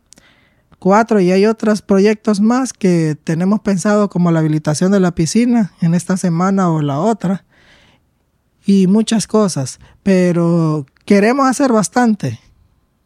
Cuatro, 0.83 1.20
y 1.20 1.30
hay 1.30 1.47
otros 1.47 1.80
proyectos 1.80 2.41
más 2.41 2.72
que 2.72 3.16
tenemos 3.22 3.61
pensado 3.61 4.11
como 4.11 4.33
la 4.33 4.41
habilitación 4.41 4.91
de 4.91 4.99
la 4.99 5.14
piscina 5.14 5.70
en 5.80 5.95
esta 5.95 6.16
semana 6.16 6.70
o 6.70 6.83
la 6.83 6.99
otra 6.99 7.45
y 8.66 8.89
muchas 8.89 9.28
cosas, 9.28 9.78
pero 10.03 10.85
queremos 11.05 11.47
hacer 11.47 11.70
bastante. 11.70 12.41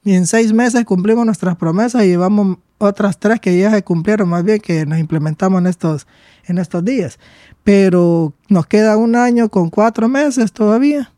Y 0.05 0.15
en 0.15 0.27
seis 0.27 0.55
meses 0.55 0.87
cumplimos 0.87 1.27
nuestras 1.27 1.57
promesas 1.57 2.05
y 2.05 2.07
llevamos 2.07 2.57
otras 2.79 3.19
tres 3.19 3.41
que 3.41 3.59
ya 3.59 3.71
se 3.71 3.85
cumplieron, 3.85 4.31
más 4.31 4.43
bien 4.43 4.59
que 4.59 4.87
nos 4.87 4.99
implementamos 4.99 5.61
en 5.61 5.67
estos, 5.67 6.07
en 6.47 6.57
estos 6.57 6.83
días. 6.83 7.19
Pero 7.63 8.33
nos 8.49 8.65
queda 8.67 8.97
un 8.97 9.17
año 9.17 9.51
con 9.51 9.69
cuatro 9.69 10.09
meses 10.09 10.51
todavía 10.51 11.13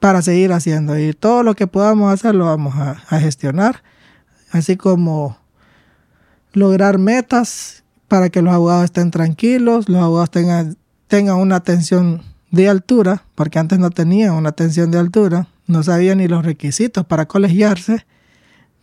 para 0.00 0.22
seguir 0.22 0.50
haciendo 0.54 0.98
y 0.98 1.12
todo 1.12 1.42
lo 1.42 1.54
que 1.54 1.66
podamos 1.66 2.10
hacer 2.10 2.34
lo 2.34 2.46
vamos 2.46 2.74
a, 2.74 3.02
a 3.10 3.20
gestionar, 3.20 3.82
así 4.50 4.78
como 4.78 5.43
lograr 6.54 6.98
metas 6.98 7.84
para 8.08 8.30
que 8.30 8.40
los 8.40 8.54
abogados 8.54 8.84
estén 8.84 9.10
tranquilos, 9.10 9.88
los 9.88 10.00
abogados 10.00 10.30
tengan, 10.30 10.76
tengan 11.08 11.36
una 11.36 11.56
atención 11.56 12.22
de 12.50 12.68
altura, 12.68 13.24
porque 13.34 13.58
antes 13.58 13.78
no 13.78 13.90
tenía 13.90 14.32
una 14.32 14.50
atención 14.50 14.90
de 14.90 14.98
altura, 14.98 15.48
no 15.66 15.82
sabía 15.82 16.14
ni 16.14 16.28
los 16.28 16.44
requisitos 16.44 17.04
para 17.04 17.26
colegiarse, 17.26 18.06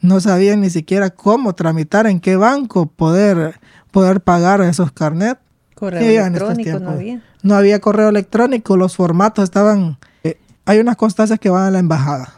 no 0.01 0.19
sabía 0.19 0.55
ni 0.55 0.69
siquiera 0.69 1.11
cómo 1.11 1.55
tramitar, 1.55 2.07
en 2.07 2.19
qué 2.19 2.35
banco 2.35 2.87
poder, 2.87 3.59
poder 3.91 4.21
pagar 4.21 4.61
esos 4.61 4.91
carnets. 4.91 5.39
Correo 5.75 6.25
electrónico 6.25 6.79
no 6.79 6.89
había. 6.91 7.23
No 7.43 7.55
había 7.55 7.79
correo 7.79 8.09
electrónico, 8.09 8.77
los 8.77 8.95
formatos 8.95 9.45
estaban... 9.45 9.97
Eh, 10.23 10.37
hay 10.65 10.79
unas 10.79 10.95
constancias 10.95 11.39
que 11.39 11.49
van 11.49 11.63
a 11.63 11.71
la 11.71 11.79
embajada. 11.79 12.33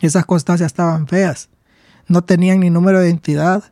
Esas 0.00 0.26
constancias 0.26 0.66
estaban 0.66 1.06
feas. 1.06 1.48
No 2.08 2.22
tenían 2.24 2.60
ni 2.60 2.68
número 2.68 3.00
de 3.00 3.08
identidad 3.08 3.64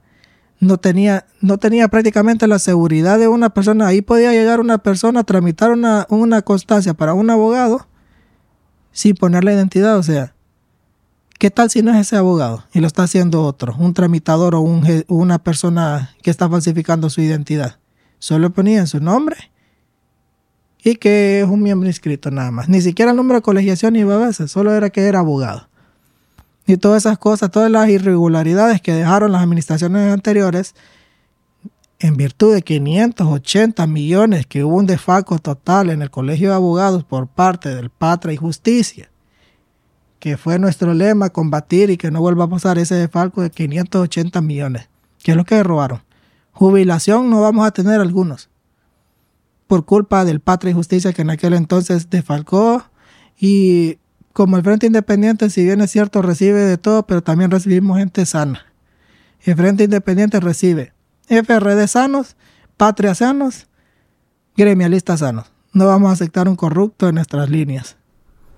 no 0.62 0.78
tenía, 0.78 1.26
no 1.40 1.58
tenía 1.58 1.88
prácticamente 1.88 2.46
la 2.46 2.60
seguridad 2.60 3.18
de 3.18 3.26
una 3.26 3.50
persona. 3.50 3.88
Ahí 3.88 4.00
podía 4.00 4.30
llegar 4.30 4.60
una 4.60 4.78
persona 4.78 5.20
a 5.20 5.24
tramitar 5.24 5.72
una, 5.72 6.06
una 6.08 6.42
constancia 6.42 6.94
para 6.94 7.14
un 7.14 7.28
abogado 7.30 7.88
sin 8.92 9.16
poner 9.16 9.42
la 9.42 9.52
identidad. 9.52 9.98
O 9.98 10.04
sea, 10.04 10.36
¿qué 11.40 11.50
tal 11.50 11.68
si 11.68 11.82
no 11.82 11.92
es 11.92 12.06
ese 12.06 12.16
abogado 12.16 12.62
y 12.72 12.78
lo 12.78 12.86
está 12.86 13.02
haciendo 13.02 13.42
otro, 13.42 13.74
un 13.76 13.92
tramitador 13.92 14.54
o 14.54 14.60
un, 14.60 14.86
una 15.08 15.40
persona 15.40 16.14
que 16.22 16.30
está 16.30 16.48
falsificando 16.48 17.10
su 17.10 17.20
identidad? 17.22 17.80
Solo 18.20 18.50
ponían 18.50 18.86
su 18.86 19.00
nombre 19.00 19.50
y 20.84 20.94
que 20.94 21.40
es 21.40 21.48
un 21.48 21.60
miembro 21.60 21.88
inscrito 21.88 22.30
nada 22.30 22.52
más. 22.52 22.68
Ni 22.68 22.80
siquiera 22.82 23.10
el 23.10 23.16
número 23.16 23.40
de 23.40 23.42
colegiación 23.42 23.96
iba 23.96 24.14
a 24.14 24.26
veces, 24.26 24.52
solo 24.52 24.72
era 24.72 24.90
que 24.90 25.08
era 25.08 25.18
abogado 25.18 25.71
y 26.74 26.78
todas 26.78 27.02
esas 27.04 27.18
cosas, 27.18 27.50
todas 27.50 27.70
las 27.70 27.88
irregularidades 27.88 28.80
que 28.80 28.92
dejaron 28.92 29.32
las 29.32 29.42
administraciones 29.42 30.12
anteriores, 30.12 30.74
en 31.98 32.16
virtud 32.16 32.52
de 32.52 32.62
580 32.62 33.86
millones 33.86 34.46
que 34.46 34.64
hubo 34.64 34.76
un 34.76 34.86
defaco 34.86 35.38
total 35.38 35.90
en 35.90 36.02
el 36.02 36.10
Colegio 36.10 36.48
de 36.48 36.56
Abogados 36.56 37.04
por 37.04 37.28
parte 37.28 37.74
del 37.74 37.90
Patra 37.90 38.32
y 38.32 38.36
Justicia, 38.36 39.08
que 40.18 40.36
fue 40.36 40.58
nuestro 40.58 40.94
lema 40.94 41.30
combatir 41.30 41.90
y 41.90 41.96
que 41.96 42.10
no 42.10 42.20
vuelva 42.20 42.44
a 42.44 42.48
pasar 42.48 42.78
ese 42.78 42.96
defalco 42.96 43.40
de 43.40 43.50
580 43.50 44.40
millones, 44.40 44.88
que 45.22 45.30
es 45.30 45.36
lo 45.36 45.44
que 45.44 45.62
robaron. 45.62 46.02
Jubilación 46.50 47.30
no 47.30 47.40
vamos 47.40 47.66
a 47.66 47.70
tener 47.70 48.00
algunos, 48.00 48.50
por 49.68 49.84
culpa 49.84 50.24
del 50.24 50.40
Patra 50.40 50.70
y 50.70 50.74
Justicia 50.74 51.12
que 51.12 51.22
en 51.22 51.30
aquel 51.30 51.54
entonces 51.54 52.10
defalcó 52.10 52.84
y 53.38 53.98
como 54.32 54.56
el 54.56 54.62
Frente 54.62 54.86
Independiente, 54.86 55.50
si 55.50 55.64
bien 55.64 55.80
es 55.80 55.90
cierto, 55.90 56.22
recibe 56.22 56.60
de 56.60 56.78
todo, 56.78 57.06
pero 57.06 57.22
también 57.22 57.50
recibimos 57.50 57.98
gente 57.98 58.24
sana. 58.26 58.66
El 59.40 59.56
Frente 59.56 59.84
Independiente 59.84 60.40
recibe 60.40 60.92
FRD 61.28 61.86
sanos, 61.88 62.36
patria 62.76 63.14
sanos, 63.14 63.66
gremialistas 64.56 65.20
sanos. 65.20 65.52
No 65.72 65.86
vamos 65.86 66.10
a 66.10 66.12
aceptar 66.12 66.48
un 66.48 66.56
corrupto 66.56 67.08
en 67.08 67.14
nuestras 67.14 67.48
líneas. 67.48 67.96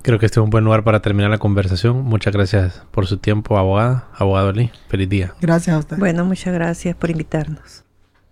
Creo 0.03 0.19
que 0.19 0.27
este 0.27 0.41
es 0.41 0.45
un 0.45 0.51
buen 0.51 0.65
lugar 0.65 0.85
para 0.85 1.01
terminar 1.01 1.31
la 1.31 1.39
conversación. 1.39 2.05
Muchas 2.05 2.35
gracias 2.35 2.83
por 2.91 3.07
su 3.07 3.19
tiempo, 3.19 3.57
abogada, 3.57 4.09
abogado 4.15 4.53
Lee. 4.53 4.71
Feliz 4.89 5.09
día. 5.09 5.35
Gracias 5.41 5.75
a 5.75 5.79
usted. 5.79 5.97
Bueno, 5.97 6.25
muchas 6.25 6.53
gracias 6.53 6.95
por 6.97 7.11
invitarnos. 7.11 7.85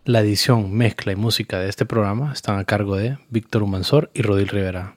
La 0.04 0.20
edición, 0.20 0.72
mezcla 0.74 1.12
y 1.12 1.16
música 1.16 1.60
de 1.60 1.68
este 1.68 1.86
programa 1.86 2.32
están 2.32 2.58
a 2.58 2.64
cargo 2.64 2.96
de 2.96 3.18
Víctor 3.30 3.62
Humansor 3.62 4.10
y 4.12 4.22
Rodil 4.22 4.48
Rivera. 4.48 4.96